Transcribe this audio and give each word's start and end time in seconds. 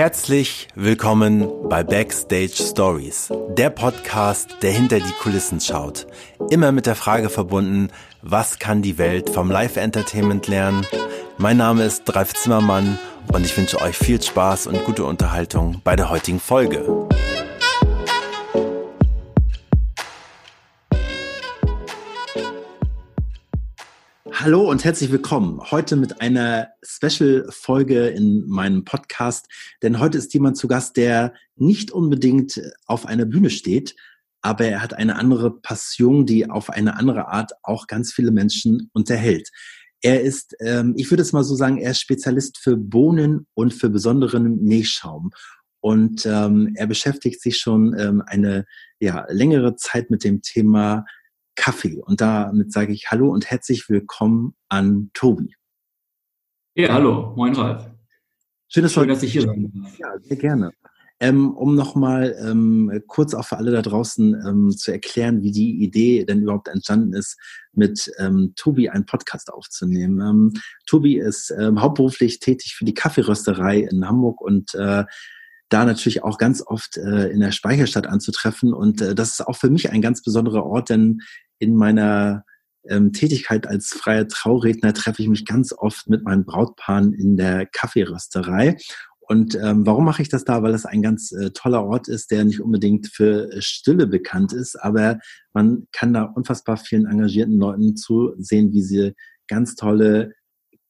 Herzlich 0.00 0.66
willkommen 0.74 1.46
bei 1.68 1.84
Backstage 1.84 2.54
Stories, 2.54 3.30
der 3.50 3.68
Podcast, 3.68 4.48
der 4.62 4.72
hinter 4.72 4.98
die 4.98 5.12
Kulissen 5.20 5.60
schaut. 5.60 6.06
Immer 6.48 6.72
mit 6.72 6.86
der 6.86 6.94
Frage 6.94 7.28
verbunden, 7.28 7.90
was 8.22 8.58
kann 8.58 8.80
die 8.80 8.96
Welt 8.96 9.28
vom 9.28 9.50
Live-Entertainment 9.50 10.48
lernen? 10.48 10.86
Mein 11.36 11.58
Name 11.58 11.84
ist 11.84 12.04
Dreif 12.04 12.32
Zimmermann 12.32 12.98
und 13.30 13.44
ich 13.44 13.54
wünsche 13.58 13.78
euch 13.82 13.94
viel 13.94 14.22
Spaß 14.22 14.68
und 14.68 14.86
gute 14.86 15.04
Unterhaltung 15.04 15.82
bei 15.84 15.96
der 15.96 16.08
heutigen 16.08 16.40
Folge. 16.40 17.09
Hallo 24.42 24.70
und 24.70 24.86
herzlich 24.86 25.12
willkommen. 25.12 25.60
Heute 25.70 25.96
mit 25.96 26.22
einer 26.22 26.68
Special-Folge 26.82 28.06
in 28.06 28.48
meinem 28.48 28.86
Podcast. 28.86 29.48
Denn 29.82 29.98
heute 29.98 30.16
ist 30.16 30.32
jemand 30.32 30.56
zu 30.56 30.66
Gast, 30.66 30.96
der 30.96 31.34
nicht 31.56 31.90
unbedingt 31.90 32.58
auf 32.86 33.04
einer 33.04 33.26
Bühne 33.26 33.50
steht, 33.50 33.96
aber 34.40 34.64
er 34.64 34.82
hat 34.82 34.94
eine 34.94 35.16
andere 35.16 35.60
Passion, 35.60 36.24
die 36.24 36.48
auf 36.48 36.70
eine 36.70 36.96
andere 36.96 37.28
Art 37.28 37.52
auch 37.62 37.86
ganz 37.86 38.14
viele 38.14 38.30
Menschen 38.30 38.88
unterhält. 38.94 39.50
Er 40.00 40.22
ist, 40.22 40.56
ähm, 40.60 40.94
ich 40.96 41.10
würde 41.10 41.20
es 41.22 41.34
mal 41.34 41.44
so 41.44 41.54
sagen, 41.54 41.76
er 41.76 41.90
ist 41.90 42.00
Spezialist 42.00 42.56
für 42.56 42.78
Bohnen 42.78 43.46
und 43.52 43.74
für 43.74 43.90
besonderen 43.90 44.56
Nähschaum. 44.64 45.32
Und 45.80 46.24
ähm, 46.24 46.72
er 46.76 46.86
beschäftigt 46.86 47.42
sich 47.42 47.58
schon 47.58 47.94
ähm, 47.98 48.22
eine 48.24 48.64
ja, 49.00 49.26
längere 49.28 49.76
Zeit 49.76 50.08
mit 50.08 50.24
dem 50.24 50.40
Thema 50.40 51.04
Kaffee. 51.56 52.00
Und 52.02 52.20
damit 52.20 52.72
sage 52.72 52.92
ich 52.92 53.10
Hallo 53.10 53.30
und 53.30 53.50
herzlich 53.50 53.88
willkommen 53.88 54.54
an 54.68 55.10
Tobi. 55.14 55.54
Ja, 56.74 56.92
hallo, 56.94 57.34
moin 57.36 57.54
Ralf. 57.54 57.90
Schön, 58.68 58.84
dass, 58.84 58.92
Schön, 58.92 59.08
dass 59.08 59.22
ich 59.22 59.32
hier 59.32 59.46
darf. 59.46 59.56
Ja, 59.98 60.18
sehr 60.20 60.36
gerne. 60.36 60.72
Ähm, 61.22 61.54
um 61.54 61.74
nochmal 61.74 62.34
ähm, 62.40 63.02
kurz 63.06 63.34
auch 63.34 63.44
für 63.44 63.58
alle 63.58 63.72
da 63.72 63.82
draußen 63.82 64.42
ähm, 64.46 64.70
zu 64.70 64.90
erklären, 64.90 65.42
wie 65.42 65.52
die 65.52 65.82
Idee 65.82 66.24
denn 66.24 66.40
überhaupt 66.40 66.68
entstanden 66.68 67.12
ist, 67.12 67.36
mit 67.72 68.10
ähm, 68.18 68.54
Tobi 68.56 68.88
einen 68.88 69.04
Podcast 69.04 69.52
aufzunehmen. 69.52 70.20
Ähm, 70.20 70.52
Tobi 70.86 71.18
ist 71.18 71.52
ähm, 71.58 71.82
hauptberuflich 71.82 72.38
tätig 72.38 72.74
für 72.74 72.86
die 72.86 72.94
Kaffeerösterei 72.94 73.80
in 73.80 74.08
Hamburg 74.08 74.40
und 74.40 74.74
äh, 74.74 75.04
da 75.70 75.84
natürlich 75.84 76.22
auch 76.22 76.36
ganz 76.36 76.62
oft 76.66 76.98
äh, 76.98 77.28
in 77.28 77.40
der 77.40 77.52
Speicherstadt 77.52 78.06
anzutreffen. 78.06 78.74
Und 78.74 79.00
äh, 79.00 79.14
das 79.14 79.32
ist 79.32 79.46
auch 79.46 79.56
für 79.56 79.70
mich 79.70 79.90
ein 79.90 80.02
ganz 80.02 80.22
besonderer 80.22 80.66
Ort, 80.66 80.90
denn 80.90 81.20
in 81.58 81.76
meiner 81.76 82.44
ähm, 82.88 83.12
Tätigkeit 83.12 83.66
als 83.66 83.88
freier 83.88 84.28
Trauredner 84.28 84.92
treffe 84.92 85.22
ich 85.22 85.28
mich 85.28 85.46
ganz 85.46 85.72
oft 85.72 86.08
mit 86.08 86.24
meinen 86.24 86.44
Brautpaaren 86.44 87.12
in 87.12 87.36
der 87.36 87.66
Kaffeerösterei. 87.66 88.76
Und 89.20 89.54
ähm, 89.54 89.86
warum 89.86 90.04
mache 90.04 90.22
ich 90.22 90.28
das 90.28 90.44
da? 90.44 90.62
Weil 90.62 90.74
es 90.74 90.86
ein 90.86 91.02
ganz 91.02 91.30
äh, 91.30 91.50
toller 91.52 91.84
Ort 91.84 92.08
ist, 92.08 92.32
der 92.32 92.44
nicht 92.44 92.60
unbedingt 92.60 93.06
für 93.06 93.48
Stille 93.62 94.08
bekannt 94.08 94.52
ist, 94.52 94.74
aber 94.74 95.20
man 95.52 95.86
kann 95.92 96.12
da 96.12 96.24
unfassbar 96.24 96.76
vielen 96.76 97.06
engagierten 97.06 97.58
Leuten 97.58 97.96
zusehen, 97.96 98.72
wie 98.72 98.82
sie 98.82 99.12
ganz 99.46 99.76
tolle 99.76 100.32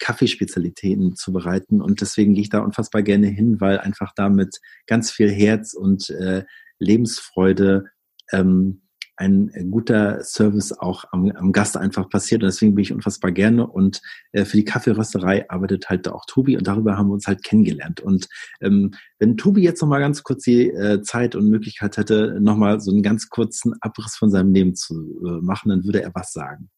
Kaffeespezialitäten 0.00 1.14
zubereiten. 1.14 1.80
Und 1.80 2.00
deswegen 2.00 2.34
gehe 2.34 2.42
ich 2.42 2.50
da 2.50 2.60
unfassbar 2.60 3.02
gerne 3.02 3.28
hin, 3.28 3.60
weil 3.60 3.78
einfach 3.78 4.12
da 4.16 4.28
mit 4.28 4.60
ganz 4.86 5.12
viel 5.12 5.30
Herz 5.30 5.74
und 5.74 6.10
äh, 6.10 6.44
Lebensfreude 6.78 7.84
ähm, 8.32 8.82
ein 9.20 9.70
guter 9.70 10.24
Service 10.24 10.72
auch 10.72 11.04
am, 11.12 11.30
am 11.32 11.52
Gast 11.52 11.76
einfach 11.76 12.08
passiert. 12.08 12.42
Und 12.42 12.46
deswegen 12.46 12.74
bin 12.74 12.82
ich 12.82 12.92
unfassbar 12.92 13.32
gerne. 13.32 13.66
Und 13.66 14.00
äh, 14.32 14.46
für 14.46 14.56
die 14.56 14.64
Kaffeerösterei 14.64 15.48
arbeitet 15.50 15.90
halt 15.90 16.06
da 16.06 16.12
auch 16.12 16.24
Tobi 16.26 16.56
und 16.56 16.66
darüber 16.66 16.96
haben 16.96 17.08
wir 17.08 17.14
uns 17.14 17.26
halt 17.26 17.44
kennengelernt. 17.44 18.00
Und 18.00 18.28
ähm, 18.62 18.92
wenn 19.18 19.36
Tobi 19.36 19.62
jetzt 19.62 19.82
nochmal 19.82 20.00
ganz 20.00 20.22
kurz 20.22 20.44
die 20.44 20.70
äh, 20.70 21.02
Zeit 21.02 21.36
und 21.36 21.50
Möglichkeit 21.50 21.98
hätte, 21.98 22.38
nochmal 22.40 22.80
so 22.80 22.90
einen 22.90 23.02
ganz 23.02 23.28
kurzen 23.28 23.74
Abriss 23.82 24.16
von 24.16 24.30
seinem 24.30 24.54
Leben 24.54 24.74
zu 24.74 24.94
äh, 24.94 25.42
machen, 25.42 25.69
dann 25.69 25.84
würde 25.84 26.02
er 26.02 26.12
was 26.14 26.32
sagen. 26.32 26.70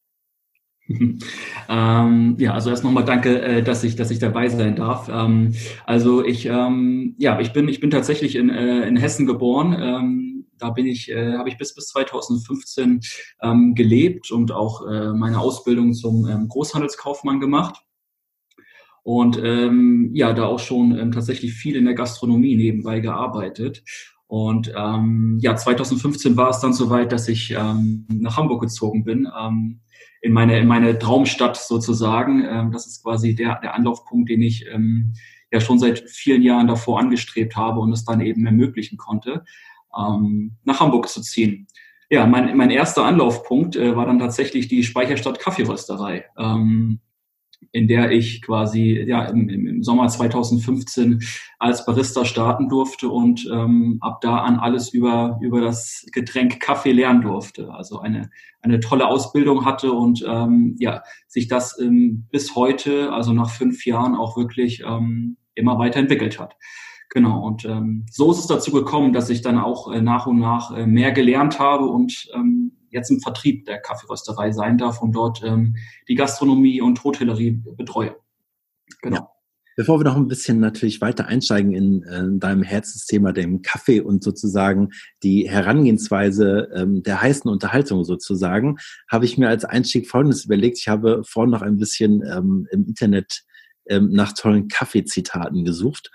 ähm, 1.69 2.37
ja, 2.39 2.55
also 2.55 2.71
erst 2.71 2.85
nochmal 2.85 3.05
danke, 3.05 3.41
äh, 3.41 3.63
dass 3.63 3.85
ich, 3.85 3.97
dass 3.97 4.11
ich 4.11 4.19
dabei 4.19 4.49
sein 4.49 4.77
darf. 4.77 5.09
Ähm, 5.09 5.55
also 5.87 6.25
ich, 6.25 6.47
ähm, 6.47 7.15
ja, 7.19 7.41
ich 7.41 7.53
bin, 7.53 7.69
ich 7.69 7.81
bin 7.81 7.91
tatsächlich 7.91 8.37
in, 8.37 8.51
äh, 8.51 8.87
in 8.87 8.97
Hessen 8.97 9.27
geboren. 9.27 9.77
Ähm, 9.79 10.47
da 10.59 10.71
bin 10.71 10.87
ich, 10.87 11.11
äh, 11.11 11.37
habe 11.37 11.49
ich 11.49 11.59
bis 11.59 11.75
bis 11.75 11.87
2015 11.89 13.01
ähm, 13.43 13.75
gelebt 13.75 14.31
und 14.31 14.53
auch 14.53 14.87
äh, 14.87 15.13
meine 15.13 15.41
Ausbildung 15.41 15.93
zum 15.93 16.29
ähm, 16.29 16.49
Großhandelskaufmann 16.49 17.41
gemacht. 17.41 17.83
Und 19.05 19.37
ja, 19.37 20.33
da 20.33 20.45
auch 20.45 20.61
schon 20.61 21.11
tatsächlich 21.11 21.55
viel 21.55 21.75
in 21.75 21.87
der 21.87 21.95
Gastronomie 21.95 22.55
nebenbei 22.55 23.01
gearbeitet. 23.01 23.83
Und 24.29 24.69
ja, 24.69 25.57
2015 25.57 26.37
war 26.37 26.51
es 26.51 26.61
dann 26.61 26.73
soweit, 26.73 27.11
dass 27.11 27.27
ich 27.27 27.51
nach 27.51 28.37
Hamburg 28.37 28.61
gezogen 28.61 29.03
bin, 29.03 29.27
in 30.21 30.33
meine 30.33 30.59
in 30.59 30.67
meine 30.67 30.99
Traumstadt 30.99 31.57
sozusagen. 31.57 32.45
Ähm, 32.45 32.73
das 32.73 32.87
ist 32.87 33.03
quasi 33.03 33.35
der 33.35 33.61
der 33.61 33.75
Anlaufpunkt, 33.75 34.31
den 34.31 34.43
ich 34.43 34.67
ähm, 34.73 35.15
ja 35.51 35.61
schon 35.61 35.79
seit 35.79 36.01
vielen 36.09 36.43
Jahren 36.43 36.67
davor 36.67 36.99
angestrebt 36.99 37.57
habe 37.57 37.81
und 37.81 37.93
es 37.93 38.05
dann 38.05 38.21
eben 38.21 38.47
ermöglichen 38.47 38.97
konnte 38.97 39.45
ähm, 39.97 40.57
nach 40.65 40.81
Hamburg 40.81 41.09
zu 41.09 41.21
ziehen. 41.21 41.67
Ja, 42.11 42.27
mein, 42.27 42.57
mein 42.57 42.71
erster 42.71 43.05
Anlaufpunkt 43.05 43.77
äh, 43.77 43.97
war 43.97 44.07
dann 44.07 44.19
tatsächlich 44.19 44.69
die 44.69 44.85
Speicherstadt 44.85 45.39
Kaffeerösterei, 45.39 46.27
ähm, 46.39 47.01
in 47.71 47.89
der 47.89 48.11
ich 48.11 48.43
quasi 48.43 49.05
ja, 49.07 49.25
im, 49.27 49.49
im 49.49 49.83
Sommer 49.83 50.09
2015 50.09 51.23
als 51.59 51.87
Barista 51.87 52.25
starten 52.25 52.69
durfte 52.69 53.09
und 53.09 53.49
ähm, 53.53 53.99
ab 54.01 54.21
da 54.21 54.39
an 54.39 54.59
alles 54.59 54.93
über, 54.93 55.39
über 55.41 55.61
das 55.61 56.07
Getränk 56.13 56.61
Kaffee 56.61 56.93
lernen 56.93 57.23
durfte. 57.23 57.73
Also 57.73 58.01
eine, 58.01 58.31
eine 58.61 58.81
tolle 58.81 59.07
Ausbildung 59.07 59.65
hatte 59.65 59.93
und 59.93 60.25
ähm, 60.27 60.77
ja, 60.79 61.03
sich 61.29 61.49
das 61.49 61.79
ähm, 61.81 62.27
bis 62.31 62.55
heute, 62.55 63.13
also 63.13 63.33
nach 63.33 63.51
fünf 63.51 63.87
Jahren, 63.87 64.15
auch 64.15 64.37
wirklich 64.37 64.83
ähm, 64.87 65.37
immer 65.55 65.79
weiterentwickelt 65.79 66.39
hat. 66.39 66.57
Genau, 67.11 67.47
und 67.47 67.67
ähm, 67.67 68.07
so 68.11 68.31
ist 68.31 68.39
es 68.39 68.47
dazu 68.47 68.73
gekommen, 68.73 69.13
dass 69.13 69.29
ich 69.29 69.43
dann 69.43 69.59
auch 69.59 69.93
äh, 69.93 70.01
nach 70.01 70.27
und 70.27 70.39
nach 70.39 70.75
äh, 70.75 70.87
mehr 70.87 71.13
gelernt 71.13 71.59
habe 71.59 71.85
und 71.85 72.27
ähm, 72.35 72.72
jetzt 72.93 73.11
im 73.11 73.21
Vertrieb 73.21 73.65
der 73.67 73.81
Kaffeerösterei 73.81 74.53
sein 74.53 74.79
darf 74.79 75.03
und 75.03 75.13
dort 75.13 75.43
ähm, 75.43 75.77
die 76.09 76.15
Gastronomie 76.15 76.81
und 76.81 77.03
Hotellerie 77.03 77.63
betreue. 77.77 78.17
Genau. 79.03 79.17
Ja. 79.17 79.29
Bevor 79.75 79.99
wir 79.99 80.05
noch 80.05 80.17
ein 80.17 80.29
bisschen 80.29 80.61
natürlich 80.61 81.01
weiter 81.01 81.27
einsteigen 81.27 81.73
in, 81.73 82.03
äh, 82.03 82.19
in 82.19 82.41
deinem 82.41 82.63
Herzensthema, 82.63 83.33
dem 83.33 83.63
Kaffee 83.63 84.01
und 84.01 84.23
sozusagen 84.23 84.91
die 85.23 85.49
Herangehensweise 85.49 86.69
ähm, 86.75 87.03
der 87.03 87.23
heißen 87.23 87.51
Unterhaltung 87.51 88.05
sozusagen, 88.05 88.77
habe 89.11 89.25
ich 89.25 89.39
mir 89.39 89.49
als 89.49 89.65
Einstieg 89.65 90.09
Folgendes 90.09 90.45
überlegt. 90.45 90.79
Ich 90.79 90.89
habe 90.89 91.23
vorhin 91.25 91.51
noch 91.51 91.63
ein 91.63 91.79
bisschen 91.79 92.23
ähm, 92.23 92.69
im 92.71 92.87
Internet 92.87 93.45
ähm, 93.89 94.11
nach 94.11 94.35
tollen 94.35 94.69
Kaffeezitaten 94.69 95.65
gesucht 95.65 96.11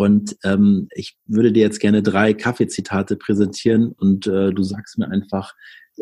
und 0.00 0.34
ähm, 0.44 0.88
ich 0.94 1.18
würde 1.26 1.52
dir 1.52 1.60
jetzt 1.60 1.78
gerne 1.78 2.02
drei 2.02 2.32
Kaffeezitate 2.32 3.16
präsentieren 3.16 3.92
und 3.92 4.26
äh, 4.26 4.50
du 4.50 4.62
sagst 4.62 4.96
mir 4.96 5.10
einfach, 5.10 5.52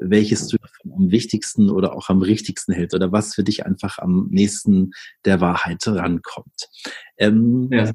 welches 0.01 0.49
du 0.49 0.57
davon 0.59 0.93
am 0.93 1.11
wichtigsten 1.11 1.71
oder 1.71 1.95
auch 1.95 2.09
am 2.09 2.23
richtigsten 2.23 2.73
hältst 2.73 2.95
oder 2.95 3.13
was 3.13 3.35
für 3.35 3.45
dich 3.45 3.67
einfach 3.67 3.99
am 3.99 4.29
nächsten 4.31 4.93
der 5.25 5.41
Wahrheit 5.41 5.87
rankommt. 5.87 6.69
Ähm, 7.17 7.69
ja. 7.73 7.93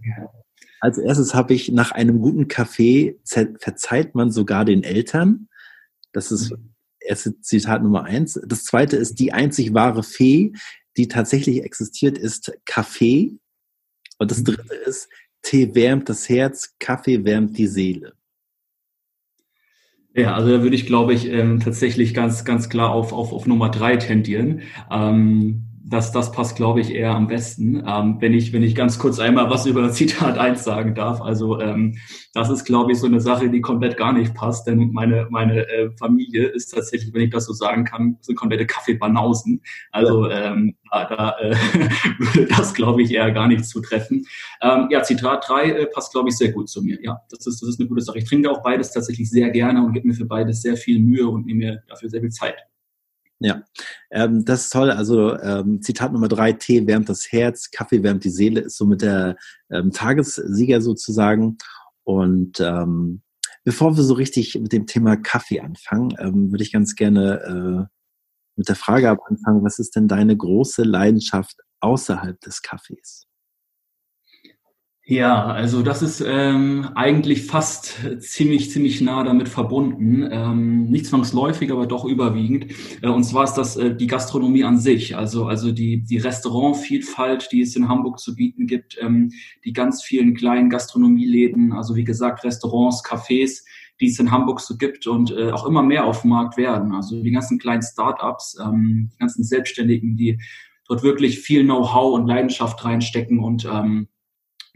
Als 0.80 0.97
erstes 0.97 1.34
habe 1.34 1.53
ich 1.53 1.72
nach 1.72 1.91
einem 1.91 2.19
guten 2.19 2.47
Kaffee 2.47 3.18
verzeiht 3.25 4.16
man 4.16 4.31
sogar 4.31 4.66
den 4.66 4.84
Eltern. 4.84 5.47
Das 6.12 6.31
ist 6.31 6.52
mhm. 6.52 6.74
erste 7.00 7.40
Zitat 7.40 7.84
Nummer 7.84 8.03
eins. 8.03 8.40
Das 8.46 8.66
zweite 8.66 8.97
ist 8.97 9.20
die 9.20 9.31
einzig 9.31 9.74
wahre 9.74 10.03
Fee, 10.03 10.52
die 10.97 11.08
tatsächlich 11.08 11.64
existiert, 11.64 12.18
ist 12.18 12.52
Kaffee. 12.66 13.38
Und 14.18 14.30
das 14.30 14.40
mhm. 14.40 14.46
dritte 14.46 14.75
ist 14.75 15.08
Tee 15.41 15.76
wärmt 15.76 16.09
das 16.09 16.29
Herz, 16.29 16.73
Kaffee 16.79 17.23
wärmt 17.23 17.58
die 17.58 17.67
Seele. 17.67 18.14
Ja, 20.15 20.35
also 20.35 20.51
da 20.51 20.61
würde 20.61 20.75
ich, 20.75 20.85
glaube 20.85 21.13
ich, 21.13 21.27
ähm, 21.29 21.59
tatsächlich 21.59 22.13
ganz, 22.13 22.45
ganz 22.45 22.69
klar 22.69 22.91
auf, 22.91 23.13
auf, 23.13 23.33
auf 23.33 23.47
Nummer 23.47 23.69
drei 23.69 23.97
tendieren. 23.97 24.61
Ähm, 24.91 25.65
das, 25.85 26.14
das 26.14 26.32
passt, 26.32 26.56
glaube 26.56 26.80
ich, 26.80 26.91
eher 26.91 27.12
am 27.12 27.28
besten. 27.28 27.84
Ähm, 27.85 28.18
wenn 28.20 28.34
ich, 28.34 28.53
wenn 28.53 28.64
ich 28.64 28.74
ganz 28.74 29.00
kurz 29.00 29.20
einmal 29.20 29.50
was 29.50 29.66
über 29.66 29.91
Zitat 29.91 30.38
1 30.40 30.64
sagen 30.64 30.96
darf. 30.96 31.22
Also, 31.22 31.59
ähm, 31.59 31.97
das 32.34 32.50
ist, 32.50 32.64
glaube 32.64 32.94
ich, 32.94 33.00
so 33.00 33.08
eine 33.08 33.20
Sache, 33.20 33.50
die 33.50 33.59
komplett 33.59 33.97
gar 33.97 34.14
nicht 34.14 34.34
passt, 34.34 34.66
denn 34.66 34.91
meine, 34.94 35.28
meine 35.30 35.68
äh, 35.68 35.91
Familie 36.00 36.47
ist 36.47 36.68
tatsächlich, 36.68 37.14
wenn 37.14 37.24
ich 37.24 37.32
das 37.32 37.46
so 37.46 37.53
sagen 37.53 37.84
kann, 37.84 38.18
so 38.22 38.34
komplette 38.34 38.66
Kaffeebanausen. 38.66 39.62
Also, 39.91 40.30
ähm, 40.30 40.76
da, 40.90 41.06
da 41.06 41.38
äh, 41.40 41.56
würde 42.18 42.46
das, 42.58 42.74
glaube 42.74 43.02
ich, 43.02 43.12
eher 43.14 43.32
gar 43.32 43.47
nicht 43.47 43.66
zutreffen. 43.66 44.26
Ähm, 44.62 44.88
ja, 44.90 45.03
Zitat 45.03 45.47
3 45.47 45.64
äh, 45.70 45.85
passt, 45.88 46.14
glaube 46.14 46.30
ich, 46.30 46.38
sehr 46.38 46.53
gut 46.53 46.70
zu 46.70 46.82
mir. 46.82 46.97
Ja, 47.02 47.20
das 47.30 47.46
ist, 47.46 47.62
das 47.62 47.70
ist 47.70 47.80
eine 47.80 47.90
gute 47.90 48.02
Sache. 48.02 48.20
Ich 48.20 48.26
trinke 48.26 48.50
auch 48.50 48.64
beides 48.64 48.91
tatsächlich 48.91 49.30
sehr 49.30 49.50
gerne 49.50 49.84
und 49.84 49.91
gebe 49.91 50.08
mir 50.08 50.14
für 50.14 50.26
beides 50.26 50.62
sehr 50.62 50.78
viel 50.78 51.00
Mühe 51.00 51.28
und 51.28 51.46
nehme 51.46 51.59
mir 51.59 51.84
dafür 51.90 52.09
sehr 52.09 52.22
viel 52.22 52.32
Zeit. 52.32 52.56
Ja, 53.45 53.61
ähm, 54.09 54.45
das 54.45 54.63
ist 54.63 54.69
toll. 54.69 54.90
Also 54.90 55.37
ähm, 55.37 55.81
Zitat 55.81 56.13
Nummer 56.13 56.29
drei, 56.29 56.53
Tee 56.53 56.87
wärmt 56.87 57.09
das 57.09 57.29
Herz, 57.29 57.72
Kaffee 57.72 58.01
wärmt 58.01 58.23
die 58.23 58.29
Seele, 58.29 58.61
ist 58.61 58.78
somit 58.78 59.01
der 59.01 59.35
ähm, 59.69 59.91
Tagessieger 59.91 60.79
sozusagen. 60.79 61.57
Und 62.05 62.61
ähm, 62.61 63.22
bevor 63.66 63.97
wir 63.97 64.03
so 64.03 64.13
richtig 64.13 64.55
mit 64.55 64.72
dem 64.72 64.87
Thema 64.87 65.17
Kaffee 65.17 65.59
anfangen, 65.59 66.16
ähm, 66.19 66.51
würde 66.51 66.63
ich 66.63 66.72
ganz 66.72 66.95
gerne 66.95 67.90
äh, 67.90 67.93
mit 68.55 68.69
der 68.69 68.78
Frage 68.78 69.09
anfangen, 69.09 69.61
was 69.66 69.78
ist 69.78 69.97
denn 69.97 70.07
deine 70.07 70.37
große 70.37 70.84
Leidenschaft 70.84 71.57
außerhalb 71.81 72.39
des 72.39 72.61
Kaffees? 72.61 73.28
Ja, 75.05 75.47
also 75.47 75.82
das 75.84 76.02
ist 76.02 76.23
ähm, 76.26 76.88
eigentlich 76.96 77.46
fast 77.46 77.97
ziemlich, 78.20 78.72
ziemlich 78.72 79.02
nah 79.02 79.26
damit 79.26 79.50
verbunden. 79.50 80.26
Ähm, 80.32 80.85
nicht 80.90 81.08
zwangsläufig, 81.08 81.73
aber 81.73 81.88
doch 81.88 82.05
überwiegend. 82.05 82.67
Äh, 83.02 83.09
und 83.09 83.26
zwar 83.26 83.44
ist 83.44 83.55
das 83.55 83.76
äh, 83.76 83.94
die 83.94 84.08
Gastronomie 84.08 84.64
an 84.64 84.78
sich. 84.78 85.17
Also, 85.17 85.46
also 85.46 85.73
die, 85.73 86.03
die 86.03 86.20
Restaurantvielfalt, 86.20 87.50
die 87.52 87.61
es 87.61 87.76
in 87.76 87.90
Hamburg 87.90 88.17
zu 88.20 88.34
bieten 88.34 88.66
gibt, 88.66 88.97
ähm, 89.02 89.29
die 89.66 89.73
ganz 89.73 90.03
vielen 90.03 90.35
kleinen 90.35 90.70
Gastronomieläden, 90.70 91.73
also 91.73 91.97
wie 91.97 92.06
gesagt 92.06 92.46
Restaurants, 92.46 93.03
Cafés, 93.03 93.66
die 93.99 94.08
es 94.08 94.20
in 94.20 94.32
Hamburg 94.32 94.61
so 94.61 94.78
gibt 94.78 95.06
und 95.06 95.32
äh, 95.32 95.52
auch 95.52 95.66
immer 95.66 95.84
mehr 95.84 96.06
auf 96.06 96.22
dem 96.22 96.29
Markt 96.29 96.56
werden. 96.56 96.94
Also 96.94 97.22
die 97.22 97.32
ganzen 97.32 97.59
kleinen 97.59 97.84
Start-ups, 97.84 98.58
ähm, 98.64 99.09
die 99.14 99.17
ganzen 99.17 99.44
Selbstständigen, 99.44 100.16
die 100.16 100.40
dort 100.88 101.03
wirklich 101.03 101.40
viel 101.40 101.66
Know-how 101.66 102.14
und 102.14 102.26
Leidenschaft 102.26 102.85
reinstecken 102.85 103.40
und 103.40 103.66
ähm, 103.66 104.08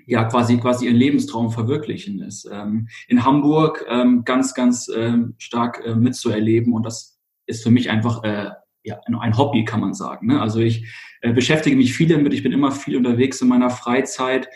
ja 0.08 0.24
quasi 0.24 0.58
quasi 0.58 0.86
ihren 0.86 0.96
Lebenstraum 0.96 1.52
verwirklichen 1.52 2.22
ist. 2.22 2.50
Ähm, 2.52 2.88
in 3.08 3.24
Hamburg 3.24 3.86
ähm, 3.88 4.24
ganz 4.24 4.54
ganz 4.54 4.90
ähm, 4.96 5.36
stark 5.38 5.84
äh, 5.86 5.96
mitzuerleben 5.96 6.74
und 6.74 6.86
das 6.86 7.20
ist 7.46 7.62
für 7.62 7.72
mich 7.72 7.90
einfach 7.90 8.24
äh, 8.24 8.52
ja 8.84 9.00
ein 9.06 9.38
Hobby 9.38 9.66
kann 9.66 9.82
man 9.82 9.94
sagen. 9.94 10.28
Ne? 10.28 10.42
Also 10.42 10.60
ich 10.60 10.88
äh, 11.22 11.34
beschäftige 11.34 11.76
mich 11.76 11.94
viel 11.94 12.08
damit. 12.08 12.34
Ich 12.34 12.42
bin 12.42 12.54
immer 12.54 12.72
viel 12.72 12.96
unterwegs 12.96 13.42
in 13.42 13.50
meiner 13.50 13.70
Freizeit 13.70 14.48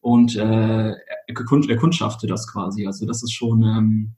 und 0.00 0.36
äh, 0.36 0.92
erkundschafte 1.26 2.26
das 2.26 2.50
quasi. 2.50 2.86
Also 2.86 3.04
das 3.04 3.22
ist 3.24 3.32
schon 3.32 3.64
ähm, 3.64 4.14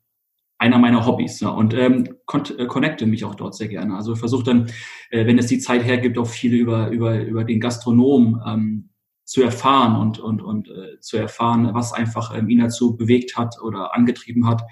einer 0.59 0.79
meiner 0.79 1.07
Hobbys 1.07 1.41
ja, 1.41 1.49
und 1.49 1.73
ähm, 1.73 2.17
äh, 2.59 2.67
connecte 2.67 3.07
mich 3.07 3.25
auch 3.25 3.35
dort 3.35 3.55
sehr 3.55 3.69
gerne. 3.69 3.97
Also 3.97 4.15
versuche 4.15 4.45
dann, 4.45 4.67
äh, 5.11 5.27
wenn 5.27 5.39
es 5.39 5.47
die 5.47 5.59
Zeit 5.59 5.85
hergibt, 5.85 6.19
auch 6.19 6.29
viel 6.29 6.53
über 6.53 6.91
über 6.91 7.19
über 7.25 7.45
den 7.45 7.61
Gastronom 7.61 8.43
ähm, 8.47 8.92
zu 9.25 9.43
erfahren 9.43 10.01
und, 10.01 10.19
und, 10.19 10.43
und 10.43 10.69
äh, 10.69 11.01
zu 11.01 11.17
erfahren, 11.17 11.71
was 11.73 11.93
einfach 11.93 12.37
ähm, 12.37 12.49
ihn 12.49 12.61
dazu 12.61 12.97
bewegt 12.97 13.37
hat 13.37 13.61
oder 13.63 13.95
angetrieben 13.95 14.47
hat, 14.47 14.63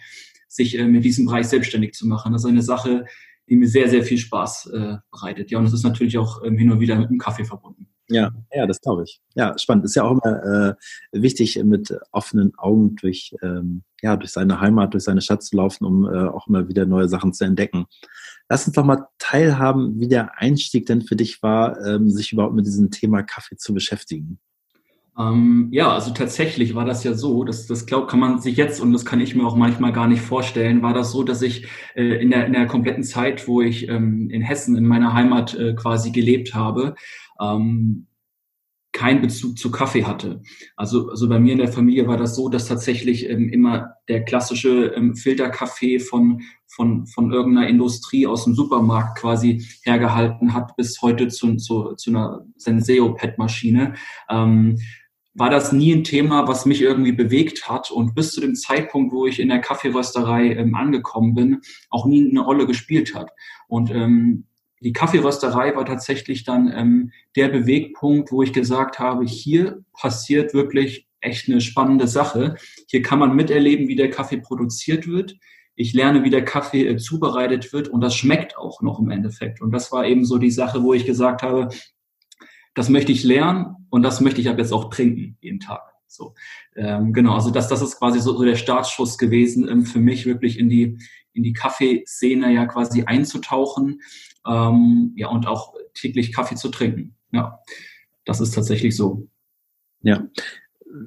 sich 0.49 0.77
ähm, 0.77 0.95
in 0.95 1.03
diesem 1.03 1.27
Bereich 1.27 1.49
selbstständig 1.49 1.93
zu 1.93 2.07
machen. 2.07 2.33
Das 2.33 2.43
ist 2.43 2.51
eine 2.51 2.63
Sache, 2.63 3.05
die 3.49 3.57
mir 3.57 3.69
sehr, 3.69 3.89
sehr 3.89 4.03
viel 4.03 4.19
Spaß 4.19 4.67
äh, 4.67 4.97
bereitet. 5.11 5.51
Ja, 5.51 5.59
und 5.59 5.65
das 5.65 5.73
ist 5.73 5.85
natürlich 5.85 6.19
auch 6.19 6.43
ähm, 6.45 6.57
hin 6.57 6.71
und 6.71 6.81
wieder 6.81 6.97
mit 6.97 7.11
dem 7.11 7.19
Kaffee 7.19 7.45
verbunden. 7.45 7.90
Ja, 8.11 8.33
ja, 8.53 8.67
das 8.67 8.81
glaube 8.81 9.05
ich. 9.05 9.21
Ja, 9.35 9.57
spannend. 9.57 9.85
Ist 9.85 9.95
ja 9.95 10.03
auch 10.03 10.11
immer 10.11 10.43
äh, 10.45 10.75
wichtig, 11.13 11.63
mit 11.65 11.97
offenen 12.11 12.53
Augen 12.59 12.97
durch, 12.97 13.35
ähm, 13.41 13.83
ja, 14.03 14.17
durch 14.17 14.33
seine 14.33 14.61
Heimat, 14.61 14.95
durch 14.95 15.05
seine 15.05 15.21
Stadt 15.21 15.45
zu 15.45 15.57
laufen, 15.57 15.85
um 15.85 16.05
äh, 16.05 16.27
auch 16.27 16.49
immer 16.49 16.69
wieder 16.69 16.87
neue 16.87 17.09
Sachen 17.09 17.33
zu 17.33 17.45
entdecken. 17.45 17.87
Lass 18.49 18.67
uns 18.67 18.75
doch 18.75 18.85
mal 18.85 19.07
teilhaben, 19.19 20.01
wie 20.01 20.09
der 20.09 20.39
Einstieg 20.39 20.87
denn 20.87 21.03
für 21.03 21.15
dich 21.15 21.41
war, 21.43 21.81
ähm, 21.87 22.11
sich 22.11 22.33
überhaupt 22.33 22.55
mit 22.55 22.67
diesem 22.67 22.91
Thema 22.91 23.23
Kaffee 23.23 23.57
zu 23.57 23.73
beschäftigen. 23.73 24.41
Ähm, 25.19 25.69
ja, 25.71 25.93
also 25.93 26.13
tatsächlich 26.13 26.75
war 26.75 26.85
das 26.85 27.05
ja 27.05 27.15
so, 27.15 27.45
dass 27.45 27.67
das 27.67 27.85
glaub, 27.85 28.09
kann 28.09 28.21
man 28.21 28.41
sich 28.41 28.57
jetzt 28.57 28.81
und 28.81 28.93
das 28.93 29.05
kann 29.05 29.21
ich 29.21 29.35
mir 29.35 29.45
auch 29.45 29.57
manchmal 29.57 29.93
gar 29.93 30.07
nicht 30.07 30.23
vorstellen, 30.23 30.83
war 30.83 30.95
das 30.95 31.13
so, 31.13 31.23
dass 31.23 31.43
ich 31.43 31.67
äh, 31.95 32.23
in, 32.23 32.31
der, 32.31 32.47
in 32.47 32.53
der 32.53 32.67
kompletten 32.67 33.03
Zeit, 33.03 33.47
wo 33.47 33.61
ich 33.61 33.89
ähm, 33.89 34.31
in 34.31 34.41
Hessen 34.41 34.77
in 34.77 34.87
meiner 34.87 35.13
Heimat 35.13 35.55
äh, 35.55 35.75
quasi 35.75 36.11
gelebt 36.11 36.55
habe, 36.55 36.95
ähm, 37.41 38.07
keinen 38.93 39.23
Bezug 39.23 39.57
zu 39.57 39.71
Kaffee 39.71 40.05
hatte. 40.05 40.43
Also, 40.77 41.11
also 41.11 41.29
bei 41.29 41.39
mir 41.39 41.53
in 41.53 41.59
der 41.59 41.73
Familie 41.73 42.09
war 42.09 42.17
das 42.17 42.35
so, 42.35 42.49
dass 42.49 42.67
tatsächlich 42.67 43.29
ähm, 43.29 43.49
immer 43.49 43.95
der 44.09 44.25
klassische 44.25 44.87
ähm, 44.97 45.15
Filterkaffee 45.15 46.01
von, 46.01 46.43
von, 46.67 47.07
von 47.07 47.33
irgendeiner 47.33 47.69
Industrie 47.69 48.27
aus 48.27 48.45
dem 48.45 48.55
Supermarkt 48.55 49.19
quasi 49.19 49.65
hergehalten 49.85 50.55
hat, 50.55 50.77
bis 50.77 51.01
heute 51.03 51.29
zu, 51.29 51.57
zu, 51.57 51.95
zu 51.95 52.11
einer 52.11 52.45
Senseo-Pet-Maschine. 52.57 53.95
Ähm, 54.29 54.79
war 55.35 55.51
das 55.51 55.71
nie 55.71 55.95
ein 55.95 56.03
Thema, 56.03 56.49
was 56.49 56.67
mich 56.67 56.83
irgendwie 56.83 57.13
bewegt 57.13 57.69
hat 57.69 57.93
und 57.93 58.17
bis 58.17 58.33
zu 58.33 58.41
dem 58.41 58.57
Zeitpunkt, 58.57 59.15
wo 59.15 59.27
ich 59.27 59.39
in 59.39 59.49
der 59.49 59.61
Kaffeerösterei 59.61 60.55
ähm, 60.55 60.75
angekommen 60.75 61.35
bin, 61.35 61.61
auch 61.89 62.07
nie 62.07 62.29
eine 62.29 62.41
Rolle 62.41 62.67
gespielt 62.67 63.15
hat. 63.15 63.31
Und 63.69 63.93
ähm, 63.93 64.47
die 64.81 64.93
Kaffeerösterei 64.93 65.77
war 65.77 65.85
tatsächlich 65.85 66.45
dann 66.45 66.73
ähm, 66.75 67.13
der 67.37 67.49
Bewegpunkt, 67.49 68.33
wo 68.33 68.43
ich 68.43 68.53
gesagt 68.53 68.99
habe, 68.99 69.25
hier 69.25 69.85
passiert 69.93 70.55
wirklich 70.55 71.07
echt 71.21 71.49
eine 71.49 71.61
spannende 71.61 72.09
Sache. 72.09 72.57
Hier 72.89 73.03
kann 73.03 73.19
man 73.19 73.37
miterleben, 73.37 73.89
wie 73.89 73.97
der 73.97 74.11
Kaffee 74.11 74.39
produziert 74.39 75.07
wird. 75.07 75.37
Ich 75.77 75.93
lerne, 75.93 76.25
wie 76.25 76.31
der 76.31 76.45
Kaffee 76.45 76.87
äh, 76.87 76.97
zubereitet 76.97 77.73
wird 77.73 77.89
und 77.89 78.01
das 78.01 78.15
schmeckt 78.15 78.57
auch 78.57 78.81
noch 78.81 78.99
im 78.99 79.11
Endeffekt. 79.11 79.61
Und 79.61 79.71
das 79.73 79.93
war 79.93 80.07
eben 80.07 80.25
so 80.25 80.39
die 80.39 80.51
Sache, 80.51 80.83
wo 80.83 80.95
ich 80.95 81.05
gesagt 81.05 81.43
habe, 81.43 81.69
das 82.75 82.89
möchte 82.89 83.13
ich 83.13 83.23
lernen 83.23 83.87
und 83.91 84.03
das 84.03 84.21
möchte 84.21 84.41
ich 84.41 84.49
ab 84.49 84.59
jetzt 84.59 84.73
auch 84.73 84.89
trinken 84.89 85.37
jeden 85.41 85.61
Tag. 85.61 85.83
So, 86.07 86.35
ähm, 86.75 87.13
genau, 87.13 87.35
also 87.35 87.51
das, 87.51 87.69
das 87.69 87.83
ist 87.83 87.99
quasi 87.99 88.19
so, 88.19 88.37
so 88.37 88.45
der 88.45 88.57
Startschuss 88.57 89.17
gewesen, 89.17 89.69
ähm, 89.69 89.85
für 89.85 90.01
mich 90.01 90.27
wirklich 90.27 90.59
in 90.59 90.69
die 90.69 90.99
in 91.33 91.43
die 91.43 91.53
Kaffeeszene 91.53 92.53
ja 92.53 92.67
quasi 92.67 93.05
einzutauchen, 93.05 94.01
ähm, 94.47 95.13
ja 95.17 95.29
und 95.29 95.47
auch 95.47 95.75
täglich 95.95 96.33
Kaffee 96.33 96.57
zu 96.57 96.69
trinken. 96.69 97.15
Ja, 97.33 97.59
das 98.25 98.41
ist 98.41 98.55
tatsächlich 98.55 98.97
so. 98.97 99.29
Ja. 100.03 100.25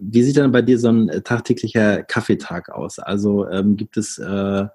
Wie 0.02 0.24
sieht 0.24 0.38
dann 0.38 0.52
bei 0.52 0.62
dir 0.62 0.80
so 0.80 0.90
ein 0.90 1.10
äh, 1.10 1.22
tagtäglicher 1.22 2.04
Kaffeetag 2.04 2.70
aus? 2.70 3.00
Also 3.00 3.48
ähm, 3.50 3.76
gibt 3.76 3.98
es 3.98 4.18
äh, 4.18 4.66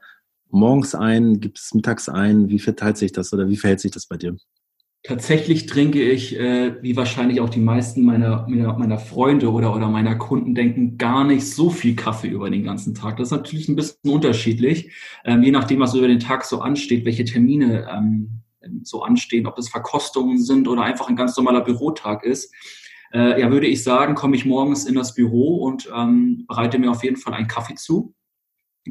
morgens 0.51 0.95
ein, 0.95 1.41
gibt 1.41 1.59
es 1.59 1.73
mittags 1.73 2.09
ein? 2.09 2.49
Wie 2.51 2.59
verteilt 2.59 2.99
sich 2.99 3.13
das 3.13 3.33
oder 3.33 3.49
wie 3.49 3.57
verhält 3.57 3.81
sich 3.81 3.91
das 3.91 4.07
bei 4.07 4.17
dir? 4.17 4.37
Tatsächlich 5.05 5.67
trinke 5.67 6.03
ich, 6.03 6.39
äh, 6.39 6.83
wie 6.83 6.97
wahrscheinlich 6.97 7.41
auch 7.41 7.49
die 7.49 7.61
meisten 7.61 8.03
meiner, 8.05 8.47
meiner, 8.49 8.77
meiner 8.77 8.99
Freunde 8.99 9.51
oder, 9.51 9.75
oder 9.75 9.89
meiner 9.89 10.17
Kunden 10.17 10.55
denken, 10.55 10.99
gar 10.99 11.25
nicht 11.25 11.47
so 11.47 11.71
viel 11.71 11.95
Kaffee 11.95 12.29
über 12.29 12.51
den 12.51 12.65
ganzen 12.65 12.95
Tag. 12.95 13.17
Das 13.17 13.29
ist 13.29 13.33
natürlich 13.33 13.69
ein 13.69 13.77
bisschen 13.77 14.11
unterschiedlich, 14.11 14.93
ähm, 15.25 15.43
je 15.43 15.53
nachdem, 15.53 15.81
was 15.81 15.95
über 15.95 16.09
den 16.09 16.19
Tag 16.19 16.45
so 16.45 16.61
ansteht, 16.61 17.05
welche 17.05 17.25
Termine 17.25 17.89
ähm, 17.91 18.43
so 18.83 19.03
anstehen, 19.03 19.47
ob 19.47 19.57
das 19.57 19.69
Verkostungen 19.69 20.43
sind 20.43 20.69
oder 20.69 20.83
einfach 20.83 21.09
ein 21.09 21.17
ganz 21.17 21.37
normaler 21.37 21.63
Bürotag 21.63 22.25
ist. 22.25 22.55
Äh, 23.13 23.41
ja, 23.41 23.51
würde 23.51 23.67
ich 23.67 23.83
sagen, 23.83 24.15
komme 24.15 24.37
ich 24.37 24.45
morgens 24.45 24.85
in 24.85 24.95
das 24.95 25.15
Büro 25.15 25.57
und 25.65 25.91
ähm, 25.95 26.45
bereite 26.47 26.79
mir 26.79 26.91
auf 26.91 27.05
jeden 27.05 27.17
Fall 27.17 27.35
einen 27.35 27.49
Kaffee 27.49 27.75
zu 27.75 28.15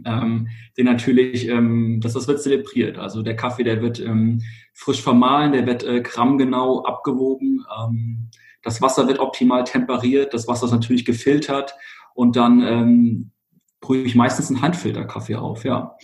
ähm, 0.05 0.47
den 0.77 0.85
natürlich, 0.85 1.47
ähm, 1.47 1.99
das, 2.01 2.13
das 2.13 2.27
wird 2.27 2.41
zelebriert. 2.41 2.97
Also 2.97 3.21
der 3.21 3.35
Kaffee, 3.35 3.63
der 3.63 3.81
wird 3.81 3.99
ähm, 3.99 4.41
frisch 4.73 5.01
vermahlen, 5.01 5.53
der 5.53 5.65
wird 5.65 5.83
äh, 5.83 6.01
grammgenau 6.01 6.83
abgewogen. 6.83 7.65
Ähm, 7.79 8.29
das 8.63 8.81
Wasser 8.81 9.07
wird 9.07 9.19
optimal 9.19 9.63
temperiert, 9.63 10.33
das 10.33 10.47
Wasser 10.47 10.65
ist 10.65 10.71
natürlich 10.71 11.05
gefiltert 11.05 11.75
und 12.13 12.35
dann 12.35 12.61
ähm, 12.61 13.31
brühe 13.79 14.03
ich 14.03 14.15
meistens 14.15 14.49
einen 14.49 14.61
Handfilterkaffee 14.61 15.35
auf, 15.35 15.63
ja. 15.63 15.95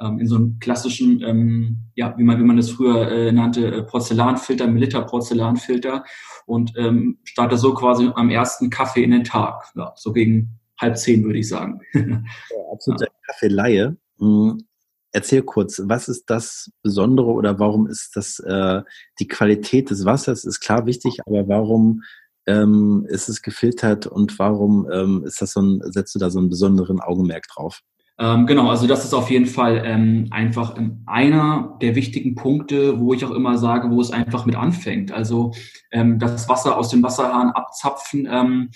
Ähm, 0.00 0.20
in 0.20 0.26
so 0.28 0.36
einem 0.36 0.58
klassischen, 0.60 1.22
ähm, 1.22 1.78
ja, 1.94 2.14
wie 2.16 2.22
man, 2.22 2.38
wie 2.38 2.44
man 2.44 2.56
das 2.56 2.70
früher 2.70 3.10
äh, 3.10 3.32
nannte, 3.32 3.66
äh, 3.66 3.82
Porzellanfilter, 3.82 4.66
Milita-Porzellanfilter 4.66 6.04
und 6.46 6.72
ähm, 6.76 7.18
starte 7.24 7.56
so 7.56 7.74
quasi 7.74 8.10
am 8.14 8.30
ersten 8.30 8.70
Kaffee 8.70 9.02
in 9.02 9.10
den 9.10 9.24
Tag. 9.24 9.72
Ja, 9.74 9.92
so 9.96 10.12
gegen 10.12 10.58
halb 10.80 10.96
zehn, 10.96 11.24
würde 11.24 11.38
ich 11.38 11.48
sagen. 11.48 11.80
Ja, 11.94 12.72
absolute 12.72 13.06
ja. 13.06 13.10
Kaffeeleihe. 13.26 13.96
Hm, 14.18 14.64
erzähl 15.12 15.42
kurz, 15.42 15.82
was 15.84 16.08
ist 16.08 16.30
das 16.30 16.70
Besondere 16.82 17.28
oder 17.28 17.58
warum 17.58 17.86
ist 17.86 18.14
das 18.14 18.38
äh, 18.40 18.82
die 19.18 19.28
Qualität 19.28 19.90
des 19.90 20.04
Wassers 20.04 20.44
ist 20.44 20.60
klar 20.60 20.86
wichtig, 20.86 21.20
aber 21.26 21.48
warum 21.48 22.02
ähm, 22.46 23.04
ist 23.08 23.28
es 23.28 23.42
gefiltert 23.42 24.06
und 24.06 24.38
warum 24.38 24.88
ähm, 24.92 25.24
ist 25.24 25.42
das 25.42 25.52
so 25.52 25.60
ein, 25.60 25.80
setzt 25.92 26.14
du 26.14 26.18
da 26.18 26.30
so 26.30 26.38
einen 26.38 26.50
besonderen 26.50 27.00
Augenmerk 27.00 27.46
drauf? 27.48 27.82
Ähm, 28.20 28.46
genau, 28.46 28.68
also 28.68 28.88
das 28.88 29.04
ist 29.04 29.14
auf 29.14 29.30
jeden 29.30 29.46
Fall 29.46 29.82
ähm, 29.84 30.26
einfach 30.30 30.76
ähm, 30.76 31.02
einer 31.06 31.78
der 31.80 31.94
wichtigen 31.94 32.34
Punkte, 32.34 32.98
wo 32.98 33.14
ich 33.14 33.24
auch 33.24 33.30
immer 33.30 33.58
sage, 33.58 33.90
wo 33.90 34.00
es 34.00 34.10
einfach 34.10 34.44
mit 34.44 34.56
anfängt. 34.56 35.12
Also 35.12 35.52
ähm, 35.92 36.18
das 36.18 36.48
Wasser 36.48 36.76
aus 36.76 36.88
dem 36.88 37.02
Wasserhahn 37.02 37.50
abzapfen 37.50 38.28
ähm, 38.30 38.70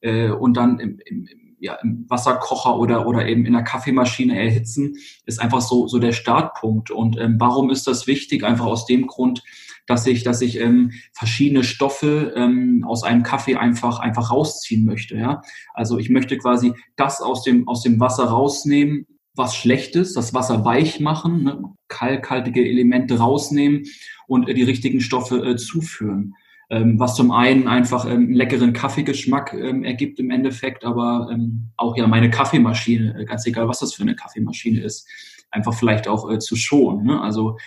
äh, 0.00 0.30
und 0.30 0.56
dann 0.56 0.78
im, 0.78 1.00
im, 1.04 1.26
ja, 1.64 1.76
im 1.82 2.04
Wasserkocher 2.08 2.78
oder, 2.78 3.06
oder 3.06 3.26
eben 3.26 3.46
in 3.46 3.54
der 3.54 3.62
Kaffeemaschine 3.62 4.38
erhitzen, 4.38 4.96
ist 5.24 5.40
einfach 5.40 5.62
so, 5.62 5.88
so 5.88 5.98
der 5.98 6.12
Startpunkt. 6.12 6.90
Und 6.90 7.18
ähm, 7.18 7.36
warum 7.38 7.70
ist 7.70 7.86
das 7.86 8.06
wichtig? 8.06 8.44
Einfach 8.44 8.66
aus 8.66 8.84
dem 8.84 9.06
Grund, 9.06 9.42
dass 9.86 10.06
ich, 10.06 10.24
dass 10.24 10.42
ich 10.42 10.60
ähm, 10.60 10.92
verschiedene 11.14 11.64
Stoffe 11.64 12.34
ähm, 12.36 12.84
aus 12.86 13.02
einem 13.02 13.22
Kaffee 13.22 13.56
einfach, 13.56 13.98
einfach 13.98 14.30
rausziehen 14.30 14.84
möchte. 14.84 15.16
Ja? 15.16 15.40
Also 15.72 15.98
ich 15.98 16.10
möchte 16.10 16.36
quasi 16.36 16.74
das 16.96 17.22
aus 17.22 17.42
dem, 17.44 17.66
aus 17.66 17.82
dem 17.82 17.98
Wasser 17.98 18.24
rausnehmen, 18.24 19.06
was 19.34 19.56
Schlechtes, 19.56 20.12
das 20.12 20.34
Wasser 20.34 20.66
weich 20.66 21.00
machen, 21.00 21.44
ne, 21.44 21.62
kalkhaltige 21.88 22.62
Elemente 22.62 23.18
rausnehmen 23.18 23.84
und 24.26 24.50
äh, 24.50 24.54
die 24.54 24.64
richtigen 24.64 25.00
Stoffe 25.00 25.38
äh, 25.38 25.56
zuführen. 25.56 26.34
Ähm, 26.70 26.98
was 26.98 27.14
zum 27.14 27.30
einen 27.30 27.68
einfach 27.68 28.04
ähm, 28.06 28.12
einen 28.12 28.34
leckeren 28.34 28.72
Kaffeegeschmack 28.72 29.52
ähm, 29.54 29.84
ergibt 29.84 30.18
im 30.18 30.30
Endeffekt, 30.30 30.84
aber 30.84 31.28
auch 31.76 31.96
ja 31.96 32.06
meine 32.06 32.30
Kaffeemaschine, 32.30 33.20
äh, 33.20 33.24
ganz 33.24 33.46
egal 33.46 33.68
was 33.68 33.80
das 33.80 33.94
für 33.94 34.02
eine 34.02 34.16
Kaffeemaschine 34.16 34.80
ist, 34.80 35.06
einfach 35.50 35.74
vielleicht 35.74 36.08
auch 36.08 36.30
äh, 36.30 36.38
zu 36.38 36.56
schonen. 36.56 37.06
Ne? 37.06 37.20
Also, 37.20 37.58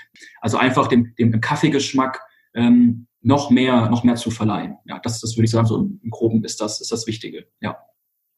also 0.41 0.57
einfach 0.57 0.87
dem, 0.87 1.13
dem 1.15 1.39
Kaffeegeschmack 1.39 2.21
noch 3.21 3.51
mehr, 3.51 3.87
noch 3.89 4.03
mehr 4.03 4.15
zu 4.15 4.31
verleihen. 4.31 4.77
Ja, 4.85 4.99
das, 4.99 5.21
das 5.21 5.35
würde 5.35 5.45
ich 5.45 5.51
sagen, 5.51 5.67
so 5.67 5.77
im 5.77 6.09
Groben 6.09 6.43
ist 6.43 6.59
das, 6.59 6.81
ist 6.81 6.91
das 6.91 7.05
Wichtige. 7.05 7.45
Ja. 7.61 7.77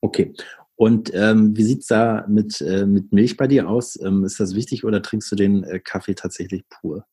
Okay. 0.01 0.33
Und 0.75 1.13
ähm, 1.13 1.57
wie 1.57 1.63
sieht's 1.63 1.87
da 1.87 2.25
mit, 2.29 2.61
äh, 2.61 2.85
mit 2.85 3.11
Milch 3.11 3.35
bei 3.35 3.47
dir 3.47 3.69
aus? 3.69 3.99
Ähm, 4.01 4.23
ist 4.23 4.39
das 4.39 4.55
wichtig 4.55 4.85
oder 4.85 5.01
trinkst 5.01 5.29
du 5.31 5.35
den 5.35 5.63
äh, 5.63 5.79
Kaffee 5.79 6.15
tatsächlich 6.15 6.63
pur? 6.69 7.05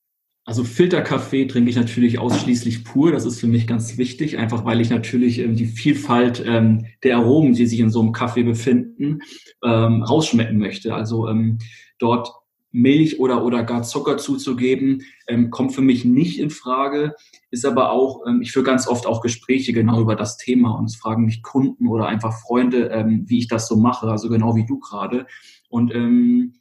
Also 0.47 0.63
Filterkaffee 0.63 1.47
trinke 1.47 1.71
ich 1.71 1.77
natürlich 1.77 2.21
ausschließlich 2.21 2.85
pur. 2.85 3.11
Das 3.11 3.27
ist 3.27 3.41
für 3.41 3.49
mich 3.49 3.67
ganz 3.67 3.99
wichtig, 3.99 4.39
einfach 4.39 4.65
weil 4.65 4.81
ich 4.81 4.91
natürlich 4.91 5.41
ähm, 5.41 5.57
die 5.57 5.67
Vielfalt 5.67 6.43
ähm, 6.47 6.87
der 7.03 7.17
Aromen, 7.17 7.53
die 7.53 7.67
sich 7.67 7.81
in 7.81 7.91
so 7.91 8.01
einem 8.01 8.13
Kaffee 8.13 8.45
befinden, 8.45 9.19
ähm, 9.65 10.05
rausschmecken 10.05 10.57
möchte. 10.59 10.95
Also 10.95 11.29
ähm, 11.29 11.59
dort 11.99 12.31
Milch 12.71 13.19
oder, 13.19 13.45
oder 13.45 13.65
gar 13.65 13.83
Zucker 13.83 14.19
zuzugeben, 14.19 15.03
ähm, 15.27 15.51
kommt 15.51 15.75
für 15.75 15.81
mich 15.81 16.05
nicht 16.05 16.39
in 16.39 16.51
Frage, 16.51 17.15
ist 17.51 17.65
aber 17.65 17.91
auch, 17.91 18.25
ähm, 18.29 18.41
ich 18.41 18.53
führe 18.53 18.67
ganz 18.67 18.87
oft 18.87 19.07
auch 19.07 19.23
Gespräche 19.23 19.73
genau 19.73 20.01
über 20.01 20.15
das 20.15 20.37
Thema 20.37 20.79
und 20.79 20.85
es 20.85 20.95
fragen 20.95 21.25
mich 21.25 21.43
Kunden 21.43 21.89
oder 21.89 22.07
einfach 22.07 22.39
Freunde, 22.41 22.91
ähm, 22.91 23.25
wie 23.27 23.39
ich 23.39 23.49
das 23.49 23.67
so 23.67 23.77
mache, 23.77 24.09
also 24.09 24.29
genau 24.29 24.55
wie 24.55 24.67
du 24.67 24.79
gerade. 24.79 25.27
Und 25.69 25.93
ähm, 25.93 26.53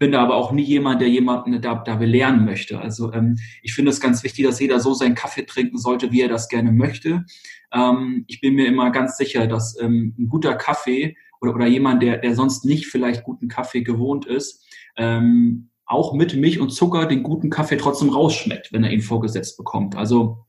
bin 0.00 0.12
da 0.12 0.22
aber 0.22 0.34
auch 0.34 0.50
nie 0.50 0.62
jemand, 0.62 1.02
der 1.02 1.08
jemanden 1.08 1.60
da, 1.60 1.74
da 1.74 1.94
belehren 1.94 2.46
möchte. 2.46 2.80
Also 2.80 3.12
ähm, 3.12 3.36
ich 3.62 3.74
finde 3.74 3.90
es 3.90 4.00
ganz 4.00 4.24
wichtig, 4.24 4.46
dass 4.46 4.58
jeder 4.58 4.80
so 4.80 4.94
seinen 4.94 5.14
Kaffee 5.14 5.44
trinken 5.44 5.76
sollte, 5.76 6.10
wie 6.10 6.22
er 6.22 6.28
das 6.28 6.48
gerne 6.48 6.72
möchte. 6.72 7.26
Ähm, 7.70 8.24
ich 8.26 8.40
bin 8.40 8.54
mir 8.54 8.66
immer 8.66 8.90
ganz 8.92 9.18
sicher, 9.18 9.46
dass 9.46 9.78
ähm, 9.78 10.14
ein 10.18 10.28
guter 10.28 10.54
Kaffee 10.54 11.18
oder, 11.42 11.54
oder 11.54 11.66
jemand, 11.66 12.02
der, 12.02 12.16
der 12.16 12.34
sonst 12.34 12.64
nicht 12.64 12.86
vielleicht 12.86 13.24
guten 13.24 13.48
Kaffee 13.48 13.82
gewohnt 13.82 14.24
ist, 14.24 14.66
ähm, 14.96 15.68
auch 15.84 16.14
mit 16.14 16.34
Milch 16.34 16.60
und 16.60 16.70
Zucker 16.70 17.04
den 17.04 17.22
guten 17.22 17.50
Kaffee 17.50 17.76
trotzdem 17.76 18.08
rausschmeckt, 18.08 18.72
wenn 18.72 18.84
er 18.84 18.92
ihn 18.92 19.02
vorgesetzt 19.02 19.58
bekommt. 19.58 19.96
Also 19.96 20.46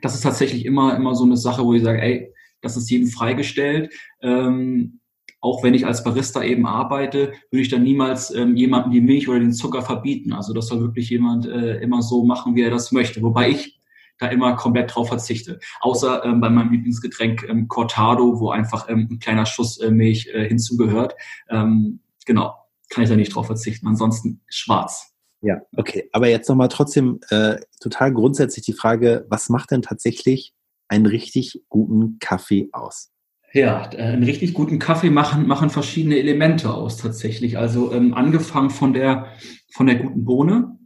das 0.00 0.14
ist 0.14 0.20
tatsächlich 0.20 0.64
immer, 0.64 0.94
immer 0.94 1.16
so 1.16 1.24
eine 1.24 1.36
Sache, 1.36 1.64
wo 1.64 1.74
ich 1.74 1.82
sage, 1.82 2.00
ey, 2.00 2.32
das 2.60 2.76
ist 2.76 2.88
jedem 2.88 3.08
freigestellt. 3.08 3.92
Ähm, 4.22 5.00
auch 5.46 5.62
wenn 5.62 5.74
ich 5.74 5.86
als 5.86 6.02
Barista 6.02 6.42
eben 6.42 6.66
arbeite, 6.66 7.32
würde 7.50 7.62
ich 7.62 7.68
dann 7.68 7.84
niemals 7.84 8.34
ähm, 8.34 8.56
jemandem 8.56 8.92
die 8.92 9.00
Milch 9.00 9.28
oder 9.28 9.38
den 9.38 9.52
Zucker 9.52 9.82
verbieten. 9.82 10.32
Also 10.32 10.52
das 10.52 10.66
soll 10.66 10.80
wirklich 10.80 11.08
jemand 11.08 11.46
äh, 11.46 11.78
immer 11.78 12.02
so 12.02 12.24
machen, 12.24 12.56
wie 12.56 12.62
er 12.62 12.70
das 12.70 12.90
möchte. 12.90 13.22
Wobei 13.22 13.50
ich 13.50 13.80
da 14.18 14.28
immer 14.28 14.56
komplett 14.56 14.94
drauf 14.94 15.08
verzichte. 15.08 15.60
Außer 15.80 16.24
ähm, 16.24 16.40
bei 16.40 16.50
meinem 16.50 16.72
Lieblingsgetränk 16.72 17.46
ähm, 17.48 17.68
Cortado, 17.68 18.40
wo 18.40 18.50
einfach 18.50 18.88
ähm, 18.88 19.08
ein 19.10 19.18
kleiner 19.18 19.46
Schuss 19.46 19.78
äh, 19.78 19.90
Milch 19.90 20.28
äh, 20.32 20.48
hinzugehört. 20.48 21.14
Ähm, 21.48 22.00
genau 22.24 22.54
kann 22.88 23.04
ich 23.04 23.10
da 23.10 23.16
nicht 23.16 23.34
drauf 23.34 23.46
verzichten. 23.46 23.86
Ansonsten 23.86 24.40
schwarz. 24.48 25.12
Ja, 25.42 25.60
okay. 25.76 26.08
Aber 26.12 26.28
jetzt 26.28 26.48
nochmal 26.48 26.68
trotzdem 26.68 27.20
äh, 27.30 27.56
total 27.80 28.12
grundsätzlich 28.12 28.64
die 28.64 28.72
Frage, 28.72 29.26
was 29.28 29.48
macht 29.48 29.70
denn 29.70 29.82
tatsächlich 29.82 30.54
einen 30.88 31.06
richtig 31.06 31.62
guten 31.68 32.18
Kaffee 32.18 32.68
aus? 32.72 33.12
Ja, 33.52 33.90
äh, 33.92 34.02
einen 34.02 34.22
richtig 34.22 34.54
guten 34.54 34.78
Kaffee 34.78 35.10
machen, 35.10 35.46
machen 35.46 35.70
verschiedene 35.70 36.18
Elemente 36.18 36.72
aus 36.72 36.98
tatsächlich. 36.98 37.58
Also 37.58 37.92
ähm, 37.92 38.14
angefangen 38.14 38.70
von 38.70 38.92
der, 38.92 39.26
von 39.72 39.86
der 39.86 39.96
guten 39.96 40.24
Bohne, 40.24 40.78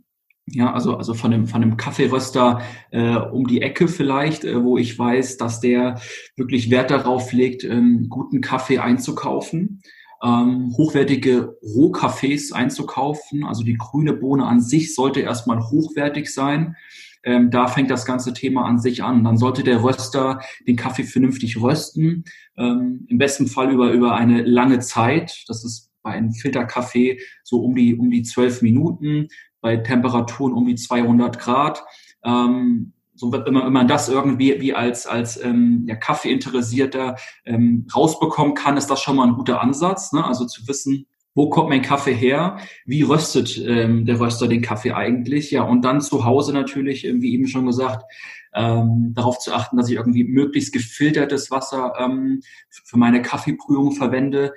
ja, 0.46 0.72
also, 0.72 0.96
also 0.96 1.14
von 1.14 1.30
dem, 1.30 1.46
von 1.46 1.60
dem 1.60 1.76
Kaffeeröster 1.76 2.60
äh, 2.90 3.16
um 3.16 3.46
die 3.46 3.62
Ecke 3.62 3.86
vielleicht, 3.86 4.44
äh, 4.44 4.62
wo 4.62 4.78
ich 4.78 4.98
weiß, 4.98 5.36
dass 5.36 5.60
der 5.60 6.00
wirklich 6.36 6.70
Wert 6.70 6.90
darauf 6.90 7.32
legt, 7.32 7.64
ähm, 7.64 8.08
guten 8.08 8.40
Kaffee 8.40 8.78
einzukaufen 8.78 9.82
ähm, 10.22 10.74
hochwertige 10.76 11.56
Rohkaffees 11.62 12.52
einzukaufen. 12.52 13.44
Also 13.44 13.64
die 13.64 13.76
grüne 13.76 14.12
Bohne 14.12 14.46
an 14.46 14.60
sich 14.60 14.94
sollte 14.94 15.20
erstmal 15.20 15.60
hochwertig 15.60 16.32
sein. 16.32 16.76
Ähm, 17.22 17.50
da 17.50 17.68
fängt 17.68 17.90
das 17.90 18.06
ganze 18.06 18.32
Thema 18.32 18.64
an 18.64 18.78
sich 18.78 19.02
an. 19.02 19.24
Dann 19.24 19.36
sollte 19.36 19.62
der 19.62 19.82
Röster 19.82 20.40
den 20.66 20.76
Kaffee 20.76 21.04
vernünftig 21.04 21.60
rösten, 21.60 22.24
ähm, 22.56 23.06
im 23.08 23.18
besten 23.18 23.46
Fall 23.46 23.70
über, 23.70 23.92
über 23.92 24.14
eine 24.14 24.42
lange 24.42 24.78
Zeit. 24.80 25.44
Das 25.48 25.64
ist 25.64 25.90
bei 26.02 26.12
einem 26.12 26.32
Filterkaffee 26.32 27.20
so 27.42 27.62
um 27.62 27.74
die, 27.74 27.94
um 27.94 28.10
die 28.10 28.22
zwölf 28.22 28.62
Minuten, 28.62 29.28
bei 29.60 29.76
Temperaturen 29.76 30.54
um 30.54 30.66
die 30.66 30.76
200 30.76 31.38
Grad. 31.38 31.84
Ähm, 32.24 32.92
so 33.14 33.30
wenn 33.32 33.52
man, 33.52 33.66
wenn 33.66 33.72
man 33.72 33.88
das 33.88 34.08
irgendwie 34.08 34.58
wie 34.62 34.74
als, 34.74 35.06
als 35.06 35.42
ähm, 35.42 35.84
ja, 35.86 35.94
Kaffeeinteressierter 35.94 37.16
ähm, 37.44 37.86
rausbekommen 37.94 38.54
kann, 38.54 38.78
ist 38.78 38.86
das 38.86 39.02
schon 39.02 39.16
mal 39.16 39.26
ein 39.26 39.34
guter 39.34 39.60
Ansatz. 39.60 40.12
Ne? 40.12 40.24
Also 40.24 40.46
zu 40.46 40.66
wissen, 40.66 41.06
wo 41.34 41.48
kommt 41.48 41.68
mein 41.68 41.82
Kaffee 41.82 42.14
her? 42.14 42.58
Wie 42.84 43.02
röstet 43.02 43.56
ähm, 43.64 44.04
der 44.04 44.18
Röster 44.18 44.48
den 44.48 44.62
Kaffee 44.62 44.92
eigentlich? 44.92 45.50
Ja, 45.50 45.62
und 45.62 45.82
dann 45.82 46.00
zu 46.00 46.24
Hause 46.24 46.52
natürlich, 46.52 47.04
wie 47.04 47.34
eben 47.34 47.46
schon 47.46 47.66
gesagt, 47.66 48.04
ähm, 48.52 49.12
darauf 49.14 49.38
zu 49.38 49.52
achten, 49.52 49.76
dass 49.76 49.88
ich 49.88 49.94
irgendwie 49.94 50.24
möglichst 50.24 50.72
gefiltertes 50.72 51.50
Wasser 51.50 51.92
ähm, 51.98 52.40
für 52.68 52.98
meine 52.98 53.22
Kaffeebrühung 53.22 53.92
verwende. 53.92 54.54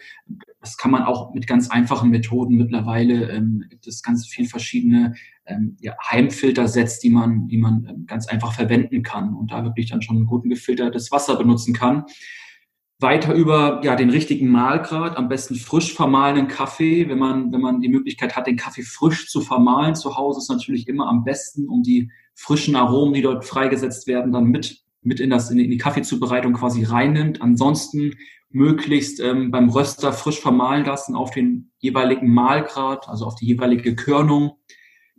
Das 0.60 0.78
kann 0.78 0.92
man 0.92 1.04
auch 1.04 1.34
mit 1.34 1.46
ganz 1.46 1.70
einfachen 1.70 2.10
Methoden 2.10 2.56
mittlerweile. 2.56 3.30
Ähm, 3.30 3.64
gibt 3.70 3.86
es 3.86 4.02
ganz 4.02 4.28
viel 4.28 4.48
verschiedene 4.48 5.14
ähm, 5.46 5.78
ja, 5.80 5.96
Heimfiltersets, 6.10 7.00
die 7.00 7.12
man, 7.12 7.48
die 7.48 7.58
man 7.58 7.86
ähm, 7.88 8.06
ganz 8.08 8.28
einfach 8.28 8.54
verwenden 8.54 9.04
kann 9.04 9.36
und 9.36 9.52
da 9.52 9.64
wirklich 9.64 9.92
dann 9.92 10.02
schon 10.02 10.26
guten 10.26 10.50
gefiltertes 10.50 11.12
Wasser 11.12 11.36
benutzen 11.36 11.74
kann. 11.74 12.06
Weiter 13.04 13.36
über 13.36 13.82
ja, 13.84 13.96
den 13.96 14.10
richtigen 14.10 14.50
Mahlgrad, 14.50 15.16
am 15.16 15.30
besten 15.30 15.54
frisch 15.54 15.94
vermahlenen 15.94 16.48
Kaffee. 16.48 17.08
Wenn 17.08 17.20
man, 17.20 17.52
wenn 17.52 17.62
man 17.62 17.82
die 17.82 17.90
Möglichkeit 17.90 18.36
hat, 18.36 18.48
den 18.48 18.58
Kaffee 18.58 18.82
frisch 18.82 19.30
zu 19.30 19.42
vermahlen 19.42 19.94
zu 19.94 20.18
Hause, 20.18 20.40
ist 20.40 20.50
natürlich 20.50 20.88
immer 20.88 21.08
am 21.08 21.24
besten, 21.24 21.70
um 21.70 21.84
die 21.84 22.10
frischen 22.34 22.76
Aromen, 22.76 23.14
die 23.14 23.22
dort 23.22 23.46
freigesetzt 23.46 24.08
werden, 24.08 24.32
dann 24.32 24.46
mit, 24.46 24.82
mit 25.04 25.20
in, 25.20 25.30
das, 25.30 25.52
in 25.52 25.60
die 25.60 25.78
Kaffeezubereitung 25.78 26.54
quasi 26.54 26.84
reinnimmt. 26.84 27.44
Ansonsten 27.44 28.16
möglichst 28.50 29.20
ähm, 29.20 29.52
beim 29.52 29.70
Röster 29.70 30.14
frisch 30.14 30.40
vermahlen 30.40 30.86
lassen 30.86 31.16
auf 31.16 31.30
den 31.30 31.72
jeweiligen 31.78 32.34
Mahlgrad, 32.34 33.08
also 33.08 33.26
auf 33.26 33.36
die 33.36 33.46
jeweilige 33.46 33.96
Körnung 33.96 34.54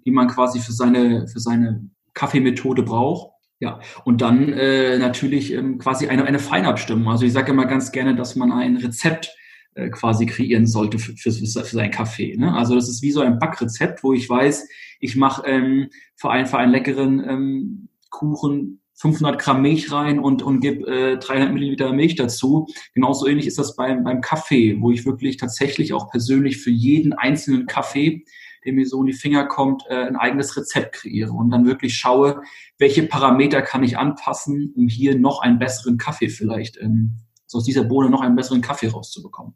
die 0.05 0.11
man 0.11 0.29
quasi 0.29 0.61
für 0.61 0.73
seine, 0.73 1.27
für 1.29 1.41
seine 1.41 1.89
Kaffeemethode 2.13 2.83
braucht. 2.83 3.34
Ja, 3.61 3.81
und 4.05 4.21
dann 4.21 4.53
äh, 4.53 4.99
natürlich 4.99 5.53
ähm, 5.53 5.79
quasi 5.79 6.09
eine, 6.09 6.25
eine 6.25 6.39
Feinabstimmung. 6.39 7.09
Also 7.09 7.25
ich 7.25 7.33
sage 7.33 7.53
immer 7.53 7.67
ganz 7.67 7.93
gerne, 7.93 8.15
dass 8.15 8.37
man 8.37 8.53
ein 8.53 8.77
Rezept 8.77 9.35
äh, 9.75 9.89
quasi 9.91 10.27
kreieren 10.27 10.67
sollte 10.67 10.99
für, 10.99 11.17
für, 11.17 11.33
für 11.33 11.65
seinen 11.65 11.91
Kaffee. 11.91 12.37
Ne? 12.37 12.53
Also 12.55 12.75
das 12.75 12.89
ist 12.89 13.03
wie 13.03 13.13
so 13.13 13.21
ein 13.21 13.39
Backrezept, 13.39 14.03
wo 14.03 14.13
ich 14.13 14.29
weiß, 14.29 14.69
ich 15.01 15.17
mache 15.17 15.47
ähm, 15.47 15.89
für, 16.17 16.31
einen, 16.31 16.47
für 16.47 16.59
einen 16.59 16.73
leckeren 16.73 17.29
ähm, 17.29 17.89
Kuchen 18.11 18.81
500 18.97 19.41
Gramm 19.41 19.63
Milch 19.63 19.91
rein 19.91 20.19
und, 20.19 20.43
und 20.43 20.61
gebe 20.61 20.87
äh, 20.87 21.19
300 21.19 21.53
Milliliter 21.53 21.93
Milch 21.93 22.15
dazu. 22.15 22.69
Genauso 22.95 23.27
ähnlich 23.27 23.47
ist 23.47 23.59
das 23.59 23.75
beim, 23.75 24.05
beim 24.05 24.21
Kaffee, 24.21 24.81
wo 24.81 24.91
ich 24.91 25.05
wirklich 25.05 25.37
tatsächlich 25.37 25.93
auch 25.93 26.11
persönlich 26.11 26.59
für 26.59 26.71
jeden 26.71 27.13
einzelnen 27.13 27.67
Kaffee 27.67 28.25
der 28.65 28.73
mir 28.73 28.87
so 28.87 29.01
in 29.01 29.07
die 29.07 29.13
Finger 29.13 29.47
kommt, 29.47 29.85
äh, 29.89 29.95
ein 29.95 30.17
eigenes 30.17 30.57
Rezept 30.57 30.95
kreiere 30.95 31.33
und 31.33 31.51
dann 31.51 31.67
wirklich 31.67 31.97
schaue, 31.97 32.43
welche 32.79 33.05
Parameter 33.05 33.63
kann 33.63 33.83
ich 33.83 33.99
anpassen, 33.99 34.73
um 34.77 34.89
hier 34.89 35.19
noch 35.19 35.41
einen 35.43 35.59
besseren 35.59 35.99
Kaffee 35.99 36.29
vielleicht, 36.29 36.77
ähm, 36.81 37.17
so 37.47 37.59
aus 37.59 37.65
dieser 37.65 37.85
Bohne 37.85 38.11
noch 38.11 38.21
einen 38.21 38.37
besseren 38.37 38.61
Kaffee 38.63 38.89
rauszubekommen. 38.89 39.55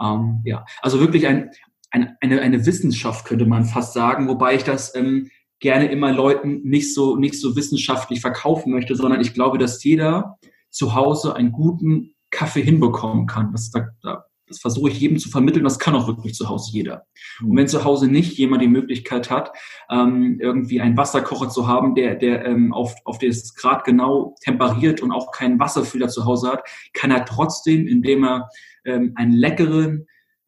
Ähm, 0.00 0.40
ja, 0.44 0.64
also 0.82 1.00
wirklich 1.00 1.26
ein, 1.26 1.50
ein, 1.90 2.16
eine, 2.20 2.40
eine 2.40 2.66
Wissenschaft 2.66 3.26
könnte 3.26 3.46
man 3.46 3.64
fast 3.64 3.92
sagen, 3.92 4.28
wobei 4.28 4.54
ich 4.54 4.64
das 4.64 4.94
ähm, 4.94 5.30
gerne 5.60 5.90
immer 5.90 6.12
Leuten 6.12 6.62
nicht 6.62 6.94
so, 6.94 7.16
nicht 7.16 7.38
so 7.38 7.54
wissenschaftlich 7.54 8.20
verkaufen 8.20 8.72
möchte, 8.72 8.96
sondern 8.96 9.20
ich 9.20 9.34
glaube, 9.34 9.58
dass 9.58 9.82
jeder 9.84 10.38
zu 10.70 10.94
Hause 10.94 11.36
einen 11.36 11.52
guten 11.52 12.14
Kaffee 12.30 12.62
hinbekommen 12.62 13.26
kann. 13.26 13.52
Das, 13.52 13.70
da, 13.70 13.88
da 14.02 14.24
das 14.50 14.58
versuche 14.58 14.90
ich 14.90 15.00
jedem 15.00 15.18
zu 15.18 15.30
vermitteln, 15.30 15.64
das 15.64 15.78
kann 15.78 15.94
auch 15.94 16.08
wirklich 16.08 16.34
zu 16.34 16.48
Hause 16.48 16.70
jeder. 16.72 17.06
Und 17.40 17.56
wenn 17.56 17.68
zu 17.68 17.84
Hause 17.84 18.08
nicht 18.08 18.36
jemand 18.36 18.62
die 18.62 18.68
Möglichkeit 18.68 19.30
hat, 19.30 19.52
ähm, 19.90 20.38
irgendwie 20.40 20.80
einen 20.80 20.96
Wasserkocher 20.96 21.48
zu 21.48 21.68
haben, 21.68 21.94
der, 21.94 22.16
der 22.16 22.44
ähm, 22.44 22.74
auf, 22.74 22.94
auf 23.04 23.18
das 23.18 23.54
Grad 23.54 23.84
genau 23.84 24.34
temperiert 24.42 25.00
und 25.00 25.12
auch 25.12 25.30
keinen 25.30 25.58
Wasserfilter 25.58 26.08
zu 26.08 26.24
Hause 26.24 26.50
hat, 26.50 26.64
kann 26.92 27.12
er 27.12 27.24
trotzdem, 27.24 27.86
indem 27.86 28.24
er 28.24 28.48
ähm, 28.84 29.12
einen 29.14 29.32
leckeren 29.32 30.06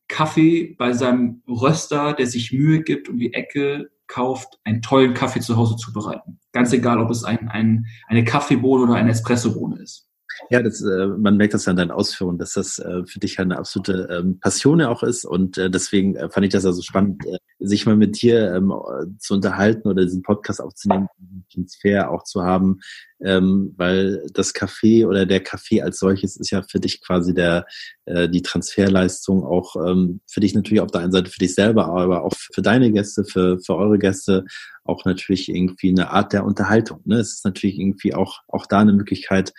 Kaffee 0.09 0.75
bei 0.77 0.93
seinem 0.93 1.43
Röster, 1.49 2.13
der 2.13 2.27
sich 2.27 2.53
Mühe 2.53 2.83
gibt, 2.83 3.09
um 3.09 3.19
die 3.19 3.33
Ecke 3.33 3.91
kauft, 4.09 4.59
einen 4.65 4.83
tollen 4.83 5.15
Kaffee 5.15 5.41
zu 5.41 5.57
Hause 5.57 5.77
zubereiten. 5.77 6.39
Ganz 6.53 6.73
egal, 6.73 6.99
ob 6.99 7.11
es 7.11 7.25
ein, 7.25 7.49
ein, 7.49 7.87
eine 8.09 8.25
Kaffeebohne 8.25 8.85
oder 8.85 8.95
eine 8.95 9.11
Espressobohne 9.11 9.81
ist. 9.81 10.12
Ja, 10.51 10.63
das, 10.63 10.83
äh, 10.83 11.07
man 11.07 11.37
merkt 11.37 11.55
das 11.55 11.67
ja 11.67 11.71
an 11.71 11.77
deinen 11.77 11.91
Ausführungen, 11.91 12.39
dass 12.39 12.53
das 12.53 12.79
äh, 12.79 13.05
für 13.07 13.21
dich 13.21 13.39
eine 13.39 13.59
absolute 13.59 14.09
ähm, 14.11 14.39
Passion 14.41 14.81
ja 14.81 14.89
auch 14.89 15.03
ist. 15.03 15.25
Und 15.25 15.59
äh, 15.59 15.71
deswegen 15.71 16.17
äh, 16.17 16.29
fand 16.29 16.47
ich 16.47 16.53
das 16.53 16.67
also 16.67 16.83
spannend, 16.83 17.25
äh, 17.27 17.39
sich 17.59 17.87
mal 17.87 17.97
mit 17.97 18.21
dir 18.21 18.55
ähm, 18.55 18.73
zu 19.19 19.35
unterhalten 19.35 19.89
oder 19.89 20.05
diesen 20.05 20.23
Podcast 20.23 20.61
aufzunehmen, 20.61 21.09
diesen 21.53 21.67
Transfer 21.67 22.11
auch 22.11 22.25
zu 22.25 22.43
haben, 22.43 22.81
ähm, 23.25 23.75
weil 23.77 24.27
das 24.33 24.55
Café 24.55 25.07
oder 25.07 25.27
der 25.27 25.45
Café 25.45 25.83
als 25.83 25.99
solches 25.99 26.37
ist 26.37 26.51
ja 26.51 26.63
für 26.63 26.81
dich 26.81 27.01
quasi 27.01 27.35
der 27.35 27.67
äh, 28.07 28.29
die 28.29 28.43
Transferleistung 28.43 29.45
auch 29.45 29.77
ähm, 29.77 30.21
für 30.31 30.41
dich 30.41 30.55
natürlich 30.55 30.81
auf 30.81 30.91
der 30.91 31.03
einen 31.03 31.13
Seite 31.13 31.31
für 31.31 31.39
dich 31.39 31.55
selber, 31.55 31.87
aber 31.87 32.25
auch 32.25 32.35
für 32.35 32.63
deine 32.63 32.91
Gäste, 32.93 33.25
für, 33.25 33.59
für 33.61 33.77
eure 33.77 33.99
Gäste 33.99 34.45
auch 34.85 35.05
natürlich 35.05 35.49
irgendwie 35.49 35.91
eine 35.91 36.11
Art 36.11 36.33
der 36.33 36.45
Unterhaltung. 36.45 37.01
Ne? 37.05 37.17
Es 37.17 37.35
ist 37.35 37.45
natürlich 37.45 37.79
irgendwie 37.79 38.15
auch 38.15 38.41
auch 38.49 38.67
da 38.67 38.81
eine 38.81 38.93
Möglichkeit, 38.93 39.53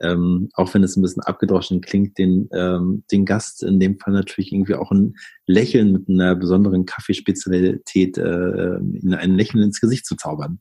ähm, 0.00 0.48
auch 0.54 0.72
wenn 0.74 0.82
es 0.82 0.96
ein 0.96 1.02
bisschen 1.02 1.22
abgedroschen 1.22 1.80
klingt, 1.80 2.18
den, 2.18 2.48
ähm, 2.52 3.04
den 3.10 3.24
Gast 3.24 3.62
in 3.62 3.80
dem 3.80 3.98
Fall 3.98 4.12
natürlich 4.12 4.52
irgendwie 4.52 4.74
auch 4.74 4.90
ein 4.90 5.14
Lächeln 5.46 5.92
mit 5.92 6.08
einer 6.08 6.36
besonderen 6.36 6.86
Kaffeespezialität, 6.86 8.18
äh, 8.18 8.76
in 8.76 9.14
ein 9.14 9.36
Lächeln 9.36 9.62
ins 9.62 9.80
Gesicht 9.80 10.06
zu 10.06 10.16
zaubern. 10.16 10.60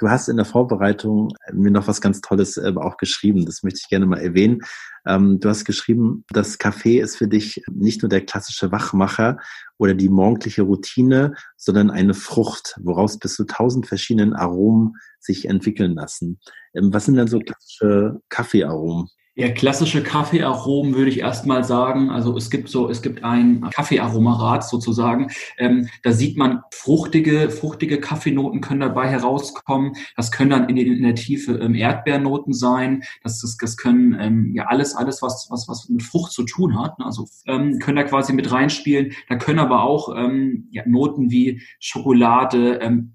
Du 0.00 0.08
hast 0.08 0.28
in 0.28 0.38
der 0.38 0.46
Vorbereitung 0.46 1.34
mir 1.52 1.70
noch 1.70 1.86
was 1.86 2.00
ganz 2.00 2.22
Tolles 2.22 2.56
äh, 2.56 2.72
auch 2.74 2.96
geschrieben. 2.96 3.44
Das 3.44 3.62
möchte 3.62 3.80
ich 3.82 3.88
gerne 3.90 4.06
mal 4.06 4.18
erwähnen. 4.18 4.62
Ähm, 5.06 5.40
du 5.40 5.50
hast 5.50 5.66
geschrieben, 5.66 6.24
das 6.30 6.56
Kaffee 6.56 7.00
ist 7.00 7.16
für 7.16 7.28
dich 7.28 7.62
nicht 7.70 8.00
nur 8.00 8.08
der 8.08 8.24
klassische 8.24 8.72
Wachmacher 8.72 9.36
oder 9.76 9.92
die 9.92 10.08
morgendliche 10.08 10.62
Routine, 10.62 11.34
sondern 11.58 11.90
eine 11.90 12.14
Frucht, 12.14 12.78
woraus 12.80 13.18
bis 13.18 13.34
zu 13.34 13.44
tausend 13.44 13.86
verschiedenen 13.86 14.32
Aromen 14.32 14.94
sich 15.18 15.46
entwickeln 15.46 15.96
lassen. 15.96 16.40
Ähm, 16.72 16.94
was 16.94 17.04
sind 17.04 17.16
denn 17.16 17.28
so 17.28 17.38
klassische 17.38 18.22
Kaffeearomen? 18.30 19.10
Ja, 19.40 19.48
klassische 19.48 20.02
Kaffeearomen 20.02 20.94
würde 20.94 21.08
ich 21.08 21.20
erstmal 21.20 21.64
sagen. 21.64 22.10
Also 22.10 22.36
es 22.36 22.50
gibt 22.50 22.68
so, 22.68 22.90
es 22.90 23.00
gibt 23.00 23.24
ein 23.24 23.62
Kaffeearomarat 23.70 24.68
sozusagen. 24.68 25.28
Ähm, 25.56 25.88
da 26.02 26.12
sieht 26.12 26.36
man 26.36 26.60
fruchtige, 26.74 27.48
fruchtige 27.48 28.00
Kaffeenoten 28.00 28.60
können 28.60 28.80
dabei 28.80 29.08
herauskommen. 29.08 29.94
Das 30.14 30.30
können 30.30 30.50
dann 30.50 30.68
in, 30.68 30.76
den, 30.76 30.94
in 30.94 31.02
der 31.04 31.14
Tiefe 31.14 31.52
ähm, 31.52 31.74
Erdbeernoten 31.74 32.52
sein. 32.52 33.02
Das, 33.22 33.40
das, 33.40 33.56
das 33.56 33.78
können 33.78 34.14
ähm, 34.20 34.52
ja 34.54 34.66
alles, 34.66 34.94
alles 34.94 35.22
was, 35.22 35.48
was, 35.50 35.66
was 35.68 35.88
mit 35.88 36.02
Frucht 36.02 36.32
zu 36.32 36.42
tun 36.42 36.78
hat. 36.78 36.98
Ne? 36.98 37.06
Also 37.06 37.26
ähm, 37.46 37.78
können 37.78 37.96
da 37.96 38.02
quasi 38.02 38.34
mit 38.34 38.52
reinspielen. 38.52 39.12
Da 39.30 39.36
können 39.36 39.58
aber 39.58 39.84
auch 39.84 40.14
ähm, 40.14 40.68
ja, 40.70 40.82
Noten 40.84 41.30
wie 41.30 41.62
Schokolade, 41.78 42.80
ähm, 42.82 43.14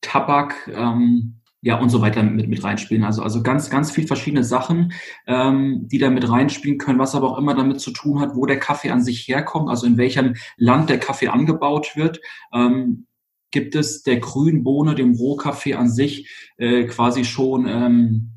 Tabak, 0.00 0.70
ähm, 0.72 1.40
ja 1.66 1.80
und 1.80 1.90
so 1.90 2.00
weiter 2.00 2.22
mit, 2.22 2.48
mit 2.48 2.62
reinspielen. 2.62 3.02
Also, 3.02 3.22
also 3.22 3.42
ganz, 3.42 3.70
ganz 3.70 3.90
viel 3.90 4.06
verschiedene 4.06 4.44
Sachen, 4.44 4.92
ähm, 5.26 5.88
die 5.90 5.98
da 5.98 6.10
mit 6.10 6.28
reinspielen 6.30 6.78
können, 6.78 7.00
was 7.00 7.16
aber 7.16 7.28
auch 7.28 7.38
immer 7.38 7.54
damit 7.54 7.80
zu 7.80 7.90
tun 7.90 8.20
hat, 8.20 8.36
wo 8.36 8.46
der 8.46 8.60
Kaffee 8.60 8.90
an 8.90 9.02
sich 9.02 9.26
herkommt, 9.26 9.68
also 9.68 9.84
in 9.84 9.98
welchem 9.98 10.36
Land 10.56 10.90
der 10.90 11.00
Kaffee 11.00 11.26
angebaut 11.26 11.96
wird. 11.96 12.20
Ähm, 12.54 13.06
gibt 13.50 13.74
es 13.74 14.04
der 14.04 14.20
grünen 14.20 14.62
Bohne, 14.62 14.94
dem 14.94 15.14
Rohkaffee 15.14 15.74
an 15.74 15.90
sich, 15.90 16.30
äh, 16.56 16.84
quasi 16.84 17.24
schon 17.24 17.66
ähm, 17.66 18.30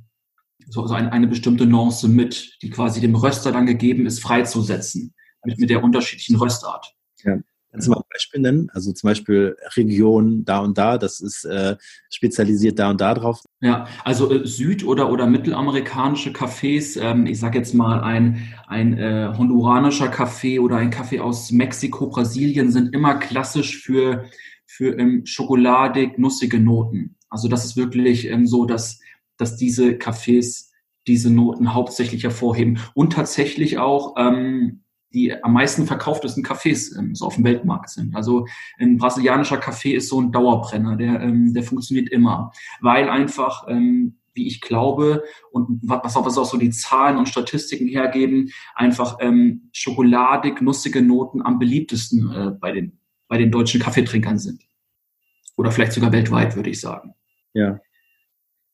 so, 0.68 0.88
so 0.88 0.96
eine, 0.96 1.12
eine 1.12 1.28
bestimmte 1.28 1.68
Nuance 1.68 2.08
mit, 2.08 2.58
die 2.64 2.72
quasi 2.72 3.00
dem 3.00 3.14
Röster 3.14 3.52
dann 3.52 3.68
gegeben 3.68 4.08
ist, 4.08 4.22
freizusetzen, 4.24 5.14
mit, 5.46 5.60
mit 5.60 5.70
der 5.70 5.84
unterschiedlichen 5.84 6.36
Röstart. 6.36 6.96
Ja. 7.24 7.38
Kannst 7.72 7.86
du 7.86 7.92
mal 7.92 7.98
ein 7.98 8.04
Beispiel 8.12 8.42
nennen? 8.42 8.70
Also 8.74 8.92
zum 8.94 9.10
Beispiel 9.10 9.56
Region 9.76 10.44
da 10.44 10.60
und 10.60 10.78
da, 10.78 10.98
das 10.98 11.22
ist 11.22 11.46
äh, 11.46 11.78
spezialisiert 12.10 12.80
da 12.80 12.90
und 12.90 13.00
da 13.00 13.14
drauf. 13.14 13.44
Ja, 13.62 13.86
also 14.04 14.32
äh, 14.32 14.48
süd- 14.48 14.84
oder, 14.84 15.12
oder 15.12 15.28
mittelamerikanische 15.28 16.32
Cafés, 16.32 17.00
ähm, 17.00 17.28
ich 17.28 17.40
sage 17.40 17.60
jetzt 17.60 17.74
mal 17.74 18.02
ein, 18.02 18.54
ein 18.68 18.98
äh, 18.98 19.32
honduranischer 19.38 20.08
Kaffee 20.08 20.60
oder 20.60 20.78
ein 20.78 20.90
Kaffee 20.90 21.20
aus 21.20 21.52
Mexiko, 21.52 22.08
Brasilien 22.08 22.72
sind 22.72 22.94
immer 22.94 23.16
klassisch 23.16 23.78
für, 23.84 24.26
für 24.66 24.98
ähm, 24.98 25.26
schokoladig, 25.26 26.18
nussige 26.18 26.60
Noten. 26.60 27.18
Also 27.30 27.48
das 27.48 27.66
ist 27.66 27.78
wirklich 27.78 28.28
ähm, 28.30 28.48
so, 28.48 28.66
dass, 28.66 29.00
dass 29.38 29.58
diese 29.58 29.92
Cafés 29.92 30.70
diese 31.06 31.32
Noten 31.32 31.74
hauptsächlich 31.74 32.24
hervorheben 32.24 32.80
und 32.94 33.14
tatsächlich 33.14 33.78
auch 33.78 34.16
ähm, 34.18 34.84
die 35.14 35.44
am 35.44 35.54
meisten 35.54 35.86
verkauftesten 35.86 36.44
Cafés 36.44 36.98
ähm, 36.98 37.14
so 37.16 37.26
auf 37.26 37.36
dem 37.36 37.44
Weltmarkt 37.44 37.90
sind. 37.90 38.16
Also 38.16 38.48
ein 38.78 38.98
brasilianischer 38.98 39.58
Kaffee 39.58 39.94
ist 39.94 40.08
so 40.10 40.22
ein 40.22 40.32
Dauerbrenner, 40.32 40.96
der, 40.96 41.20
ähm, 41.22 41.54
der 41.54 41.64
funktioniert 41.64 42.10
immer, 42.10 42.52
weil 42.82 43.10
einfach, 43.10 43.66
ähm, 43.68 44.16
wie 44.34 44.48
ich 44.48 44.62
glaube 44.62 45.24
und 45.52 45.82
was 45.84 46.16
auch, 46.16 46.26
was 46.26 46.38
auch 46.38 46.46
so 46.46 46.58
die 46.58 46.70
Zahlen 46.70 47.18
und 47.18 47.28
Statistiken 47.28 47.88
hergeben, 47.88 48.52
einfach 48.76 49.18
ähm, 49.20 49.70
schokoladig, 49.72 50.62
nussige 50.62 51.02
Noten 51.02 51.42
am 51.42 51.60
beliebtesten 51.60 52.32
äh, 52.32 52.52
bei, 52.52 52.72
den, 52.72 53.00
bei 53.28 53.38
den 53.38 53.52
deutschen 53.52 53.82
Kaffeetrinkern 53.82 54.38
sind. 54.38 54.62
Oder 55.58 55.72
vielleicht 55.72 55.94
sogar 55.94 56.12
weltweit, 56.12 56.56
würde 56.56 56.70
ich 56.70 56.80
sagen. 56.80 57.16
Ja. 57.54 57.80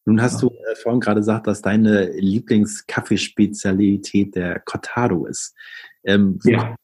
Nun 0.04 0.22
hast 0.22 0.44
ja. 0.44 0.50
du 0.50 0.56
äh, 0.56 0.76
vorhin 0.76 1.00
gerade 1.00 1.22
gesagt, 1.22 1.48
dass 1.48 1.64
deine 1.64 2.12
Lieblingskaffeespezialität 2.12 4.36
der 4.36 4.60
Cortado 4.60 5.26
ist. 5.26 5.56
Ähm, 6.06 6.40
ja. 6.44 6.76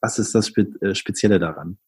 Was 0.00 0.18
ist 0.18 0.34
das 0.34 0.48
Spe 0.48 0.66
äh, 0.80 0.94
Spezielle 0.94 1.38
daran? 1.38 1.78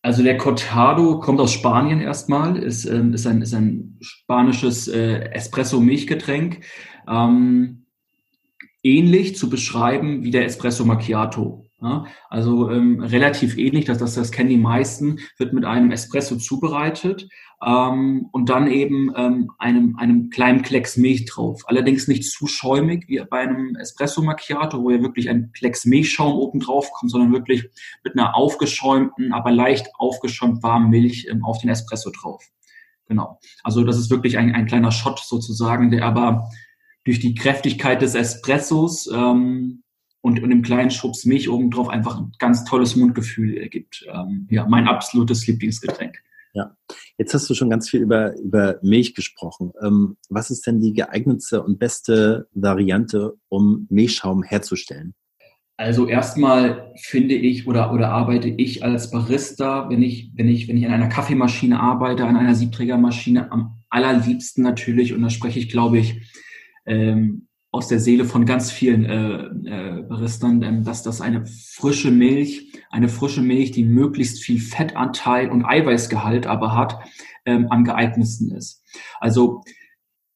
Also 0.00 0.22
der 0.22 0.36
Cortado 0.36 1.18
kommt 1.18 1.40
aus 1.40 1.52
Spanien 1.52 2.00
erstmal, 2.00 2.56
ist, 2.56 2.84
ähm, 2.84 3.12
ist, 3.12 3.26
ein, 3.26 3.42
ist 3.42 3.52
ein 3.52 3.98
spanisches 4.00 4.88
äh, 4.88 5.30
Espresso-Milchgetränk. 5.32 6.64
Ähm, 7.08 7.86
ähnlich 8.82 9.36
zu 9.36 9.50
beschreiben 9.50 10.22
wie 10.22 10.30
der 10.30 10.44
Espresso 10.44 10.84
Macchiato. 10.84 11.67
Ja, 11.80 12.06
also 12.28 12.70
ähm, 12.70 13.00
relativ 13.00 13.56
ähnlich, 13.56 13.84
dass 13.84 13.98
das, 13.98 14.16
das 14.16 14.32
kennen 14.32 14.48
die 14.48 14.56
meisten, 14.56 15.20
wird 15.36 15.52
mit 15.52 15.64
einem 15.64 15.92
Espresso 15.92 16.34
zubereitet 16.34 17.28
ähm, 17.64 18.28
und 18.32 18.48
dann 18.48 18.66
eben 18.66 19.12
ähm, 19.14 19.52
einem, 19.58 19.94
einem 19.96 20.28
kleinen 20.28 20.62
Klecks 20.62 20.96
Milch 20.96 21.26
drauf. 21.26 21.62
Allerdings 21.66 22.08
nicht 22.08 22.24
zu 22.24 22.48
schäumig 22.48 23.04
wie 23.06 23.22
bei 23.30 23.38
einem 23.42 23.76
Espresso 23.76 24.22
Macchiato, 24.22 24.82
wo 24.82 24.90
ja 24.90 25.00
wirklich 25.02 25.30
ein 25.30 25.52
Klecks 25.52 25.84
Milchschaum 25.84 26.32
oben 26.32 26.58
drauf 26.58 26.90
kommt, 26.90 27.12
sondern 27.12 27.32
wirklich 27.32 27.68
mit 28.02 28.14
einer 28.14 28.34
aufgeschäumten, 28.34 29.32
aber 29.32 29.52
leicht 29.52 29.86
aufgeschäumt 29.98 30.64
warmen 30.64 30.90
Milch 30.90 31.28
ähm, 31.30 31.44
auf 31.44 31.58
den 31.58 31.70
Espresso 31.70 32.10
drauf. 32.10 32.44
Genau. 33.06 33.38
Also 33.62 33.84
das 33.84 33.98
ist 33.98 34.10
wirklich 34.10 34.36
ein, 34.36 34.52
ein 34.52 34.66
kleiner 34.66 34.90
Shot 34.90 35.20
sozusagen, 35.20 35.92
der 35.92 36.04
aber 36.04 36.50
durch 37.04 37.20
die 37.20 37.36
Kräftigkeit 37.36 38.02
des 38.02 38.16
Espressos 38.16 39.08
ähm, 39.14 39.84
und, 40.20 40.42
und 40.42 40.50
dem 40.50 40.62
kleinen 40.62 40.90
Schubs 40.90 41.24
Milch 41.24 41.48
obendrauf 41.48 41.88
einfach 41.88 42.18
ein 42.18 42.32
ganz 42.38 42.64
tolles 42.64 42.96
Mundgefühl 42.96 43.56
ergibt. 43.56 44.06
Ähm, 44.12 44.46
ja, 44.50 44.66
mein 44.66 44.88
absolutes 44.88 45.46
Lieblingsgetränk. 45.46 46.18
Ja, 46.54 46.76
jetzt 47.18 47.34
hast 47.34 47.48
du 47.48 47.54
schon 47.54 47.70
ganz 47.70 47.88
viel 47.88 48.00
über, 48.00 48.36
über 48.38 48.78
Milch 48.82 49.14
gesprochen. 49.14 49.72
Ähm, 49.84 50.16
was 50.28 50.50
ist 50.50 50.66
denn 50.66 50.80
die 50.80 50.92
geeignetste 50.92 51.62
und 51.62 51.78
beste 51.78 52.48
Variante, 52.52 53.34
um 53.48 53.86
Milchschaum 53.90 54.42
herzustellen? 54.42 55.14
Also 55.76 56.08
erstmal 56.08 56.92
finde 56.96 57.36
ich 57.36 57.68
oder, 57.68 57.92
oder 57.92 58.08
arbeite 58.08 58.48
ich 58.48 58.82
als 58.82 59.12
Barista, 59.12 59.88
wenn 59.88 60.02
ich, 60.02 60.32
wenn 60.34 60.48
ich, 60.48 60.66
wenn 60.66 60.76
ich 60.76 60.84
an 60.84 60.92
einer 60.92 61.08
Kaffeemaschine 61.08 61.78
arbeite, 61.78 62.24
an 62.24 62.36
einer 62.36 62.56
Siebträgermaschine, 62.56 63.52
am 63.52 63.76
allerliebsten 63.88 64.64
natürlich, 64.64 65.14
und 65.14 65.22
da 65.22 65.30
spreche 65.30 65.60
ich, 65.60 65.68
glaube 65.68 65.98
ich, 65.98 66.20
ähm, 66.84 67.47
aus 67.70 67.88
der 67.88 68.00
Seele 68.00 68.24
von 68.24 68.46
ganz 68.46 68.70
vielen 68.70 69.04
äh, 69.04 69.98
äh, 69.98 70.02
Baristern, 70.02 70.62
ähm, 70.62 70.84
dass 70.84 71.02
das 71.02 71.20
eine 71.20 71.44
frische 71.46 72.10
Milch, 72.10 72.72
eine 72.90 73.08
frische 73.08 73.42
Milch, 73.42 73.72
die 73.72 73.84
möglichst 73.84 74.42
viel 74.42 74.60
Fettanteil 74.60 75.50
und 75.50 75.64
Eiweißgehalt 75.64 76.46
aber 76.46 76.74
hat, 76.74 76.98
ähm, 77.44 77.66
am 77.70 77.84
geeignetsten 77.84 78.50
ist. 78.52 78.84
Also 79.20 79.62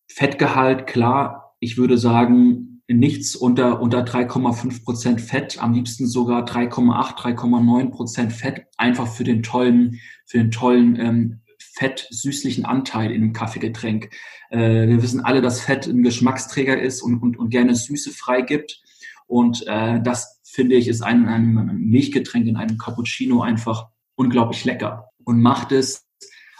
Fettgehalt, 0.08 0.86
klar, 0.86 1.54
ich 1.58 1.78
würde 1.78 1.96
sagen, 1.96 2.82
nichts 2.88 3.34
unter, 3.34 3.80
unter 3.80 4.04
3,5 4.04 4.84
Prozent 4.84 5.20
Fett, 5.20 5.62
am 5.62 5.72
liebsten 5.72 6.06
sogar 6.06 6.44
3,8, 6.44 7.16
3,9 7.16 7.90
Prozent 7.90 8.32
Fett, 8.32 8.66
einfach 8.76 9.06
für 9.06 9.24
den 9.24 9.42
tollen, 9.42 10.00
für 10.26 10.38
den 10.38 10.50
tollen 10.50 10.96
ähm, 11.00 11.40
fett-süßlichen 11.74 12.64
Anteil 12.64 13.10
in 13.10 13.22
einem 13.22 13.32
Kaffeegetränk. 13.32 14.10
Äh, 14.50 14.88
wir 14.88 15.02
wissen 15.02 15.24
alle, 15.24 15.40
dass 15.40 15.60
Fett 15.60 15.86
ein 15.86 16.02
Geschmacksträger 16.02 16.80
ist 16.80 17.02
und, 17.02 17.20
und, 17.20 17.38
und 17.38 17.50
gerne 17.50 17.74
Süße 17.74 18.10
freigibt. 18.10 18.82
Und 19.26 19.66
äh, 19.66 20.00
das, 20.02 20.40
finde 20.44 20.76
ich, 20.76 20.88
ist 20.88 21.02
ein, 21.02 21.26
ein 21.28 21.76
Milchgetränk 21.78 22.46
in 22.46 22.56
einem 22.56 22.76
Cappuccino 22.76 23.40
einfach 23.40 23.86
unglaublich 24.14 24.64
lecker 24.64 25.08
und 25.24 25.40
macht 25.40 25.72
es 25.72 26.06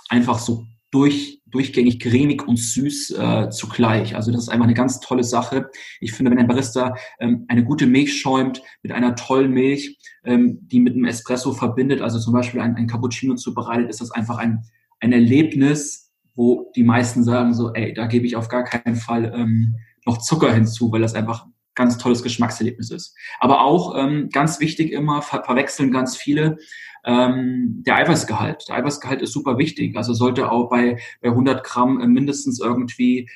einfach 0.08 0.38
so 0.38 0.66
durch, 0.90 1.40
durchgängig 1.46 2.00
cremig 2.00 2.46
und 2.46 2.58
süß 2.58 3.10
äh, 3.12 3.50
zugleich. 3.50 4.14
Also 4.14 4.30
das 4.30 4.42
ist 4.42 4.48
einfach 4.48 4.64
eine 4.64 4.74
ganz 4.74 5.00
tolle 5.00 5.24
Sache. 5.24 5.70
Ich 6.00 6.12
finde, 6.12 6.30
wenn 6.30 6.38
ein 6.38 6.46
Barista 6.46 6.94
ähm, 7.18 7.44
eine 7.48 7.64
gute 7.64 7.86
Milch 7.86 8.18
schäumt 8.18 8.62
mit 8.82 8.92
einer 8.92 9.14
tollen 9.16 9.52
Milch, 9.52 9.98
ähm, 10.24 10.58
die 10.62 10.80
mit 10.80 10.94
einem 10.94 11.06
Espresso 11.06 11.52
verbindet, 11.52 12.00
also 12.00 12.18
zum 12.18 12.32
Beispiel 12.32 12.60
ein, 12.60 12.76
ein 12.76 12.86
Cappuccino 12.86 13.34
zubereitet, 13.34 13.88
ist 13.88 14.00
das 14.00 14.10
einfach 14.10 14.38
ein, 14.38 14.64
ein 15.02 15.12
Erlebnis, 15.12 16.12
wo 16.34 16.70
die 16.74 16.84
meisten 16.84 17.24
sagen 17.24 17.52
so, 17.52 17.74
ey, 17.74 17.92
da 17.92 18.06
gebe 18.06 18.26
ich 18.26 18.36
auf 18.36 18.48
gar 18.48 18.64
keinen 18.64 18.96
Fall 18.96 19.32
ähm, 19.34 19.76
noch 20.06 20.18
Zucker 20.18 20.52
hinzu, 20.54 20.90
weil 20.92 21.02
das 21.02 21.14
einfach 21.14 21.46
ganz 21.74 21.98
tolles 21.98 22.22
Geschmackserlebnis 22.22 22.90
ist. 22.90 23.16
Aber 23.40 23.62
auch 23.62 23.96
ähm, 23.98 24.28
ganz 24.32 24.60
wichtig 24.60 24.92
immer, 24.92 25.20
ver 25.20 25.42
verwechseln 25.44 25.90
ganz 25.90 26.16
viele, 26.16 26.58
ähm, 27.04 27.82
der 27.84 27.96
Eiweißgehalt. 27.96 28.68
Der 28.68 28.76
Eiweißgehalt 28.76 29.22
ist 29.22 29.32
super 29.32 29.58
wichtig. 29.58 29.96
Also 29.96 30.14
sollte 30.14 30.50
auch 30.50 30.70
bei, 30.70 30.98
bei 31.20 31.28
100 31.28 31.64
Gramm 31.64 31.96
mindestens 32.12 32.60
irgendwie 32.60 33.28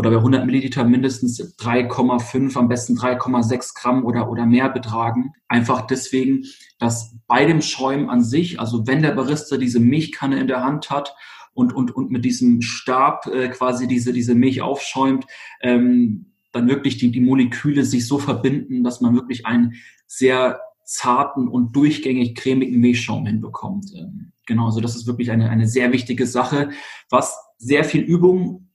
oder 0.00 0.10
bei 0.10 0.16
100 0.16 0.46
Milliliter 0.46 0.82
mindestens 0.84 1.40
3,5, 1.58 2.56
am 2.56 2.68
besten 2.68 2.96
3,6 2.96 3.74
Gramm 3.78 4.04
oder, 4.06 4.30
oder 4.30 4.46
mehr 4.46 4.70
betragen. 4.70 5.34
Einfach 5.46 5.86
deswegen, 5.86 6.46
dass 6.78 7.14
bei 7.26 7.44
dem 7.44 7.60
Schäumen 7.60 8.08
an 8.08 8.24
sich, 8.24 8.58
also 8.58 8.86
wenn 8.86 9.02
der 9.02 9.12
Barista 9.12 9.58
diese 9.58 9.78
Milchkanne 9.78 10.40
in 10.40 10.48
der 10.48 10.64
Hand 10.64 10.90
hat 10.90 11.14
und, 11.52 11.74
und, 11.74 11.94
und 11.94 12.10
mit 12.10 12.24
diesem 12.24 12.62
Stab 12.62 13.26
äh, 13.26 13.48
quasi 13.50 13.86
diese, 13.86 14.14
diese 14.14 14.34
Milch 14.34 14.62
aufschäumt, 14.62 15.26
ähm, 15.60 16.32
dann 16.52 16.66
wirklich 16.66 16.96
die, 16.96 17.10
die 17.10 17.20
Moleküle 17.20 17.84
sich 17.84 18.06
so 18.06 18.18
verbinden, 18.18 18.82
dass 18.82 19.02
man 19.02 19.14
wirklich 19.14 19.44
einen 19.44 19.74
sehr 20.06 20.60
zarten 20.84 21.46
und 21.46 21.76
durchgängig 21.76 22.34
cremigen 22.36 22.80
Milchschaum 22.80 23.26
hinbekommt. 23.26 23.92
Ähm, 23.94 24.32
genau, 24.46 24.64
also 24.64 24.80
das 24.80 24.96
ist 24.96 25.06
wirklich 25.06 25.30
eine, 25.30 25.50
eine 25.50 25.68
sehr 25.68 25.92
wichtige 25.92 26.26
Sache, 26.26 26.70
was 27.10 27.36
sehr 27.58 27.84
viel 27.84 28.00
Übung 28.00 28.69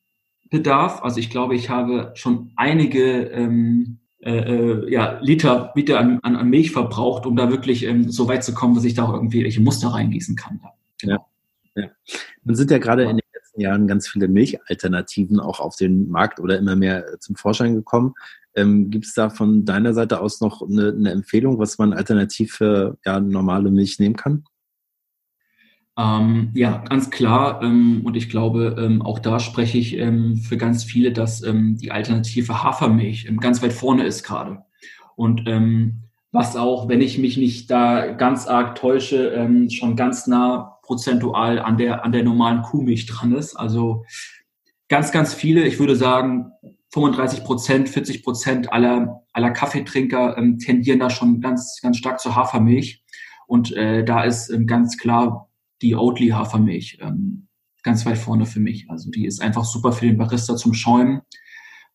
bedarf. 0.50 1.02
Also 1.04 1.20
ich 1.20 1.30
glaube, 1.30 1.56
ich 1.56 1.70
habe 1.70 2.12
schon 2.16 2.52
einige 2.56 3.24
ähm, 3.30 4.00
äh, 4.20 4.38
äh 4.38 4.92
ja, 4.92 5.20
Liter, 5.22 5.72
Liter 5.76 6.00
an, 6.00 6.20
an, 6.22 6.50
Milch 6.50 6.72
verbraucht, 6.72 7.26
um 7.26 7.36
da 7.36 7.50
wirklich 7.50 7.84
ähm, 7.84 8.10
so 8.12 8.28
weit 8.28 8.44
zu 8.44 8.54
kommen, 8.54 8.76
dass 8.76 8.84
ich 8.84 8.94
da 8.94 9.04
auch 9.04 9.14
irgendwie 9.14 9.44
welche 9.44 9.62
Muster 9.62 9.90
reingießen 9.90 10.36
kann. 10.36 10.62
Genau. 11.00 11.28
Ja, 11.76 11.84
ja. 11.84 11.90
Man 12.44 12.56
sind 12.56 12.72
ja 12.72 12.78
gerade 12.78 13.04
in 13.04 13.18
den 13.18 13.26
letzten 13.34 13.62
Jahren 13.62 13.88
ganz 13.88 14.08
viele 14.08 14.28
Milchalternativen 14.28 15.40
auch 15.40 15.60
auf 15.60 15.76
den 15.76 16.10
Markt 16.10 16.40
oder 16.40 16.58
immer 16.58 16.76
mehr 16.76 17.14
äh, 17.14 17.20
zum 17.20 17.36
Vorschein 17.36 17.76
gekommen. 17.76 18.14
Ähm, 18.56 18.90
Gibt 18.90 19.06
es 19.06 19.14
da 19.14 19.30
von 19.30 19.66
deiner 19.66 19.94
Seite 19.94 20.22
aus 20.22 20.40
noch 20.40 20.62
eine, 20.62 20.90
eine, 20.90 21.12
Empfehlung, 21.12 21.60
was 21.60 21.78
man 21.78 21.94
alternativ 21.94 22.54
für 22.54 22.98
ja, 23.06 23.20
normale 23.20 23.70
Milch 23.70 24.00
nehmen 24.00 24.16
kann? 24.16 24.46
Ähm, 25.98 26.52
ja, 26.54 26.84
ganz 26.90 27.10
klar. 27.10 27.62
Ähm, 27.64 28.02
und 28.04 28.16
ich 28.16 28.30
glaube, 28.30 28.76
ähm, 28.78 29.02
auch 29.02 29.20
da 29.20 29.40
spreche 29.40 29.78
ich 29.78 29.98
ähm, 29.98 30.38
für 30.38 30.58
ganz 30.58 30.84
viele, 30.84 31.12
dass 31.12 31.42
ähm, 31.44 31.78
die 31.78 31.92
alternative 31.92 32.64
Hafermilch 32.64 33.30
ganz 33.40 33.62
weit 33.62 33.74
vorne 33.74 34.06
ist 34.06 34.24
gerade. 34.24 34.64
Und 35.16 35.46
was 36.34 36.58
auch, 36.58 36.90
wenn 36.90 37.00
ich 37.00 37.18
mich 37.18 37.38
nicht 37.38 37.72
da 37.72 38.12
ganz 38.12 38.48
arg 38.48 38.76
täusche, 38.76 39.48
schon 39.70 39.96
ganz 39.96 40.28
nah 40.28 40.76
prozentual 40.82 41.60
an 41.60 41.78
der, 41.78 42.04
an 42.04 42.12
der 42.12 42.24
normalen 42.24 42.62
Kuhmilch 42.64 43.06
dran 43.06 43.34
ist. 43.34 43.56
Also 43.56 44.04
ganz, 44.90 45.14
ganz 45.14 45.34
viele, 45.34 45.64
ich 45.64 45.80
würde 45.80 45.96
sagen, 45.96 46.52
35 46.94 47.44
Prozent, 47.44 47.90
40 47.90 48.24
Prozent 48.24 48.72
aller, 48.72 49.24
aller 49.34 49.52
Kaffeetrinker 49.52 50.38
ähm, 50.38 50.60
tendieren 50.60 51.00
da 51.00 51.10
schon 51.10 51.42
ganz, 51.42 51.80
ganz 51.82 51.98
stark 51.98 52.20
zur 52.20 52.36
Hafermilch. 52.36 53.04
Und 53.48 53.74
äh, 53.74 54.04
da 54.06 54.24
ist 54.24 54.50
ähm, 54.50 54.66
ganz 54.66 54.98
klar 54.98 55.50
die 55.86 55.95
Oatly 55.95 56.30
Hafermilch 56.30 56.98
ähm, 57.02 57.48
ganz 57.84 58.06
weit 58.06 58.17
vorne 58.17 58.48
für 58.48 58.60
mich. 58.60 58.89
Also 58.89 59.12
die 59.12 59.26
ist 59.26 59.41
einfach 59.41 59.63
super 59.63 59.91
für 59.91 60.08
den 60.08 60.17
Barista 60.17 60.56
zum 60.56 60.74
Schäumen 60.74 61.21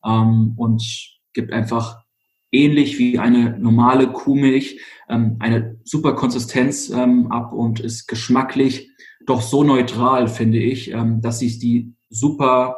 ähm, 0.05 0.53
und 0.55 0.81
gibt 1.33 1.51
einfach 1.51 2.01
ähnlich 2.51 2.97
wie 2.97 3.19
eine 3.19 3.59
normale 3.59 4.07
Kuhmilch 4.07 4.79
ähm, 5.09 5.35
eine 5.39 5.77
super 5.83 6.13
Konsistenz 6.13 6.89
ähm, 6.89 7.31
ab 7.31 7.51
und 7.51 7.81
ist 7.81 8.07
geschmacklich 8.07 8.89
doch 9.27 9.41
so 9.41 9.63
neutral, 9.63 10.27
finde 10.27 10.59
ich, 10.59 10.91
ähm, 10.91 11.21
dass 11.21 11.39
sich 11.39 11.59
die 11.59 11.93
super 12.09 12.77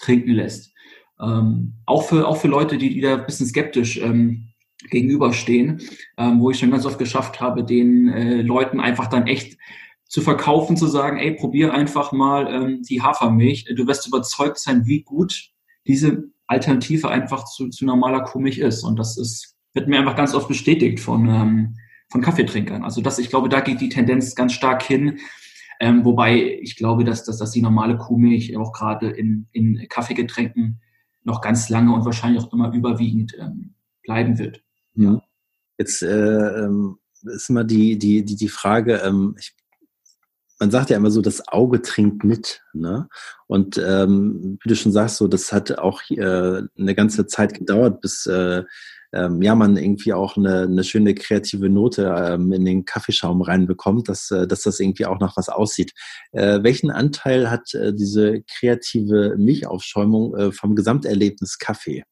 trinken 0.00 0.30
lässt. 0.30 0.72
Ähm, 1.20 1.74
auch, 1.86 2.04
für, 2.04 2.26
auch 2.26 2.36
für 2.36 2.48
Leute, 2.48 2.78
die, 2.78 2.94
die 2.94 3.00
da 3.00 3.16
ein 3.16 3.26
bisschen 3.26 3.46
skeptisch 3.46 3.98
ähm, 3.98 4.48
gegenüberstehen, 4.90 5.80
ähm, 6.16 6.40
wo 6.40 6.50
ich 6.50 6.58
schon 6.58 6.70
ganz 6.70 6.86
oft 6.86 6.98
geschafft 6.98 7.40
habe, 7.40 7.64
den 7.64 8.08
äh, 8.08 8.42
Leuten 8.42 8.80
einfach 8.80 9.08
dann 9.08 9.26
echt 9.26 9.58
zu 10.12 10.20
verkaufen, 10.20 10.76
zu 10.76 10.88
sagen, 10.88 11.16
ey, 11.16 11.32
probier 11.32 11.72
einfach 11.72 12.12
mal 12.12 12.46
ähm, 12.46 12.82
die 12.82 13.00
Hafermilch. 13.00 13.64
Du 13.74 13.86
wirst 13.86 14.06
überzeugt 14.06 14.58
sein, 14.58 14.84
wie 14.84 15.02
gut 15.02 15.48
diese 15.86 16.24
Alternative 16.46 17.08
einfach 17.08 17.46
zu, 17.46 17.70
zu 17.70 17.86
normaler 17.86 18.22
Kuhmilch 18.22 18.58
ist. 18.58 18.84
Und 18.84 18.98
das 18.98 19.16
ist, 19.16 19.56
wird 19.72 19.88
mir 19.88 19.98
einfach 19.98 20.14
ganz 20.14 20.34
oft 20.34 20.48
bestätigt 20.48 21.00
von, 21.00 21.30
ähm, 21.30 21.76
von 22.10 22.20
Kaffeetrinkern. 22.20 22.84
Also 22.84 23.00
das, 23.00 23.18
ich 23.18 23.30
glaube, 23.30 23.48
da 23.48 23.60
geht 23.60 23.80
die 23.80 23.88
Tendenz 23.88 24.34
ganz 24.34 24.52
stark 24.52 24.82
hin. 24.82 25.18
Ähm, 25.80 26.04
wobei 26.04 26.58
ich 26.60 26.76
glaube, 26.76 27.04
dass, 27.04 27.24
dass, 27.24 27.38
dass 27.38 27.52
die 27.52 27.62
normale 27.62 27.96
Kuhmilch 27.96 28.54
auch 28.58 28.74
gerade 28.74 29.08
in, 29.08 29.48
in 29.52 29.86
Kaffeegetränken 29.88 30.82
noch 31.24 31.40
ganz 31.40 31.70
lange 31.70 31.94
und 31.94 32.04
wahrscheinlich 32.04 32.44
auch 32.44 32.52
immer 32.52 32.70
überwiegend 32.74 33.34
ähm, 33.40 33.72
bleiben 34.02 34.38
wird. 34.38 34.62
Ja. 34.94 35.22
Jetzt 35.78 36.02
äh, 36.02 36.64
ähm, 36.64 36.98
ist 37.22 37.48
immer 37.48 37.64
die, 37.64 37.98
die, 37.98 38.26
die, 38.26 38.36
die 38.36 38.48
Frage, 38.48 38.96
ähm, 38.96 39.36
ich 39.38 39.54
man 40.62 40.70
sagt 40.70 40.90
ja 40.90 40.96
immer 40.96 41.10
so, 41.10 41.20
das 41.20 41.48
Auge 41.48 41.82
trinkt 41.82 42.22
mit. 42.22 42.62
Ne? 42.72 43.08
Und 43.48 43.78
ähm, 43.84 44.60
wie 44.62 44.68
du 44.68 44.76
schon 44.76 44.92
sagst, 44.92 45.16
so 45.16 45.26
das 45.26 45.52
hat 45.52 45.76
auch 45.76 46.02
äh, 46.08 46.62
eine 46.78 46.94
ganze 46.94 47.26
Zeit 47.26 47.54
gedauert, 47.54 48.00
bis 48.00 48.26
äh, 48.26 48.62
ähm, 49.12 49.42
ja 49.42 49.56
man 49.56 49.76
irgendwie 49.76 50.12
auch 50.12 50.36
eine, 50.36 50.62
eine 50.62 50.84
schöne 50.84 51.16
kreative 51.16 51.68
Note 51.68 52.14
ähm, 52.16 52.52
in 52.52 52.64
den 52.64 52.84
Kaffeeschaum 52.84 53.42
reinbekommt, 53.42 54.08
dass, 54.08 54.30
äh, 54.30 54.46
dass 54.46 54.62
das 54.62 54.78
irgendwie 54.78 55.06
auch 55.06 55.18
nach 55.18 55.36
was 55.36 55.48
aussieht. 55.48 55.94
Äh, 56.30 56.62
welchen 56.62 56.92
Anteil 56.92 57.50
hat 57.50 57.74
äh, 57.74 57.92
diese 57.92 58.42
kreative 58.42 59.34
Milchaufschäumung 59.36 60.36
äh, 60.36 60.52
vom 60.52 60.76
Gesamterlebnis 60.76 61.58
Kaffee? 61.58 62.04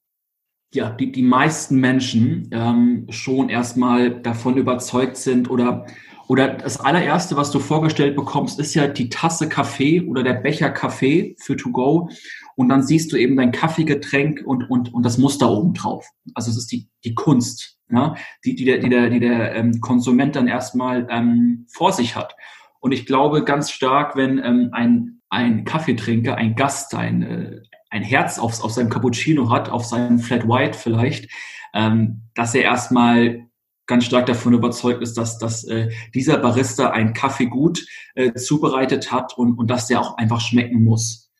Ja, 0.74 0.90
die, 0.90 1.12
die 1.12 1.22
meisten 1.22 1.76
Menschen 1.76 2.50
ähm, 2.50 3.06
schon 3.10 3.48
erstmal 3.48 4.20
davon 4.20 4.56
überzeugt 4.56 5.18
sind 5.18 5.48
oder 5.48 5.86
oder 6.30 6.46
das 6.46 6.78
allererste, 6.78 7.36
was 7.36 7.50
du 7.50 7.58
vorgestellt 7.58 8.14
bekommst, 8.14 8.60
ist 8.60 8.74
ja 8.74 8.86
die 8.86 9.08
Tasse 9.08 9.48
Kaffee 9.48 10.02
oder 10.02 10.22
der 10.22 10.34
Becher 10.34 10.70
Kaffee 10.70 11.34
für 11.40 11.56
To 11.56 11.72
Go. 11.72 12.08
Und 12.54 12.68
dann 12.68 12.84
siehst 12.84 13.10
du 13.10 13.16
eben 13.16 13.36
dein 13.36 13.50
Kaffeegetränk 13.50 14.42
und, 14.46 14.70
und, 14.70 14.94
und 14.94 15.04
das 15.04 15.18
Muster 15.18 15.50
oben 15.50 15.74
drauf. 15.74 16.06
Also 16.34 16.52
es 16.52 16.56
ist 16.56 16.70
die, 16.70 16.88
die 17.02 17.16
Kunst, 17.16 17.80
ja, 17.90 18.14
die, 18.44 18.54
die 18.54 18.64
der, 18.64 18.78
die 18.78 18.88
der, 18.88 19.10
die 19.10 19.18
der 19.18 19.56
ähm, 19.56 19.80
Konsument 19.80 20.36
dann 20.36 20.46
erstmal 20.46 21.08
ähm, 21.10 21.66
vor 21.68 21.92
sich 21.92 22.14
hat. 22.14 22.36
Und 22.78 22.92
ich 22.92 23.06
glaube 23.06 23.42
ganz 23.42 23.72
stark, 23.72 24.14
wenn 24.14 24.38
ähm, 24.38 24.68
ein, 24.70 25.22
ein 25.30 25.64
Kaffeetrinker, 25.64 26.36
ein 26.36 26.54
Gast, 26.54 26.94
ein, 26.94 27.22
äh, 27.24 27.60
ein 27.90 28.04
Herz 28.04 28.38
auf, 28.38 28.62
auf 28.62 28.70
seinem 28.70 28.88
Cappuccino 28.88 29.50
hat, 29.50 29.68
auf 29.68 29.84
seinem 29.84 30.20
Flat 30.20 30.46
White 30.46 30.78
vielleicht, 30.78 31.28
ähm, 31.74 32.22
dass 32.36 32.54
er 32.54 32.62
erstmal 32.62 33.49
ganz 33.90 34.04
stark 34.04 34.26
davon 34.26 34.54
überzeugt 34.54 35.02
ist, 35.02 35.18
dass, 35.18 35.36
dass 35.38 35.64
äh, 35.64 35.90
dieser 36.14 36.38
Barista 36.38 36.90
einen 36.90 37.12
Kaffee 37.12 37.46
gut 37.46 37.84
äh, 38.14 38.32
zubereitet 38.34 39.10
hat 39.10 39.36
und, 39.36 39.58
und 39.58 39.68
dass 39.68 39.88
der 39.88 40.00
auch 40.00 40.16
einfach 40.16 40.40
schmecken 40.40 40.84
muss. 40.84 41.30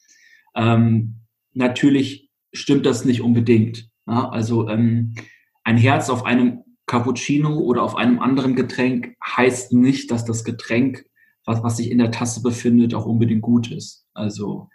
Ähm, 0.57 1.21
natürlich 1.55 2.29
stimmt 2.53 2.87
das 2.87 3.05
nicht 3.05 3.23
unbedingt. 3.23 3.89
Ja? 4.07 4.29
Also 4.31 4.69
ähm, 4.69 5.15
ein 5.63 5.77
Herz 5.77 6.11
auf 6.11 6.27
einem 6.27 6.65
Cappuccino 6.87 7.57
oder 7.57 7.85
auf 7.85 7.95
einem 7.95 8.19
anderen 8.19 8.57
Getränk 8.57 9.15
heißt 9.25 9.73
nicht, 9.73 10.11
dass 10.11 10.25
das 10.25 10.43
Getränk, 10.43 11.07
was, 11.45 11.63
was 11.63 11.77
sich 11.77 11.89
in 11.89 11.99
der 11.99 12.11
Tasse 12.11 12.43
befindet, 12.43 12.95
auch 12.95 13.07
unbedingt 13.07 13.43
gut 13.43 13.71
ist. 13.71 14.07
Also 14.13 14.69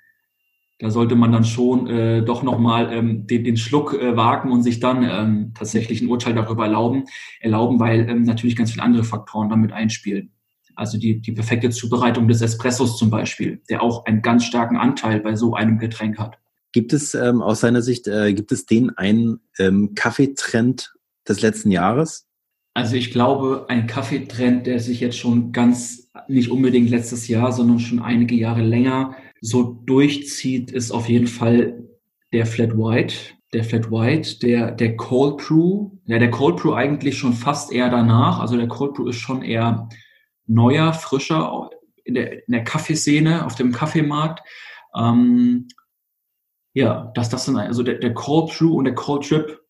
da 0.80 0.90
sollte 0.90 1.16
man 1.16 1.32
dann 1.32 1.46
schon 1.46 1.88
äh, 1.88 2.22
doch 2.24 2.44
nochmal 2.44 2.92
ähm, 2.92 3.28
den, 3.28 3.44
den 3.44 3.58
Schluck 3.58 3.94
äh, 3.94 4.18
wagen 4.18 4.52
und 4.52 4.62
sich 4.62 4.80
dann 4.80 5.04
ähm, 5.04 5.54
tatsächlich 5.54 6.02
ein 6.02 6.10
Urteil 6.10 6.34
darüber 6.34 6.66
erlauben, 6.66 7.06
erlauben 7.40 7.80
weil 7.80 8.10
ähm, 8.10 8.24
natürlich 8.24 8.56
ganz 8.56 8.72
viele 8.72 8.84
andere 8.84 9.04
Faktoren 9.04 9.50
damit 9.50 9.72
einspielen. 9.72 10.32
Also 10.76 10.98
die, 10.98 11.22
die 11.22 11.32
perfekte 11.32 11.70
Zubereitung 11.70 12.28
des 12.28 12.42
Espressos 12.42 12.98
zum 12.98 13.10
Beispiel, 13.10 13.62
der 13.70 13.82
auch 13.82 14.06
einen 14.06 14.22
ganz 14.22 14.44
starken 14.44 14.76
Anteil 14.76 15.22
bei 15.22 15.36
so 15.36 15.54
einem 15.54 15.80
Getränk 15.80 16.18
hat. 16.18 16.38
Gibt 16.74 16.92
es 16.92 17.16
ähm, 17.16 17.42
aus 17.42 17.62
seiner 17.62 17.82
Sicht, 17.82 18.08
äh, 18.08 18.34
gibt 18.34 18.52
es 18.52 18.66
den 18.66 18.90
einen 18.98 19.40
ähm, 19.58 19.96
Kaffeetrend 19.96 20.94
des 21.26 21.42
letzten 21.42 21.72
Jahres? 21.72 22.28
Also 22.74 22.98
ich 22.98 23.12
glaube, 23.12 23.68
ein 23.70 23.88
Kaffeetrend, 23.88 24.68
der 24.68 24.82
sich 24.82 25.00
jetzt 25.00 25.18
schon 25.18 25.54
ganz, 25.54 26.10
nicht 26.28 26.52
unbedingt 26.52 26.90
letztes 26.90 27.30
Jahr, 27.30 27.54
sondern 27.54 27.80
schon 27.80 28.02
einige 28.02 28.36
Jahre 28.36 28.62
länger 28.62 29.16
so 29.46 29.82
durchzieht, 29.86 30.72
ist 30.72 30.92
auf 30.92 31.08
jeden 31.08 31.28
Fall 31.28 31.84
der 32.34 32.46
Flat 32.46 32.76
White. 32.76 33.16
Der 33.54 33.64
Flat 33.64 33.92
White, 33.92 34.40
der, 34.40 34.72
der 34.72 34.98
Cold 34.98 35.38
Brew, 35.38 35.92
ja, 36.06 36.20
der 36.20 36.32
Cold 36.32 36.58
Brew 36.58 36.74
eigentlich 36.74 37.18
schon 37.18 37.34
fast 37.34 37.72
eher 37.72 37.90
danach. 37.90 38.40
Also 38.40 38.58
der 38.58 38.68
Cold 38.68 38.96
Brew 38.96 39.08
ist 39.08 39.18
schon 39.18 39.44
eher 39.44 39.88
neuer, 40.48 40.94
frischer 40.94 41.70
in 42.04 42.16
der, 42.16 42.48
in 42.48 42.52
der 42.52 42.64
Kaffeeszene, 42.64 43.46
auf 43.46 43.56
dem 43.56 43.72
Kaffeemarkt. 43.72 44.42
Ähm, 44.96 45.68
ja, 46.74 47.12
das, 47.16 47.30
das 47.30 47.46
sind 47.46 47.58
also 47.58 47.84
der, 47.84 48.00
der 48.00 48.14
Cold 48.14 48.52
Brew 48.58 48.76
und 48.76 48.86
der 48.86 48.96
Cold 48.96 49.28
Trip 49.28 49.62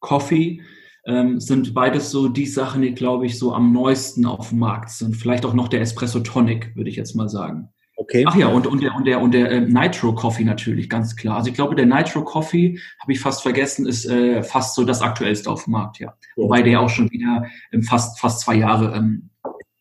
Coffee 0.00 0.62
ähm, 1.06 1.40
sind 1.40 1.74
beides 1.74 2.10
so 2.10 2.28
die 2.28 2.46
Sachen, 2.46 2.82
die, 2.82 2.94
glaube 2.94 3.26
ich, 3.26 3.38
so 3.38 3.54
am 3.54 3.72
neuesten 3.72 4.26
auf 4.26 4.50
dem 4.50 4.58
Markt 4.58 4.90
sind. 4.90 5.16
Vielleicht 5.16 5.44
auch 5.44 5.54
noch 5.54 5.68
der 5.68 5.80
Espresso 5.80 6.20
Tonic, 6.20 6.76
würde 6.76 6.90
ich 6.90 6.96
jetzt 6.96 7.14
mal 7.14 7.28
sagen. 7.28 7.73
Okay. 8.04 8.24
Ach 8.28 8.36
ja, 8.36 8.48
und, 8.48 8.66
und 8.66 8.82
der, 8.82 8.94
und 8.94 9.06
der, 9.06 9.20
und 9.22 9.32
der 9.32 9.50
äh, 9.50 9.60
Nitro 9.62 10.14
Coffee 10.14 10.44
natürlich, 10.44 10.90
ganz 10.90 11.16
klar. 11.16 11.36
Also 11.36 11.48
ich 11.48 11.54
glaube, 11.54 11.74
der 11.74 11.86
Nitro 11.86 12.22
Coffee, 12.22 12.78
habe 13.00 13.12
ich 13.12 13.20
fast 13.20 13.42
vergessen, 13.42 13.86
ist 13.86 14.04
äh, 14.04 14.42
fast 14.42 14.74
so 14.74 14.84
das 14.84 15.00
aktuellste 15.00 15.50
auf 15.50 15.64
dem 15.64 15.72
Markt, 15.72 16.00
ja. 16.00 16.08
ja. 16.08 16.42
Wobei 16.42 16.60
der 16.60 16.82
auch 16.82 16.90
schon 16.90 17.10
wieder 17.10 17.46
ähm, 17.72 17.82
fast, 17.82 18.20
fast 18.20 18.40
zwei 18.40 18.56
Jahre 18.56 18.94
ähm, 18.94 19.30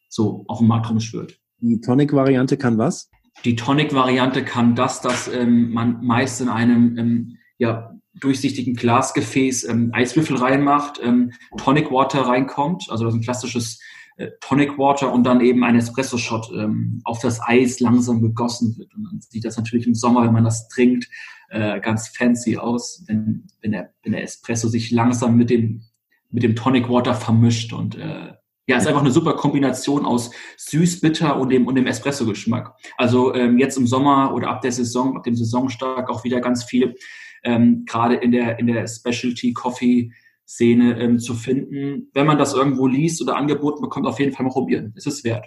so 0.08 0.46
auf 0.48 0.60
dem 0.60 0.68
Markt 0.68 0.90
rumschwirrt. 0.90 1.38
Die 1.60 1.82
Tonic-Variante 1.82 2.56
kann 2.56 2.78
was? 2.78 3.10
Die 3.44 3.58
Tonic-Variante 3.58 4.46
kann 4.46 4.74
das, 4.74 5.02
dass 5.02 5.28
ähm, 5.28 5.74
man 5.74 6.06
meist 6.06 6.40
in 6.40 6.48
einem 6.48 6.98
ähm, 6.98 7.38
ja, 7.58 7.94
durchsichtigen 8.14 8.76
Glasgefäß 8.76 9.66
ähm, 9.66 9.90
Eiswürfel 9.92 10.38
reinmacht, 10.38 11.02
ähm, 11.04 11.34
Tonic 11.58 11.92
Water 11.92 12.22
reinkommt, 12.22 12.86
also 12.90 13.04
das 13.04 13.14
ist 13.14 13.20
ein 13.20 13.24
klassisches 13.24 13.82
äh, 14.18 14.30
Tonic 14.42 14.78
Water 14.78 15.12
und 15.12 15.24
dann 15.24 15.42
eben 15.42 15.64
ein 15.64 15.76
Espresso-Shot 15.76 16.52
ähm, 16.56 17.02
auf 17.04 17.20
das 17.20 17.42
Eis 17.42 17.80
langsam 17.80 18.22
gegossen 18.22 18.76
wird. 18.78 18.94
Und 18.96 19.06
dann 19.06 19.22
sieht 19.22 19.46
das 19.46 19.58
natürlich 19.58 19.88
im 19.88 19.96
Sommer, 19.96 20.26
wenn 20.26 20.34
man 20.34 20.44
das 20.44 20.68
trinkt, 20.68 21.08
äh, 21.50 21.80
ganz 21.80 22.10
fancy 22.10 22.58
aus, 22.58 23.04
wenn, 23.08 23.48
wenn, 23.62 23.72
der, 23.72 23.94
wenn 24.04 24.12
der 24.14 24.24
Espresso 24.24 24.68
sich 24.68 24.92
langsam 24.92 25.36
mit 25.36 25.50
dem, 25.50 25.84
mit 26.30 26.44
dem 26.44 26.56
Tonic 26.56 26.90
Water 26.90 27.14
vermischt 27.14 27.74
und 27.74 27.96
äh, 27.98 28.34
ja, 28.66 28.78
ist 28.78 28.88
einfach 28.88 29.02
eine 29.02 29.12
super 29.12 29.34
Kombination 29.34 30.06
aus 30.06 30.32
süß, 30.58 31.02
bitter 31.02 31.38
und 31.38 31.50
dem, 31.50 31.68
und 31.68 31.76
dem 31.76 31.86
Espresso-Geschmack. 31.86 32.74
Also 32.98 33.34
ähm, 33.36 33.58
jetzt 33.58 33.78
im 33.78 33.88
Sommer 33.88 34.34
oder 34.34 34.50
ab 34.50 34.62
der 34.62 34.72
Saison, 34.72 35.18
ab 35.18 35.24
dem 35.24 35.36
Saisonstart 35.36 36.10
auch 36.10 36.24
wieder 36.24 36.40
ganz 36.40 36.64
viel, 36.64 36.96
ähm, 37.44 37.84
gerade 37.86 38.16
in 38.16 38.32
der, 38.32 38.60
in 38.60 38.68
der 38.68 38.88
Specialty 38.88 39.54
Coffee 39.54 40.12
Szene 40.54 41.00
ähm, 41.00 41.20
zu 41.20 41.34
finden. 41.34 42.10
Wenn 42.14 42.28
man 42.28 42.38
das 42.38 42.54
irgendwo 42.54 42.88
liest 42.88 43.22
oder 43.22 43.36
angeboten 43.36 43.82
bekommt, 43.82 44.06
auf 44.06 44.20
jeden 44.20 44.34
Fall 44.34 44.46
mal 44.46 44.52
probieren. 44.52 44.94
Es 44.96 45.06
ist 45.06 45.24
wert. 45.24 45.46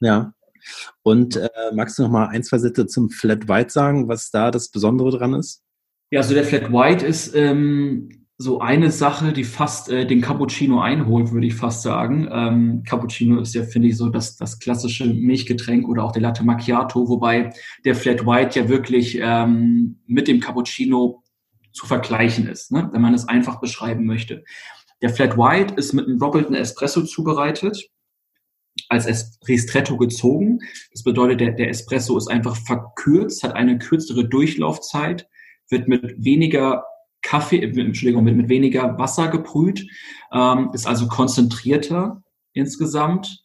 Ja. 0.00 0.32
Und 1.02 1.36
äh, 1.36 1.48
magst 1.74 1.98
du 1.98 2.02
noch 2.02 2.10
mal 2.10 2.28
ein, 2.28 2.42
zwei 2.42 2.58
Sätze 2.58 2.86
zum 2.86 3.10
Flat 3.10 3.48
White 3.48 3.70
sagen, 3.70 4.08
was 4.08 4.30
da 4.30 4.50
das 4.50 4.70
Besondere 4.70 5.10
dran 5.10 5.34
ist? 5.34 5.62
Ja, 6.10 6.20
also 6.20 6.34
der 6.34 6.44
Flat 6.44 6.72
White 6.72 7.04
ist 7.04 7.34
ähm, 7.34 8.26
so 8.38 8.60
eine 8.60 8.90
Sache, 8.90 9.32
die 9.32 9.44
fast 9.44 9.90
äh, 9.90 10.06
den 10.06 10.20
Cappuccino 10.20 10.80
einholt, 10.80 11.32
würde 11.32 11.46
ich 11.46 11.54
fast 11.54 11.82
sagen. 11.82 12.28
Ähm, 12.32 12.82
Cappuccino 12.84 13.40
ist 13.40 13.54
ja, 13.54 13.64
finde 13.64 13.88
ich, 13.88 13.96
so 13.96 14.08
das, 14.08 14.36
das 14.36 14.58
klassische 14.58 15.06
Milchgetränk 15.06 15.88
oder 15.88 16.04
auch 16.04 16.12
der 16.12 16.22
Latte 16.22 16.44
Macchiato, 16.44 17.08
wobei 17.08 17.52
der 17.84 17.94
Flat 17.94 18.24
White 18.24 18.60
ja 18.60 18.68
wirklich 18.68 19.18
ähm, 19.20 19.98
mit 20.06 20.28
dem 20.28 20.40
Cappuccino 20.40 21.22
zu 21.72 21.86
vergleichen 21.86 22.48
ist, 22.48 22.72
ne? 22.72 22.88
wenn 22.92 23.02
man 23.02 23.14
es 23.14 23.28
einfach 23.28 23.60
beschreiben 23.60 24.04
möchte. 24.04 24.44
Der 25.00 25.10
Flat 25.10 25.36
White 25.36 25.74
ist 25.74 25.92
mit 25.92 26.06
einem 26.06 26.18
doppelten 26.18 26.54
Espresso 26.54 27.02
zubereitet, 27.02 27.88
als 28.88 29.06
es 29.06 29.38
Ristretto 29.46 29.96
gezogen. 29.96 30.60
Das 30.92 31.02
bedeutet, 31.02 31.40
der, 31.40 31.52
der 31.52 31.68
Espresso 31.68 32.16
ist 32.16 32.28
einfach 32.28 32.56
verkürzt, 32.56 33.42
hat 33.44 33.54
eine 33.54 33.78
kürzere 33.78 34.28
Durchlaufzeit, 34.28 35.28
wird 35.68 35.88
mit 35.88 36.24
weniger 36.24 36.84
Kaffee, 37.22 37.62
Entschuldigung, 37.62 38.24
mit, 38.24 38.36
mit 38.36 38.48
weniger 38.48 38.98
Wasser 38.98 39.28
gebrüht, 39.28 39.86
ähm, 40.32 40.70
ist 40.72 40.86
also 40.86 41.08
konzentrierter 41.08 42.22
insgesamt 42.52 43.44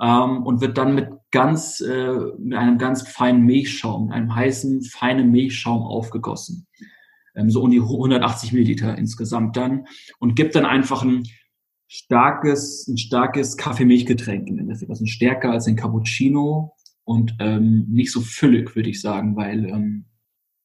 ähm, 0.00 0.42
und 0.44 0.60
wird 0.60 0.78
dann 0.78 0.94
mit 0.94 1.08
ganz, 1.30 1.80
äh, 1.80 2.12
mit 2.38 2.56
einem 2.56 2.78
ganz 2.78 3.08
feinen 3.08 3.44
Milchschaum, 3.44 4.10
einem 4.10 4.34
heißen, 4.34 4.82
feinen 4.82 5.30
Milchschaum 5.30 5.82
aufgegossen. 5.82 6.66
Ähm, 7.36 7.50
so 7.50 7.62
um 7.62 7.70
die 7.70 7.80
180 7.80 8.52
Milliliter 8.52 8.96
insgesamt 8.96 9.56
dann 9.56 9.86
und 10.18 10.34
gibt 10.34 10.54
dann 10.54 10.66
einfach 10.66 11.02
ein 11.02 11.24
starkes, 11.86 12.88
ein 12.88 12.98
starkes 12.98 13.56
Kaffee-Milchgetränk 13.56 14.48
im 14.48 14.58
Endeffekt. 14.58 14.90
Also 14.90 15.06
stärker 15.06 15.52
als 15.52 15.68
ein 15.68 15.76
Cappuccino 15.76 16.74
und 17.04 17.36
ähm, 17.38 17.86
nicht 17.88 18.10
so 18.10 18.20
füllig, 18.20 18.74
würde 18.74 18.90
ich 18.90 19.00
sagen, 19.00 19.36
weil 19.36 19.66
ähm, 19.66 20.06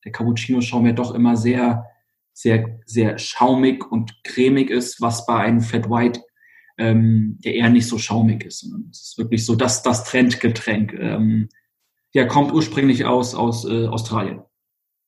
der 0.03 0.11
Cappuccino-Schaum 0.11 0.87
ja 0.87 0.93
doch 0.93 1.13
immer 1.13 1.37
sehr 1.37 1.85
sehr, 2.33 2.79
sehr 2.85 3.17
schaumig 3.17 3.91
und 3.91 4.23
cremig 4.23 4.69
ist, 4.69 5.01
was 5.01 5.25
bei 5.25 5.35
einem 5.35 5.61
Flat 5.61 5.89
White 5.89 6.21
ähm, 6.77 7.37
der 7.43 7.55
eher 7.55 7.69
nicht 7.69 7.87
so 7.87 7.97
schaumig 7.97 8.43
ist. 8.43 8.63
Es 8.89 9.01
ist 9.01 9.17
wirklich 9.17 9.45
so 9.45 9.55
das, 9.55 9.83
das 9.83 10.03
Trendgetränk. 10.05 10.93
Ähm, 10.93 11.49
ja, 12.13 12.25
kommt 12.25 12.51
ursprünglich 12.53 13.05
aus, 13.05 13.35
aus 13.35 13.65
äh, 13.65 13.87
Australien. 13.87 14.41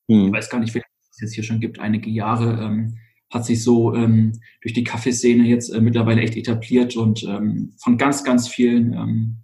Hm. 0.09 0.27
Ich 0.27 0.33
weiß 0.33 0.49
gar 0.49 0.59
nicht, 0.59 0.75
wie 0.75 0.83
es 1.13 1.21
jetzt 1.21 1.33
hier 1.33 1.43
schon 1.43 1.59
gibt, 1.59 1.79
einige 1.79 2.09
Jahre. 2.09 2.61
Ähm, 2.63 2.97
hat 3.29 3.45
sich 3.45 3.63
so 3.63 3.95
ähm, 3.95 4.39
durch 4.61 4.73
die 4.73 4.83
Kaffeeszene 4.83 5.43
jetzt 5.45 5.69
äh, 5.69 5.81
mittlerweile 5.81 6.21
echt 6.21 6.35
etabliert 6.35 6.95
und 6.95 7.23
ähm, 7.23 7.73
von 7.81 7.97
ganz, 7.97 8.23
ganz 8.23 8.47
vielen 8.47 8.93
ähm, 8.93 9.37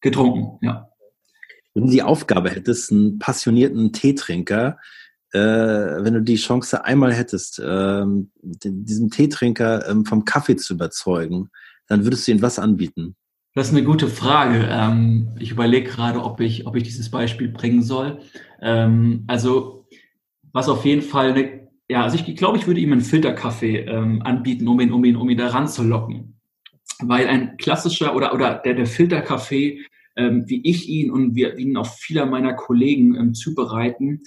getrunken, 0.00 0.58
ja. 0.64 0.88
Wenn 1.74 1.86
du 1.86 1.90
die 1.90 2.02
Aufgabe 2.02 2.50
hättest, 2.50 2.90
einen 2.90 3.18
passionierten 3.18 3.92
Teetrinker 3.92 4.78
äh, 5.32 5.38
wenn 5.38 6.14
du 6.14 6.22
die 6.22 6.36
Chance 6.36 6.84
einmal 6.84 7.12
hättest, 7.14 7.60
ähm, 7.64 8.30
diesen 8.42 9.10
Teetrinker 9.10 9.88
ähm, 9.88 10.04
vom 10.04 10.24
Kaffee 10.24 10.56
zu 10.56 10.74
überzeugen, 10.74 11.48
dann 11.88 12.04
würdest 12.04 12.28
du 12.28 12.32
ihm 12.32 12.42
was 12.42 12.58
anbieten? 12.58 13.16
Das 13.54 13.68
ist 13.68 13.74
eine 13.74 13.84
gute 13.84 14.08
Frage. 14.08 14.66
Ähm, 14.70 15.34
ich 15.38 15.50
überlege 15.50 15.88
gerade, 15.90 16.22
ob 16.22 16.40
ich, 16.40 16.66
ob 16.66 16.76
ich 16.76 16.82
dieses 16.84 17.10
Beispiel 17.10 17.48
bringen 17.48 17.82
soll. 17.82 18.20
Ähm, 18.60 19.24
also, 19.26 19.81
was 20.52 20.68
auf 20.68 20.84
jeden 20.84 21.02
Fall 21.02 21.32
eine, 21.32 21.68
ja, 21.88 22.02
also 22.02 22.16
ich 22.16 22.36
glaube, 22.36 22.58
ich 22.58 22.66
würde 22.66 22.80
ihm 22.80 22.92
einen 22.92 23.00
Filterkaffee 23.00 23.78
ähm, 23.78 24.22
anbieten, 24.22 24.68
um 24.68 24.80
ihn, 24.80 24.92
um 24.92 25.04
ihn, 25.04 25.16
um 25.16 25.28
ihn 25.28 25.38
da 25.38 25.48
ranzulocken. 25.48 26.40
Weil 27.00 27.26
ein 27.26 27.56
klassischer 27.56 28.14
oder, 28.14 28.32
oder 28.34 28.54
der, 28.64 28.74
der 28.74 28.86
Filterkaffee, 28.86 29.80
ähm, 30.16 30.44
wie 30.46 30.62
ich 30.64 30.88
ihn 30.88 31.10
und 31.10 31.34
wie 31.34 31.46
ihn 31.46 31.76
auch 31.76 31.86
viele 31.86 32.26
meiner 32.26 32.54
Kollegen 32.54 33.16
ähm, 33.16 33.34
zubereiten, 33.34 34.22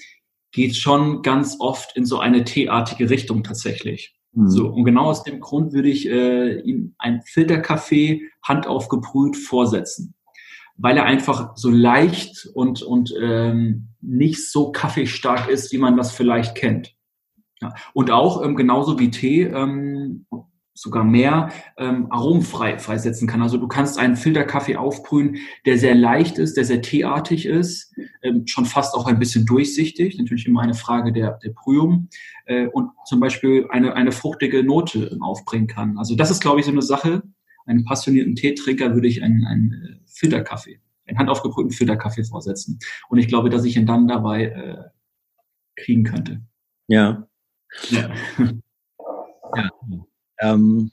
geht 0.52 0.76
schon 0.76 1.22
ganz 1.22 1.58
oft 1.60 1.96
in 1.96 2.06
so 2.06 2.20
eine 2.20 2.44
teeartige 2.44 3.10
Richtung 3.10 3.44
tatsächlich. 3.44 4.16
Mhm. 4.32 4.50
So, 4.50 4.68
und 4.68 4.86
genau 4.86 5.06
aus 5.06 5.24
dem 5.24 5.40
Grund 5.40 5.74
würde 5.74 5.90
ich 5.90 6.10
äh, 6.10 6.60
ihm 6.62 6.96
ein 6.98 7.22
Filterkaffee 7.26 8.24
handaufgebrüht 8.44 9.38
vorsetzen. 9.38 10.14
Weil 10.78 10.98
er 10.98 11.06
einfach 11.06 11.56
so 11.56 11.70
leicht 11.70 12.50
und, 12.54 12.82
und 12.82 13.14
ähm, 13.22 13.90
nicht 14.06 14.50
so 14.50 14.72
kaffeestark 14.72 15.50
ist, 15.50 15.72
wie 15.72 15.78
man 15.78 15.98
das 15.98 16.12
vielleicht 16.12 16.56
kennt. 16.56 16.96
Ja. 17.62 17.74
Und 17.94 18.12
auch 18.12 18.44
ähm, 18.44 18.56
genauso 18.56 19.00
wie 19.00 19.12
Tee 19.12 19.44
ähm, 19.44 20.26
sogar 20.76 21.06
mehr 21.06 21.50
ähm, 21.78 22.08
Aromen 22.12 22.42
frei, 22.42 22.78
freisetzen 22.78 23.28
kann. 23.30 23.42
Also 23.42 23.58
du 23.58 23.68
kannst 23.68 23.98
einen 23.98 24.18
Filterkaffee 24.18 24.76
aufbrühen, 24.76 25.38
der 25.66 25.78
sehr 25.78 25.96
leicht 25.96 26.38
ist, 26.38 26.58
der 26.58 26.66
sehr 26.66 26.82
teeartig 26.82 27.46
ist, 27.46 27.96
ähm, 28.22 28.46
schon 28.46 28.66
fast 28.66 28.94
auch 28.94 29.08
ein 29.08 29.18
bisschen 29.18 29.46
durchsichtig, 29.46 30.18
natürlich 30.18 30.46
immer 30.46 30.62
eine 30.62 30.74
Frage 30.74 31.14
der, 31.14 31.40
der 31.44 31.52
Brühung 31.52 32.10
äh, 32.46 32.68
und 32.68 32.90
zum 33.06 33.22
Beispiel 33.22 33.68
eine, 33.70 33.96
eine 33.96 34.12
fruchtige 34.12 34.64
Note 34.64 35.12
ähm, 35.14 35.24
aufbringen 35.24 35.68
kann. 35.68 35.98
Also 35.98 36.16
das 36.16 36.30
ist, 36.30 36.42
glaube 36.42 36.60
ich, 36.60 36.66
so 36.66 36.74
eine 36.74 36.82
Sache. 36.82 37.24
Einen 37.66 37.86
passionierten 37.86 38.36
Teetrinker 38.36 38.94
würde 38.94 39.08
ich 39.08 39.24
einen, 39.24 39.46
einen 39.46 39.72
äh, 39.72 40.06
Filterkaffee, 41.06 41.10
einen 41.10 41.20
handaufgebrühten 41.20 41.72
Filterkaffee 41.72 42.24
vorsetzen. 42.24 42.80
Und 43.10 43.20
ich 43.20 43.28
glaube, 43.28 43.50
dass 43.50 43.66
ich 43.66 43.78
ihn 43.78 43.86
dann 43.86 44.08
dabei 44.08 44.46
äh, 44.46 44.84
kriegen 45.76 46.04
könnte. 46.04 46.42
Ja. 46.88 47.28
Ja. 47.90 48.10
ja. 49.56 49.70
Ähm, 50.40 50.92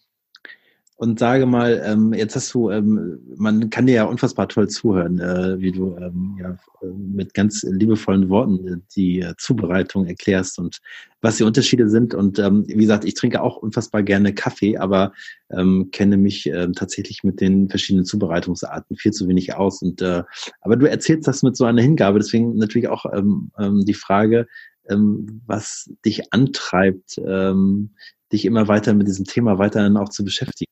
und 0.97 1.19
sage 1.19 1.47
mal, 1.47 1.83
ähm, 1.85 2.13
jetzt 2.13 2.37
hast 2.37 2.55
du, 2.55 2.71
ähm, 2.71 3.19
man 3.37 3.71
kann 3.71 3.87
dir 3.87 3.95
ja 3.95 4.05
unfassbar 4.05 4.49
toll 4.49 4.69
zuhören, 4.69 5.19
äh, 5.19 5.59
wie 5.59 5.73
du 5.73 5.97
ähm, 5.97 6.39
ja, 6.41 6.57
mit 6.83 7.35
ganz 7.35 7.65
liebevollen 7.65 8.29
Worten 8.29 8.69
äh, 8.69 8.77
die 8.95 9.21
äh, 9.21 9.35
Zubereitung 9.37 10.07
erklärst 10.07 10.59
und 10.59 10.79
was 11.21 11.39
die 11.39 11.45
Unterschiede 11.45 11.89
sind. 11.89 12.15
Und 12.15 12.39
ähm, 12.39 12.65
wie 12.69 12.75
gesagt, 12.75 13.05
ich 13.05 13.15
trinke 13.15 13.43
auch 13.43 13.57
unfassbar 13.57 14.03
gerne 14.03 14.35
Kaffee, 14.35 14.77
aber 14.77 15.13
ähm, 15.51 15.89
kenne 15.91 16.17
mich 16.17 16.47
äh, 16.47 16.69
tatsächlich 16.73 17.25
mit 17.25 17.41
den 17.41 17.69
verschiedenen 17.69 18.05
Zubereitungsarten 18.05 18.97
viel 18.97 19.13
zu 19.13 19.27
wenig 19.27 19.55
aus. 19.55 19.83
Und 19.83 20.03
äh, 20.03 20.23
aber 20.61 20.77
du 20.77 20.89
erzählst 20.89 21.27
das 21.27 21.43
mit 21.43 21.57
so 21.57 21.65
einer 21.65 21.83
Hingabe, 21.83 22.21
deswegen 22.21 22.55
natürlich 22.57 22.89
auch 22.89 23.07
ähm, 23.13 23.51
ähm, 23.59 23.85
die 23.85 23.95
Frage, 23.95 24.47
ähm, 24.89 25.43
was 25.47 25.91
dich 26.05 26.33
antreibt, 26.33 27.19
ähm, 27.27 27.91
dich 28.33 28.45
immer 28.45 28.69
weiter 28.69 28.95
mit 28.95 29.09
diesem 29.09 29.25
Thema 29.25 29.59
weiterhin 29.59 29.97
auch 29.97 30.09
zu 30.09 30.25
beschäftigen. 30.25 30.71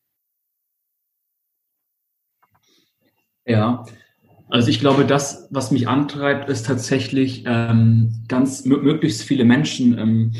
Ja, 3.51 3.85
also 4.49 4.71
ich 4.71 4.79
glaube, 4.79 5.05
das, 5.05 5.49
was 5.51 5.73
mich 5.73 5.89
antreibt, 5.89 6.49
ist 6.49 6.67
tatsächlich 6.67 7.43
ähm, 7.49 8.23
ganz 8.29 8.65
möglichst 8.65 9.25
viele 9.25 9.45
Menschen 9.45 9.99
ähm, 9.99 10.33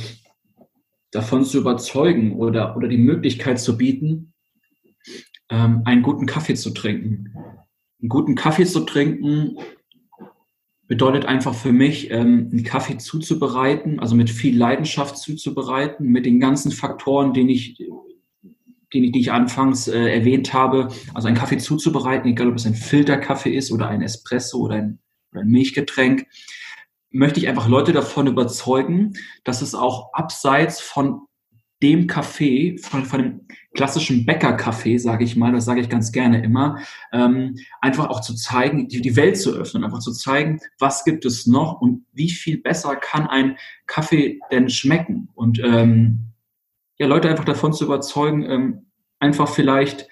davon 1.11 1.45
zu 1.45 1.59
überzeugen 1.59 2.37
oder, 2.37 2.77
oder 2.77 2.87
die 2.87 2.99
Möglichkeit 2.99 3.59
zu 3.59 3.77
bieten, 3.77 4.33
ähm, 5.49 5.83
einen 5.87 6.03
guten 6.03 6.27
Kaffee 6.27 6.55
zu 6.55 6.71
trinken. 6.71 7.35
Einen 8.01 8.09
guten 8.09 8.37
Kaffee 8.37 8.65
zu 8.65 8.79
trinken 8.83 9.57
bedeutet 10.87 11.25
einfach 11.25 11.55
für 11.55 11.73
mich, 11.73 12.13
ähm, 12.13 12.49
einen 12.53 12.63
Kaffee 12.63 12.99
zuzubereiten, 12.99 13.99
also 13.99 14.15
mit 14.15 14.31
viel 14.31 14.57
Leidenschaft 14.57 15.17
zuzubereiten, 15.19 16.07
mit 16.07 16.27
den 16.27 16.39
ganzen 16.39 16.71
Faktoren, 16.71 17.35
den 17.35 17.49
ich, 17.49 17.77
ich, 18.91 19.13
die 19.13 19.21
ich 19.21 19.33
anfangs 19.33 19.89
äh, 19.89 20.13
erwähnt 20.13 20.53
habe. 20.53 20.89
Also 21.15 21.29
einen 21.29 21.37
Kaffee 21.37 21.59
zuzubereiten, 21.59 22.31
egal 22.31 22.49
ob 22.49 22.57
es 22.57 22.67
ein 22.67 22.75
Filterkaffee 22.75 23.55
ist 23.55 23.71
oder 23.71 23.89
ein 23.89 24.03
Espresso 24.03 24.59
oder 24.59 24.77
ein 24.77 24.99
oder 25.33 25.43
ein 25.43 25.49
Milchgetränk, 25.49 26.27
möchte 27.11 27.41
ich 27.41 27.49
einfach 27.49 27.69
Leute 27.69 27.93
davon 27.93 28.27
überzeugen, 28.27 29.15
dass 29.45 29.63
es 29.63 29.75
auch 29.75 30.13
abseits 30.13 30.81
von 30.81 31.23
dem 31.83 32.07
Kaffee, 32.07 32.77
von, 32.77 33.07
von 33.07 33.23
dem 33.23 33.41
klassischen 33.75 34.27
Bäckerkaffee, 34.27 34.99
sage 34.99 35.25
ich 35.25 35.35
mal, 35.35 35.53
das 35.53 35.65
sage 35.65 35.81
ich 35.81 35.89
ganz 35.89 36.13
gerne 36.13 36.43
immer, 36.43 36.79
ähm, 37.13 37.57
einfach 37.81 38.11
auch 38.11 38.21
zu 38.21 38.35
zeigen, 38.35 38.89
die, 38.89 39.01
die 39.01 39.17
Welt 39.17 39.39
zu 39.39 39.55
öffnen, 39.55 39.85
einfach 39.85 40.01
zu 40.01 40.13
zeigen, 40.13 40.61
was 40.79 41.05
gibt 41.05 41.25
es 41.25 41.47
noch 41.47 41.81
und 41.81 42.05
wie 42.13 42.31
viel 42.31 42.59
besser 42.59 42.97
kann 42.97 43.27
ein 43.27 43.57
Kaffee 43.87 44.41
denn 44.53 44.69
schmecken. 44.69 45.31
Und 45.35 45.59
ähm, 45.65 46.30
ja, 47.01 47.07
Leute 47.07 47.31
einfach 47.31 47.47
davon 47.47 47.73
zu 47.73 47.87
überzeugen, 47.87 48.45
ähm, 48.49 48.87
einfach 49.19 49.49
vielleicht 49.49 50.07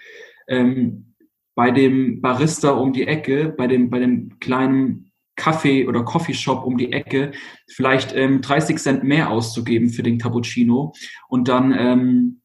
ähm, 0.48 1.14
bei 1.54 1.70
dem 1.70 2.22
Barista 2.22 2.70
um 2.70 2.94
die 2.94 3.06
Ecke, 3.06 3.54
bei 3.56 3.66
dem, 3.66 3.90
bei 3.90 3.98
dem 3.98 4.38
kleinen 4.40 5.12
Kaffee 5.36 5.86
oder 5.86 6.02
Coffeeshop 6.02 6.64
um 6.64 6.78
die 6.78 6.92
Ecke 6.92 7.32
vielleicht 7.68 8.14
ähm, 8.16 8.40
30 8.40 8.78
Cent 8.78 9.04
mehr 9.04 9.30
auszugeben 9.30 9.90
für 9.90 10.02
den 10.02 10.18
Cappuccino 10.18 10.94
und 11.28 11.48
dann 11.48 11.74
ähm, 11.78 12.40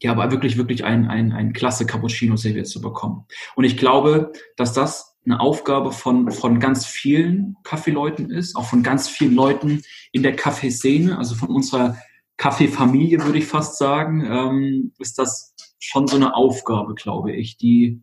ja, 0.00 0.12
aber 0.12 0.30
wirklich, 0.30 0.56
wirklich 0.56 0.84
ein, 0.84 1.08
ein, 1.08 1.32
ein 1.32 1.52
klasse 1.52 1.84
Cappuccino 1.84 2.36
serviert 2.36 2.68
zu 2.68 2.80
bekommen. 2.80 3.24
Und 3.56 3.64
ich 3.64 3.76
glaube, 3.76 4.32
dass 4.56 4.72
das 4.72 5.16
eine 5.24 5.40
Aufgabe 5.40 5.90
von, 5.90 6.30
von 6.30 6.60
ganz 6.60 6.86
vielen 6.86 7.56
Kaffeeleuten 7.64 8.30
ist, 8.30 8.54
auch 8.54 8.66
von 8.66 8.84
ganz 8.84 9.08
vielen 9.08 9.34
Leuten 9.34 9.82
in 10.12 10.22
der 10.22 10.36
Kaffeeszene, 10.36 11.18
also 11.18 11.34
von 11.34 11.48
unserer 11.48 11.96
Kaffeefamilie, 12.38 13.22
würde 13.24 13.38
ich 13.38 13.46
fast 13.46 13.76
sagen, 13.76 14.24
ähm, 14.24 14.92
ist 14.98 15.18
das 15.18 15.54
schon 15.78 16.06
so 16.06 16.16
eine 16.16 16.34
Aufgabe, 16.34 16.94
glaube 16.94 17.32
ich, 17.32 17.58
die 17.58 18.02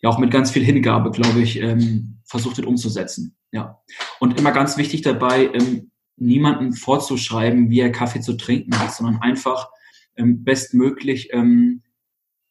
ja 0.00 0.08
auch 0.08 0.18
mit 0.18 0.30
ganz 0.30 0.50
viel 0.50 0.64
Hingabe, 0.64 1.10
glaube 1.10 1.40
ich, 1.40 1.60
ähm, 1.60 2.20
versucht 2.24 2.56
wird 2.56 2.66
umzusetzen. 2.66 3.36
Ja. 3.52 3.82
Und 4.20 4.38
immer 4.38 4.52
ganz 4.52 4.78
wichtig 4.78 5.02
dabei, 5.02 5.50
ähm, 5.52 5.90
niemanden 6.16 6.72
vorzuschreiben, 6.72 7.70
wie 7.70 7.80
er 7.80 7.92
Kaffee 7.92 8.20
zu 8.20 8.36
trinken 8.36 8.78
hat, 8.78 8.94
sondern 8.94 9.20
einfach 9.20 9.68
ähm, 10.16 10.44
bestmöglich 10.44 11.30
ähm, 11.32 11.82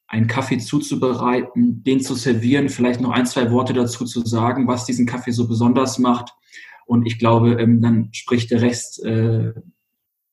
einen 0.07 0.27
Kaffee 0.27 0.57
zuzubereiten, 0.57 1.83
den 1.83 2.01
zu 2.01 2.15
servieren, 2.15 2.69
vielleicht 2.69 2.99
noch 2.99 3.11
ein, 3.11 3.27
zwei 3.27 3.51
Worte 3.51 3.73
dazu 3.73 4.05
zu 4.05 4.25
sagen, 4.25 4.67
was 4.67 4.85
diesen 4.85 5.05
Kaffee 5.05 5.31
so 5.31 5.47
besonders 5.47 5.99
macht. 5.99 6.33
Und 6.85 7.05
ich 7.05 7.19
glaube, 7.19 7.53
ähm, 7.53 7.81
dann 7.81 8.09
spricht 8.11 8.51
der 8.51 8.61
Rest 8.61 9.03
äh, 9.05 9.53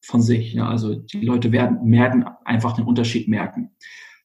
von 0.06 0.22
sich. 0.22 0.54
Ja. 0.54 0.68
Also 0.68 0.94
die 0.94 1.24
Leute 1.24 1.52
werden, 1.52 1.90
werden 1.90 2.24
einfach 2.44 2.74
den 2.74 2.84
Unterschied 2.84 3.28
merken 3.28 3.70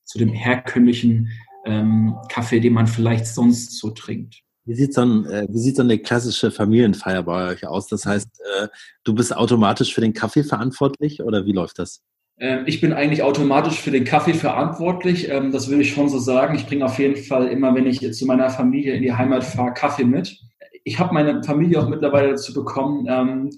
zu 0.04 0.18
dem 0.18 0.30
herkömmlichen 0.30 1.30
ähm, 1.66 2.16
Kaffee, 2.30 2.60
den 2.60 2.74
man 2.74 2.88
vielleicht 2.88 3.28
sonst 3.28 3.78
so 3.78 3.92
trinkt. 3.92 4.42
Wie 4.66 4.76
sieht 4.76 4.94
so, 4.94 5.02
ein, 5.02 5.26
äh, 5.26 5.48
wie 5.50 5.60
sieht 5.60 5.76
so 5.76 5.82
eine 5.82 5.98
klassische 5.98 6.52
Familienfeier 6.52 7.24
bei 7.24 7.52
euch 7.52 7.66
aus? 7.66 7.88
Das 7.88 8.06
heißt, 8.06 8.30
äh, 8.62 8.68
du 9.04 9.16
bist 9.16 9.36
automatisch 9.36 9.94
für 9.94 10.02
den 10.02 10.14
Kaffee 10.14 10.44
verantwortlich 10.44 11.22
oder 11.24 11.46
wie 11.46 11.52
läuft 11.52 11.80
das? 11.80 12.04
Ähm, 12.38 12.64
ich 12.66 12.82
bin 12.82 12.94
eigentlich 12.94 13.24
automatisch 13.24 13.80
für 13.80 13.92
den 13.92 14.04
Kaffee 14.04 14.34
verantwortlich. 14.34 15.30
Ähm, 15.30 15.52
das 15.52 15.70
würde 15.70 15.82
ich 15.82 15.94
schon 15.94 16.10
so 16.10 16.20
sagen. 16.20 16.56
Ich 16.56 16.68
bringe 16.68 16.86
auf 16.86 17.00
jeden 17.00 17.16
Fall 17.16 17.48
immer, 17.48 17.74
wenn 17.74 17.88
ich 17.88 18.14
zu 18.14 18.26
meiner 18.26 18.50
Familie 18.50 18.94
in 18.94 19.02
die 19.02 19.14
Heimat 19.14 19.44
fahre, 19.44 19.74
Kaffee 19.74 20.06
mit. 20.06 20.40
Ich 20.84 21.00
habe 21.00 21.14
meine 21.14 21.44
Familie 21.44 21.80
auch 21.80 21.90
mittlerweile 21.90 22.30
dazu 22.30 22.54
bekommen, 22.54 23.08
ähm, 23.10 23.50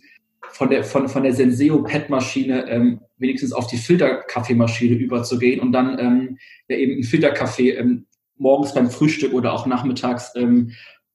von 0.54 0.70
der, 0.70 0.84
von, 0.84 1.10
von 1.10 1.24
der 1.24 1.34
Senseo 1.34 1.84
PET-Maschine 1.84 3.00
wenigstens 3.18 3.54
auf 3.54 3.68
die 3.68 3.78
Filterkaffeemaschine 3.78 4.96
überzugehen 4.96 5.60
und 5.60 5.72
dann 5.72 6.38
ja 6.68 6.78
eben 6.78 6.94
einen 6.94 7.04
Filterkaffee 7.04 7.84
morgens 8.38 8.74
beim 8.74 8.90
Frühstück 8.90 9.34
oder 9.34 9.54
auch 9.54 9.66
nachmittags 9.66 10.34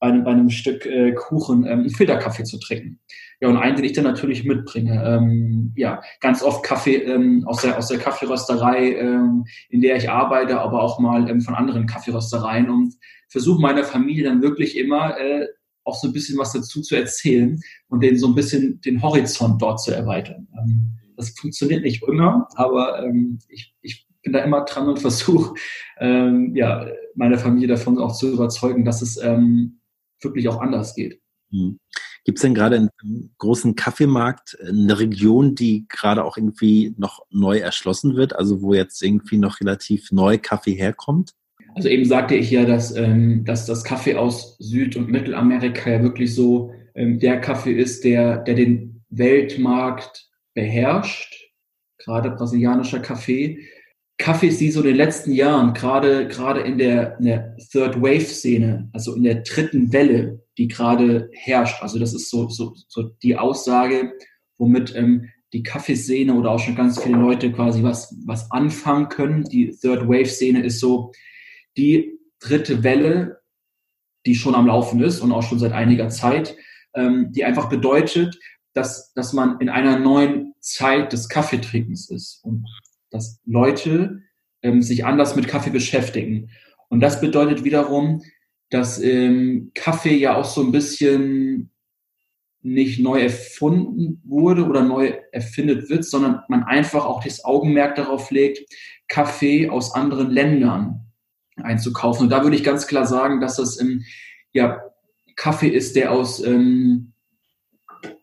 bei 0.01 0.09
einem, 0.09 0.25
bei 0.25 0.31
einem 0.31 0.51
Stück 0.51 0.87
äh, 0.87 1.13
Kuchen 1.13 1.65
ähm, 1.65 1.81
einen 1.81 1.91
Filterkaffee 1.91 2.45
zu 2.45 2.59
trinken. 2.59 3.01
Ja, 3.41 3.49
und 3.49 3.57
einen, 3.57 3.77
den 3.77 3.85
ich 3.85 3.93
dann 3.93 4.05
natürlich 4.05 4.45
mitbringe. 4.45 5.03
Ähm, 5.05 5.73
ja, 5.77 6.01
ganz 6.21 6.43
oft 6.43 6.65
Kaffee 6.65 6.97
ähm, 6.97 7.45
aus, 7.47 7.63
der, 7.63 7.79
aus 7.79 7.89
der 7.89 7.99
Kaffeerösterei, 7.99 8.95
ähm, 8.95 9.45
in 9.69 9.81
der 9.81 9.97
ich 9.97 10.11
arbeite, 10.11 10.61
aber 10.61 10.83
auch 10.83 10.99
mal 10.99 11.29
ähm, 11.29 11.41
von 11.41 11.55
anderen 11.55 11.87
Kaffeeröstereien 11.87 12.69
und 12.69 12.95
versuche 13.29 13.61
meiner 13.61 13.85
Familie 13.85 14.25
dann 14.25 14.43
wirklich 14.43 14.77
immer 14.77 15.19
äh, 15.19 15.47
auch 15.89 15.99
so 15.99 16.09
ein 16.09 16.13
bisschen 16.13 16.39
was 16.39 16.53
dazu 16.53 16.83
zu 16.83 16.95
erzählen 16.95 17.61
und 17.89 18.03
denen 18.03 18.19
so 18.19 18.29
ein 18.29 18.35
bisschen 18.35 18.81
den 18.83 19.03
Horizont 19.03 19.61
dort 19.61 19.81
zu 19.81 19.93
erweitern. 19.93 20.47
Ähm, 20.57 20.99
das 21.17 21.31
funktioniert 21.31 21.83
nicht 21.83 22.03
immer, 22.07 22.49
aber 22.55 23.05
ähm, 23.05 23.39
ich, 23.49 23.75
ich 23.81 24.07
bin 24.23 24.33
da 24.33 24.41
immer 24.41 24.65
dran 24.65 24.89
und 24.89 24.99
versuche, 25.01 25.55
ähm, 25.99 26.55
ja, 26.55 26.87
meine 27.15 27.39
Familie 27.39 27.69
davon 27.69 27.99
auch 27.99 28.13
zu 28.13 28.33
überzeugen, 28.33 28.85
dass 28.85 29.03
es 29.03 29.17
ähm, 29.17 29.81
wirklich 30.21 30.49
auch 30.49 30.61
anders 30.61 30.95
geht. 30.95 31.21
Hm. 31.51 31.81
Gibt 32.25 32.39
es 32.39 32.43
denn 32.43 32.55
gerade 32.55 32.77
einen 32.77 33.35
großen 33.39 33.75
Kaffeemarkt 33.75 34.59
eine 34.61 34.99
Region, 34.99 35.55
die 35.55 35.87
gerade 35.89 36.25
auch 36.25 36.37
irgendwie 36.37 36.95
noch 36.99 37.21
neu 37.31 37.57
erschlossen 37.59 38.17
wird, 38.17 38.37
also 38.37 38.61
wo 38.61 38.75
jetzt 38.75 39.03
irgendwie 39.03 39.39
noch 39.39 39.61
relativ 39.61 40.13
neu 40.13 40.37
Kaffee 40.37 40.75
herkommt? 40.75 41.33
Also 41.79 41.91
eben 41.91 42.05
sagte 42.05 42.35
ich 42.35 42.51
ja, 42.51 42.65
dass, 42.65 42.97
ähm, 42.97 43.45
dass 43.45 43.65
das 43.65 43.85
Kaffee 43.85 44.17
aus 44.17 44.57
Süd- 44.59 44.97
und 44.97 45.11
Mittelamerika 45.11 45.89
ja 45.89 46.03
wirklich 46.03 46.35
so 46.35 46.73
ähm, 46.97 47.21
der 47.21 47.41
Kaffee 47.41 47.73
ist, 47.73 48.03
der, 48.03 48.39
der 48.39 48.57
den 48.57 49.05
Weltmarkt 49.11 50.29
beherrscht, 50.55 51.53
gerade 51.99 52.33
brasilianischer 52.33 52.99
Kaffee. 52.99 53.61
Kaffees, 54.19 54.59
die 54.59 54.73
so 54.73 54.81
in 54.81 54.89
den 54.89 54.97
letzten 54.97 55.31
Jahren, 55.31 55.73
gerade, 55.73 56.27
gerade 56.27 56.63
in 56.63 56.79
der, 56.79 57.17
in 57.21 57.27
der 57.27 57.57
Third 57.71 58.03
Wave 58.03 58.23
Szene, 58.23 58.91
also 58.93 59.15
in 59.15 59.23
der 59.23 59.43
dritten 59.43 59.93
Welle, 59.93 60.43
die 60.59 60.67
gerade 60.67 61.31
herrscht. 61.33 61.81
Also 61.81 62.01
das 62.01 62.13
ist 62.13 62.29
so, 62.29 62.49
so, 62.49 62.75
so 62.89 63.05
die 63.23 63.37
Aussage, 63.37 64.15
womit 64.57 64.97
ähm, 64.97 65.29
die 65.53 65.63
Kaffeeszene 65.63 66.35
oder 66.35 66.51
auch 66.51 66.59
schon 66.59 66.75
ganz 66.75 67.01
viele 67.01 67.19
Leute 67.19 67.53
quasi 67.53 67.85
was, 67.85 68.17
was 68.27 68.51
anfangen 68.51 69.09
können. 69.09 69.45
Die 69.45 69.71
Third 69.71 70.09
Wave 70.09 70.27
Szene 70.27 70.65
ist 70.65 70.81
so 70.81 71.13
die 71.77 72.19
dritte 72.41 72.83
Welle, 72.83 73.41
die 74.27 74.35
schon 74.35 74.55
am 74.55 74.67
Laufen 74.67 75.03
ist 75.03 75.21
und 75.21 75.33
auch 75.33 75.43
schon 75.43 75.59
seit 75.59 75.73
einiger 75.73 76.09
Zeit, 76.09 76.57
ähm, 76.95 77.33
die 77.33 77.45
einfach 77.45 77.69
bedeutet, 77.69 78.39
dass, 78.75 79.13
dass 79.15 79.33
man 79.33 79.61
in 79.61 79.69
einer 79.69 79.99
neuen 79.99 80.55
Zeit 80.61 81.13
des 81.13 81.29
Kaffeetrinkens 81.29 82.11
ist. 82.11 82.41
Und 82.43 82.67
dass 83.11 83.41
Leute 83.45 84.23
ähm, 84.63 84.83
sich 84.83 85.05
anders 85.05 85.37
mit 85.37 85.49
Kaffee 85.49 85.71
beschäftigen. 85.71 86.51
Und 86.89 87.01
das 87.01 87.21
bedeutet 87.21 87.65
wiederum, 87.65 88.23
dass 88.71 89.01
ähm, 89.01 89.71
Kaffee 89.75 90.17
ja 90.17 90.37
auch 90.37 90.45
so 90.45 90.63
ein 90.63 90.73
bisschen 90.73 91.71
nicht 92.61 93.01
neu 93.01 93.21
erfunden 93.21 94.21
wurde 94.25 94.65
oder 94.67 94.83
neu 94.83 95.15
erfindet 95.33 95.89
wird, 95.89 96.05
sondern 96.05 96.43
man 96.49 96.65
einfach 96.65 97.05
auch 97.05 97.23
das 97.23 97.45
Augenmerk 97.45 97.95
darauf 97.95 98.31
legt, 98.31 98.69
Kaffee 99.07 99.71
aus 99.71 99.95
anderen 99.95 100.31
Ländern 100.31 101.08
einzukaufen. 101.63 102.25
Und 102.25 102.31
da 102.31 102.43
würde 102.43 102.57
ich 102.57 102.65
ganz 102.65 102.87
klar 102.87 103.07
sagen, 103.07 103.41
dass 103.41 103.57
das 103.57 103.81
ähm, 103.81 104.05
ja 104.53 104.81
Kaffee 105.37 105.69
ist, 105.69 105.97
der 105.97 106.13
aus 106.13 106.45
ähm, 106.45 107.13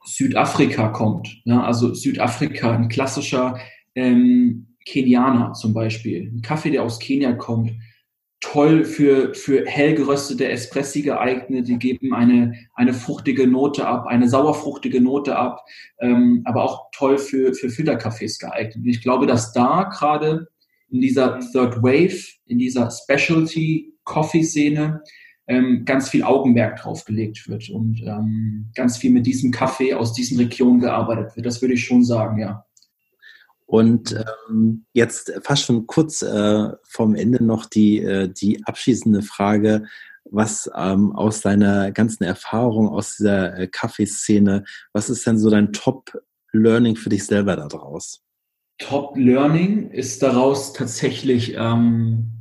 Südafrika 0.06 0.89
kommt. 0.89 1.41
Ja, 1.45 1.63
also 1.63 1.93
Südafrika, 1.93 2.71
ein 2.74 2.89
klassischer 2.89 3.58
ähm, 3.95 4.76
Kenianer 4.86 5.54
zum 5.54 5.74
Beispiel. 5.74 6.32
Ein 6.34 6.41
Kaffee, 6.41 6.71
der 6.71 6.84
aus 6.84 7.00
Kenia 7.00 7.34
kommt. 7.34 7.71
Toll 8.41 8.86
für, 8.86 9.34
für 9.34 9.65
hell 9.65 9.95
geröstete 9.95 10.48
Espressi 10.48 11.02
geeignet. 11.02 11.67
Die 11.67 11.80
geben 11.80 12.13
eine, 12.13 12.54
eine 12.76 12.93
fruchtige 12.93 13.48
Note 13.48 13.88
ab, 13.88 14.06
eine 14.06 14.30
sauerfruchtige 14.30 15.02
Note 15.02 15.36
ab, 15.36 15.65
ähm, 16.00 16.43
aber 16.45 16.63
auch 16.63 16.91
toll 16.91 17.17
für, 17.17 17.54
für 17.54 17.69
Filterkaffees 17.69 18.38
geeignet. 18.38 18.76
Und 18.76 18.86
ich 18.86 19.02
glaube, 19.02 19.26
dass 19.26 19.52
da 19.54 19.84
gerade 19.91 20.48
in 20.95 21.01
dieser 21.01 21.39
Third 21.51 21.84
Wave, 21.84 22.23
in 22.45 22.58
dieser 22.58 22.89
Specialty 22.89 23.93
Coffee 24.05 24.43
Szene, 24.43 25.03
ähm, 25.47 25.84
ganz 25.86 26.10
viel 26.10 26.23
Augenmerk 26.23 26.77
drauf 26.77 27.03
gelegt 27.05 27.47
wird 27.49 27.69
und 27.69 28.01
ähm, 28.01 28.71
ganz 28.75 28.97
viel 28.97 29.12
mit 29.12 29.25
diesem 29.25 29.51
Kaffee 29.51 29.93
aus 29.93 30.13
diesen 30.13 30.38
Regionen 30.38 30.79
gearbeitet 30.79 31.36
wird. 31.36 31.45
Das 31.45 31.62
würde 31.62 31.73
ich 31.73 31.86
schon 31.86 32.03
sagen, 32.03 32.39
ja. 32.39 32.65
Und 33.67 34.15
ähm, 34.49 34.86
jetzt 34.93 35.34
fast 35.43 35.63
schon 35.63 35.86
kurz 35.86 36.21
äh, 36.21 36.69
vom 36.84 37.15
Ende 37.15 37.43
noch 37.43 37.65
die, 37.65 37.99
äh, 37.99 38.29
die 38.29 38.63
abschließende 38.65 39.21
Frage, 39.21 39.86
was 40.23 40.69
ähm, 40.75 41.12
aus 41.12 41.41
deiner 41.41 41.91
ganzen 41.91 42.23
Erfahrung 42.23 42.88
aus 42.88 43.17
dieser 43.17 43.58
äh, 43.58 43.67
Kaffeeszene, 43.67 44.63
was 44.93 45.10
ist 45.10 45.27
denn 45.27 45.37
so 45.37 45.50
dein 45.50 45.73
Top-Learning 45.73 46.96
für 46.96 47.10
dich 47.10 47.25
selber 47.25 47.56
daraus? 47.56 48.25
Top-Learning 48.78 49.90
ist 49.92 50.21
daraus 50.21 50.73
tatsächlich, 50.73 51.56
ähm, 51.58 52.32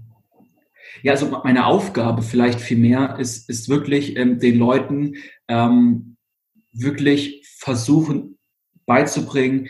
ja, 1.03 1.13
also 1.13 1.29
meine 1.45 1.67
Aufgabe 1.67 2.23
vielleicht 2.23 2.61
viel 2.61 2.79
mehr 2.79 3.19
ist, 3.19 3.49
ist 3.49 3.69
wirklich 3.69 4.17
ähm, 4.17 4.39
den 4.39 4.59
Leuten 4.59 5.15
ähm, 5.49 6.17
wirklich 6.73 7.47
versuchen 7.59 8.39
beizubringen, 8.87 9.69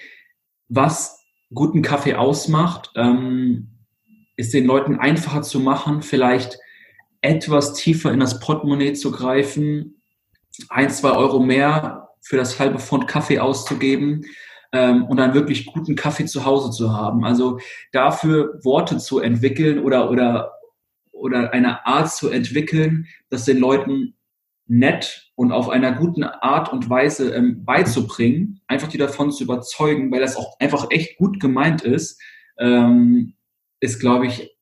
was 0.68 1.20
guten 1.52 1.82
Kaffee 1.82 2.14
ausmacht, 2.14 2.90
ähm, 2.96 3.70
ist 4.36 4.54
den 4.54 4.64
Leuten 4.64 4.98
einfacher 4.98 5.42
zu 5.42 5.60
machen, 5.60 6.02
vielleicht 6.02 6.58
etwas 7.20 7.74
tiefer 7.74 8.12
in 8.12 8.20
das 8.20 8.40
Portemonnaie 8.40 8.94
zu 8.94 9.10
greifen, 9.10 10.02
ein, 10.68 10.90
zwei 10.90 11.12
Euro 11.12 11.40
mehr 11.40 12.08
für 12.20 12.36
das 12.36 12.58
halbe 12.58 12.78
Pfund 12.78 13.06
Kaffee 13.06 13.38
auszugeben 13.38 14.24
ähm, 14.74 15.04
und 15.04 15.18
dann 15.18 15.34
wirklich 15.34 15.66
guten 15.66 15.94
Kaffee 15.94 16.26
zu 16.26 16.44
Hause 16.44 16.72
zu 16.72 16.92
haben. 16.92 17.24
Also 17.24 17.60
dafür 17.92 18.58
Worte 18.64 18.98
zu 18.98 19.20
entwickeln 19.20 19.78
oder, 19.78 20.10
oder, 20.10 20.52
oder 21.12 21.52
eine 21.52 21.86
Art 21.86 22.12
zu 22.12 22.28
entwickeln, 22.28 23.06
das 23.30 23.44
den 23.44 23.58
Leuten 23.58 24.16
nett 24.66 25.30
und 25.36 25.52
auf 25.52 25.68
einer 25.68 25.92
guten 25.92 26.24
Art 26.24 26.72
und 26.72 26.90
Weise 26.90 27.32
ähm, 27.34 27.64
beizubringen, 27.64 28.60
einfach 28.66 28.88
die 28.88 28.98
davon 28.98 29.30
zu 29.30 29.44
überzeugen, 29.44 30.10
weil 30.10 30.20
das 30.20 30.36
auch 30.36 30.58
einfach 30.58 30.90
echt 30.90 31.18
gut 31.18 31.38
gemeint 31.38 31.82
ist, 31.82 32.20
ähm, 32.58 33.34
ist, 33.78 34.00
glaube 34.00 34.26
ich, 34.26 34.56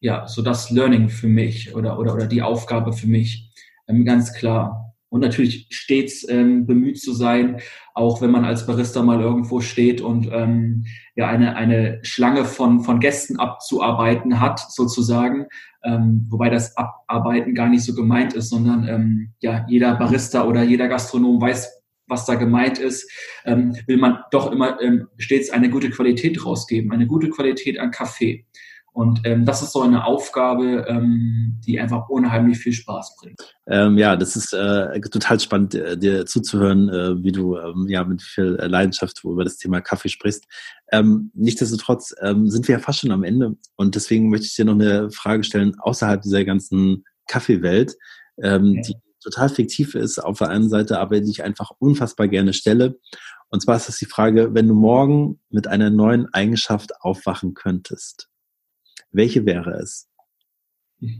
ja, 0.00 0.26
so 0.26 0.42
das 0.42 0.70
Learning 0.70 1.08
für 1.08 1.28
mich 1.28 1.74
oder, 1.74 1.98
oder, 1.98 2.14
oder 2.14 2.26
die 2.26 2.42
Aufgabe 2.42 2.92
für 2.92 3.06
mich, 3.06 3.52
ähm, 3.86 4.04
ganz 4.04 4.32
klar 4.32 4.93
und 5.14 5.20
natürlich 5.20 5.68
stets 5.70 6.28
ähm, 6.28 6.66
bemüht 6.66 7.00
zu 7.00 7.12
sein, 7.12 7.60
auch 7.94 8.20
wenn 8.20 8.32
man 8.32 8.44
als 8.44 8.66
Barista 8.66 9.00
mal 9.00 9.20
irgendwo 9.20 9.60
steht 9.60 10.00
und 10.00 10.28
ähm, 10.32 10.86
ja 11.14 11.28
eine, 11.28 11.54
eine 11.54 12.00
Schlange 12.02 12.44
von, 12.44 12.80
von 12.80 12.98
Gästen 12.98 13.38
abzuarbeiten 13.38 14.40
hat, 14.40 14.58
sozusagen, 14.72 15.46
ähm, 15.84 16.26
wobei 16.30 16.50
das 16.50 16.76
Abarbeiten 16.76 17.54
gar 17.54 17.68
nicht 17.68 17.84
so 17.84 17.94
gemeint 17.94 18.32
ist, 18.32 18.48
sondern 18.48 18.88
ähm, 18.88 19.32
ja 19.38 19.64
jeder 19.68 19.94
Barista 19.94 20.42
oder 20.46 20.64
jeder 20.64 20.88
Gastronom 20.88 21.40
weiß, 21.40 21.80
was 22.08 22.26
da 22.26 22.34
gemeint 22.34 22.80
ist, 22.80 23.08
ähm, 23.44 23.76
will 23.86 23.98
man 23.98 24.18
doch 24.32 24.50
immer 24.50 24.80
ähm, 24.82 25.06
stets 25.18 25.48
eine 25.48 25.70
gute 25.70 25.90
Qualität 25.90 26.44
rausgeben, 26.44 26.90
eine 26.90 27.06
gute 27.06 27.30
Qualität 27.30 27.78
an 27.78 27.92
Kaffee. 27.92 28.46
Und 28.94 29.22
ähm, 29.24 29.44
das 29.44 29.60
ist 29.60 29.72
so 29.72 29.82
eine 29.82 30.04
Aufgabe, 30.04 30.86
ähm, 30.88 31.60
die 31.66 31.80
einfach 31.80 32.08
unheimlich 32.08 32.58
viel 32.58 32.72
Spaß 32.72 33.16
bringt. 33.16 33.40
Ähm, 33.66 33.98
ja, 33.98 34.14
das 34.14 34.36
ist 34.36 34.52
äh, 34.52 35.00
total 35.00 35.40
spannend, 35.40 35.74
äh, 35.74 35.98
dir 35.98 36.26
zuzuhören, 36.26 36.88
äh, 36.88 37.20
wie 37.20 37.32
du 37.32 37.56
ähm, 37.56 37.86
ja 37.88 38.04
mit 38.04 38.22
viel 38.22 38.56
Leidenschaft 38.60 39.24
über 39.24 39.42
das 39.42 39.56
Thema 39.56 39.80
Kaffee 39.80 40.10
sprichst. 40.10 40.44
Ähm, 40.92 41.32
nichtsdestotrotz 41.34 42.14
ähm, 42.20 42.48
sind 42.48 42.68
wir 42.68 42.76
ja 42.76 42.78
fast 42.78 43.00
schon 43.00 43.10
am 43.10 43.24
Ende 43.24 43.56
und 43.74 43.96
deswegen 43.96 44.30
möchte 44.30 44.46
ich 44.46 44.54
dir 44.54 44.64
noch 44.64 44.74
eine 44.74 45.10
Frage 45.10 45.42
stellen 45.42 45.74
außerhalb 45.80 46.22
dieser 46.22 46.44
ganzen 46.44 47.04
Kaffeewelt, 47.26 47.96
ähm, 48.40 48.76
okay. 48.78 48.82
die 48.86 48.94
total 49.20 49.48
fiktiv 49.48 49.96
ist 49.96 50.20
auf 50.20 50.38
der 50.38 50.50
einen 50.50 50.68
Seite, 50.68 51.00
aber 51.00 51.20
die 51.20 51.30
ich 51.30 51.42
einfach 51.42 51.72
unfassbar 51.80 52.28
gerne 52.28 52.52
stelle. 52.52 53.00
Und 53.48 53.60
zwar 53.60 53.76
ist 53.76 53.88
das 53.88 53.98
die 53.98 54.06
Frage, 54.06 54.54
wenn 54.54 54.68
du 54.68 54.74
morgen 54.74 55.40
mit 55.50 55.66
einer 55.66 55.90
neuen 55.90 56.32
Eigenschaft 56.32 56.92
aufwachen 57.00 57.54
könntest, 57.54 58.28
welche 59.14 59.46
wäre 59.46 59.70
es? 59.72 60.10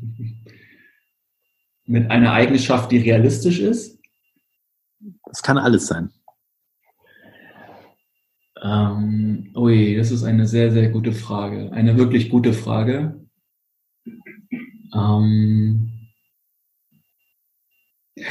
Mit 1.86 2.10
einer 2.10 2.32
Eigenschaft, 2.32 2.90
die 2.90 2.98
realistisch 2.98 3.60
ist? 3.60 3.98
Das 5.26 5.42
kann 5.42 5.58
alles 5.58 5.86
sein. 5.86 6.10
Ähm, 8.62 9.52
ui, 9.54 9.96
das 9.96 10.10
ist 10.10 10.24
eine 10.24 10.46
sehr, 10.46 10.72
sehr 10.72 10.88
gute 10.88 11.12
Frage. 11.12 11.70
Eine 11.72 11.98
wirklich 11.98 12.30
gute 12.30 12.54
Frage. 12.54 13.20
Ähm, 14.94 16.08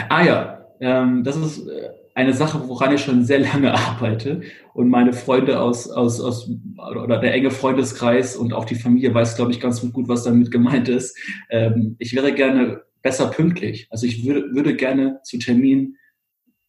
ah 0.09 0.23
ja, 0.23 0.65
ähm, 0.79 1.23
das 1.23 1.35
ist 1.35 1.67
äh, 1.67 1.91
eine 2.15 2.33
Sache, 2.33 2.67
woran 2.67 2.93
ich 2.93 3.01
schon 3.01 3.25
sehr 3.25 3.39
lange 3.39 3.73
arbeite 3.73 4.41
und 4.73 4.89
meine 4.89 5.13
Freunde 5.13 5.59
aus, 5.59 5.89
aus, 5.89 6.19
aus 6.21 6.49
oder 6.77 7.19
der 7.19 7.33
enge 7.33 7.51
Freundeskreis 7.51 8.35
und 8.35 8.53
auch 8.53 8.65
die 8.65 8.75
Familie 8.75 9.13
weiß, 9.13 9.35
glaube 9.35 9.51
ich, 9.51 9.59
ganz 9.59 9.81
gut, 9.91 10.07
was 10.07 10.23
damit 10.23 10.51
gemeint 10.51 10.89
ist. 10.89 11.17
Ähm, 11.49 11.95
ich 11.99 12.15
wäre 12.15 12.33
gerne 12.33 12.81
besser 13.01 13.29
pünktlich. 13.29 13.87
Also 13.89 14.05
ich 14.05 14.25
würde, 14.25 14.53
würde 14.53 14.75
gerne 14.75 15.19
zu 15.23 15.37
Terminen 15.37 15.97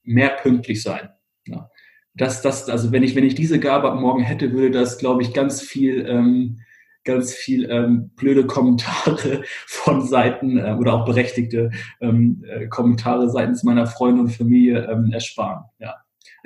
mehr 0.03 0.31
pünktlich 0.31 0.83
sein. 0.83 1.09
Ja. 1.47 1.71
Das, 2.15 2.43
das, 2.43 2.69
also 2.69 2.93
wenn 2.93 3.03
ich, 3.03 3.17
wenn 3.17 3.25
ich 3.25 3.35
diese 3.35 3.59
Gabe 3.59 3.91
ab 3.91 4.01
morgen 4.01 4.23
hätte, 4.23 4.53
würde 4.53 4.71
das, 4.71 4.99
glaube 4.99 5.23
ich, 5.23 5.33
ganz 5.33 5.63
viel 5.63 6.07
ähm, 6.07 6.61
ganz 7.05 7.33
viel 7.33 7.71
ähm, 7.71 8.11
blöde 8.17 8.47
Kommentare 8.47 9.43
von 9.67 10.07
Seiten 10.07 10.59
äh, 10.59 10.77
oder 10.79 10.95
auch 10.95 11.05
berechtigte 11.05 11.71
ähm, 12.01 12.45
äh, 12.49 12.67
Kommentare 12.69 13.31
seitens 13.31 13.63
meiner 13.63 13.87
Freunde 13.87 14.23
und 14.23 14.31
Familie 14.31 14.89
ähm, 14.91 15.11
ersparen. 15.13 15.65
Ja. 15.79 15.95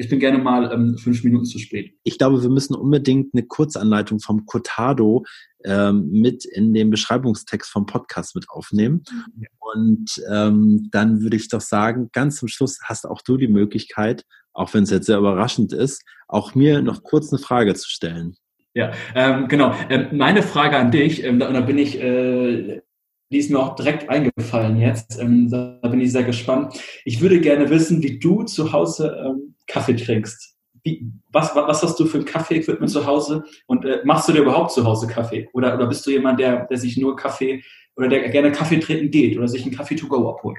Ich 0.00 0.08
bin 0.08 0.20
gerne 0.20 0.38
mal 0.38 0.70
ähm, 0.72 0.96
fünf 0.96 1.24
Minuten 1.24 1.44
zu 1.44 1.58
spät. 1.58 1.92
Ich 2.04 2.18
glaube, 2.18 2.40
wir 2.40 2.50
müssen 2.50 2.76
unbedingt 2.76 3.34
eine 3.34 3.44
Kurzanleitung 3.44 4.20
vom 4.20 4.46
Cotado 4.46 5.24
ähm, 5.64 6.08
mit 6.12 6.44
in 6.44 6.72
den 6.72 6.90
Beschreibungstext 6.90 7.68
vom 7.68 7.84
Podcast 7.84 8.36
mit 8.36 8.48
aufnehmen. 8.48 9.02
Mhm. 9.10 9.46
Und 9.58 10.22
ähm, 10.30 10.88
dann 10.92 11.20
würde 11.20 11.36
ich 11.36 11.48
doch 11.48 11.60
sagen, 11.60 12.10
ganz 12.12 12.36
zum 12.36 12.46
Schluss 12.46 12.78
hast 12.84 13.06
auch 13.06 13.22
du 13.22 13.36
die 13.36 13.48
Möglichkeit, 13.48 14.24
auch 14.52 14.72
wenn 14.72 14.84
es 14.84 14.90
jetzt 14.90 15.06
sehr 15.06 15.18
überraschend 15.18 15.72
ist, 15.72 16.04
auch 16.28 16.54
mir 16.54 16.80
noch 16.80 17.02
kurz 17.02 17.32
eine 17.32 17.42
Frage 17.42 17.74
zu 17.74 17.88
stellen. 17.88 18.36
Ja, 18.78 18.92
ähm, 19.16 19.48
genau. 19.48 19.74
Ähm, 19.90 20.06
meine 20.12 20.40
Frage 20.40 20.76
an 20.76 20.92
dich, 20.92 21.24
ähm, 21.24 21.40
da, 21.40 21.50
da, 21.50 21.62
bin 21.62 21.78
ich, 21.78 22.00
äh, 22.00 22.80
die 23.28 23.38
ist 23.38 23.50
mir 23.50 23.58
auch 23.58 23.74
direkt 23.74 24.08
eingefallen 24.08 24.78
jetzt. 24.78 25.18
Ähm, 25.20 25.50
da 25.50 25.80
bin 25.88 26.00
ich 26.00 26.12
sehr 26.12 26.22
gespannt. 26.22 26.80
Ich 27.04 27.20
würde 27.20 27.40
gerne 27.40 27.70
wissen, 27.70 28.04
wie 28.04 28.20
du 28.20 28.44
zu 28.44 28.72
Hause 28.72 29.20
ähm, 29.26 29.56
Kaffee 29.66 29.96
trinkst. 29.96 30.54
Wie, 30.84 31.10
was, 31.32 31.56
was 31.56 31.82
hast 31.82 31.98
du 31.98 32.06
für 32.06 32.18
ein 32.18 32.24
Kaffee-Equipment 32.24 32.88
zu 32.88 33.04
Hause 33.04 33.42
und 33.66 33.84
äh, 33.84 33.98
machst 34.04 34.28
du 34.28 34.32
dir 34.32 34.42
überhaupt 34.42 34.70
zu 34.70 34.84
Hause 34.84 35.08
Kaffee? 35.08 35.48
Oder, 35.54 35.74
oder 35.74 35.88
bist 35.88 36.06
du 36.06 36.12
jemand, 36.12 36.38
der, 36.38 36.66
der 36.66 36.78
sich 36.78 36.96
nur 36.96 37.16
Kaffee 37.16 37.64
oder 37.96 38.06
der 38.06 38.28
gerne 38.28 38.52
Kaffee 38.52 38.78
trinken 38.78 39.10
geht 39.10 39.36
oder 39.36 39.48
sich 39.48 39.64
einen 39.64 39.74
Kaffee 39.74 39.96
to 39.96 40.06
go 40.06 40.30
abholt? 40.30 40.58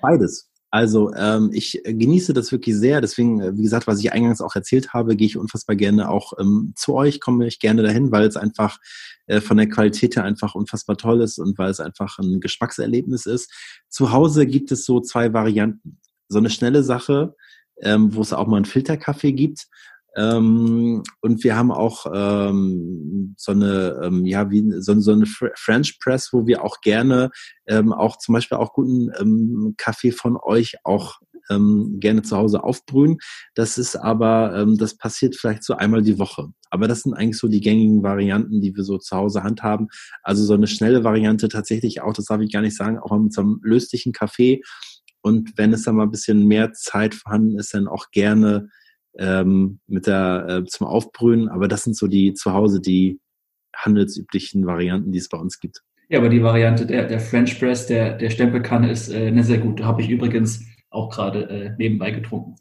Beides. 0.00 0.48
Also 0.76 1.10
ähm, 1.14 1.52
ich 1.54 1.80
genieße 1.84 2.34
das 2.34 2.52
wirklich 2.52 2.76
sehr. 2.76 3.00
Deswegen, 3.00 3.40
äh, 3.40 3.56
wie 3.56 3.62
gesagt, 3.62 3.86
was 3.86 3.98
ich 3.98 4.12
eingangs 4.12 4.42
auch 4.42 4.54
erzählt 4.54 4.92
habe, 4.92 5.16
gehe 5.16 5.26
ich 5.26 5.38
unfassbar 5.38 5.74
gerne 5.74 6.10
auch 6.10 6.34
ähm, 6.38 6.74
zu 6.76 6.94
euch, 6.94 7.18
komme 7.18 7.46
ich 7.46 7.60
gerne 7.60 7.82
dahin, 7.82 8.12
weil 8.12 8.26
es 8.26 8.36
einfach 8.36 8.76
äh, 9.26 9.40
von 9.40 9.56
der 9.56 9.70
Qualität 9.70 10.16
her 10.16 10.24
einfach 10.24 10.54
unfassbar 10.54 10.98
toll 10.98 11.22
ist 11.22 11.38
und 11.38 11.56
weil 11.56 11.70
es 11.70 11.80
einfach 11.80 12.18
ein 12.18 12.40
Geschmackserlebnis 12.40 13.24
ist. 13.24 13.50
Zu 13.88 14.12
Hause 14.12 14.46
gibt 14.46 14.70
es 14.70 14.84
so 14.84 15.00
zwei 15.00 15.32
Varianten. 15.32 15.98
So 16.28 16.40
eine 16.40 16.50
schnelle 16.50 16.82
Sache, 16.82 17.34
ähm, 17.80 18.14
wo 18.14 18.20
es 18.20 18.34
auch 18.34 18.46
mal 18.46 18.56
einen 18.56 18.66
Filterkaffee 18.66 19.32
gibt 19.32 19.68
ähm, 20.16 21.02
und 21.20 21.44
wir 21.44 21.56
haben 21.56 21.70
auch 21.70 22.06
ähm, 22.12 23.34
so 23.36 23.52
eine, 23.52 24.00
ähm, 24.02 24.24
ja, 24.24 24.50
wie 24.50 24.64
so, 24.80 24.98
so 24.98 25.12
eine 25.12 25.26
French 25.26 25.98
Press, 26.00 26.30
wo 26.32 26.46
wir 26.46 26.64
auch 26.64 26.80
gerne 26.80 27.30
ähm, 27.66 27.92
auch 27.92 28.16
zum 28.16 28.32
Beispiel 28.32 28.56
auch 28.56 28.72
guten 28.72 29.10
ähm, 29.20 29.74
Kaffee 29.76 30.12
von 30.12 30.38
euch 30.42 30.76
auch 30.84 31.20
ähm, 31.50 31.98
gerne 32.00 32.22
zu 32.22 32.36
Hause 32.36 32.64
aufbrühen. 32.64 33.18
Das 33.54 33.76
ist 33.76 33.94
aber, 33.94 34.56
ähm, 34.56 34.78
das 34.78 34.96
passiert 34.96 35.36
vielleicht 35.36 35.62
so 35.64 35.74
einmal 35.74 36.02
die 36.02 36.18
Woche. 36.18 36.48
Aber 36.70 36.88
das 36.88 37.02
sind 37.02 37.14
eigentlich 37.14 37.38
so 37.38 37.48
die 37.48 37.60
gängigen 37.60 38.02
Varianten, 38.02 38.60
die 38.62 38.74
wir 38.74 38.84
so 38.84 38.98
zu 38.98 39.16
Hause 39.16 39.42
handhaben. 39.42 39.88
Also 40.22 40.44
so 40.44 40.54
eine 40.54 40.66
schnelle 40.66 41.04
Variante 41.04 41.48
tatsächlich 41.48 42.00
auch, 42.00 42.14
das 42.14 42.24
darf 42.24 42.40
ich 42.40 42.52
gar 42.52 42.62
nicht 42.62 42.76
sagen, 42.76 42.98
auch 42.98 43.16
mit 43.18 43.34
so 43.34 43.42
einem 43.42 43.60
löslichen 43.62 44.12
Kaffee. 44.12 44.62
Und 45.20 45.52
wenn 45.56 45.72
es 45.72 45.82
dann 45.82 45.96
mal 45.96 46.04
ein 46.04 46.10
bisschen 46.10 46.46
mehr 46.46 46.72
Zeit 46.72 47.14
vorhanden 47.14 47.58
ist, 47.58 47.74
dann 47.74 47.86
auch 47.86 48.10
gerne 48.12 48.68
ähm, 49.18 49.80
mit 49.86 50.06
der 50.06 50.46
äh, 50.48 50.64
zum 50.64 50.86
Aufbrühen, 50.86 51.48
aber 51.48 51.68
das 51.68 51.84
sind 51.84 51.96
so 51.96 52.06
die 52.06 52.34
zu 52.34 52.52
Hause 52.52 52.80
die 52.80 53.20
handelsüblichen 53.74 54.66
Varianten, 54.66 55.12
die 55.12 55.18
es 55.18 55.28
bei 55.28 55.38
uns 55.38 55.60
gibt. 55.60 55.82
Ja, 56.08 56.18
aber 56.18 56.28
die 56.28 56.42
Variante 56.42 56.86
der, 56.86 57.06
der 57.06 57.20
French 57.20 57.58
Press, 57.58 57.86
der, 57.86 58.16
der 58.16 58.30
Stempelkanne 58.30 58.90
ist 58.90 59.10
äh, 59.10 59.26
eine 59.26 59.42
sehr 59.42 59.58
gute. 59.58 59.84
Habe 59.84 60.02
ich 60.02 60.08
übrigens 60.08 60.64
auch 60.90 61.10
gerade 61.10 61.48
äh, 61.48 61.70
nebenbei 61.78 62.10
getrunken. 62.12 62.54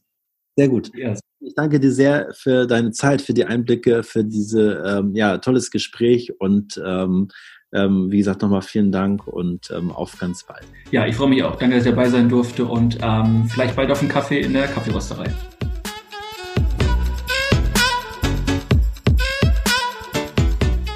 Sehr 0.57 0.69
gut. 0.69 0.91
Ja. 0.95 1.15
Ich 1.39 1.53
danke 1.53 1.79
dir 1.79 1.91
sehr 1.91 2.29
für 2.33 2.65
deine 2.65 2.91
Zeit, 2.91 3.21
für 3.21 3.33
die 3.33 3.45
Einblicke, 3.45 4.03
für 4.03 4.23
diese 4.23 4.83
ähm, 4.85 5.15
ja 5.15 5.37
tolles 5.37 5.69
Gespräch 5.69 6.39
und 6.39 6.81
ähm, 6.83 7.27
ähm, 7.73 8.09
wie 8.09 8.17
gesagt 8.17 8.41
nochmal 8.41 8.61
vielen 8.61 8.91
Dank 8.91 9.27
und 9.27 9.69
ähm, 9.75 9.91
auf 9.91 10.17
ganz 10.17 10.45
bald. 10.45 10.65
Ja, 10.91 11.05
ich 11.05 11.15
freue 11.15 11.29
mich 11.29 11.43
auch. 11.43 11.57
Danke, 11.57 11.75
dass 11.75 11.85
ich 11.85 11.91
dabei 11.91 12.09
sein 12.09 12.29
durfte 12.29 12.65
und 12.65 12.97
ähm, 13.01 13.45
vielleicht 13.47 13.75
bald 13.75 13.91
auf 13.91 13.99
einen 13.99 14.09
Kaffee 14.09 14.39
in 14.39 14.53
der 14.53 14.67
Kaffeerösterei. 14.67 15.25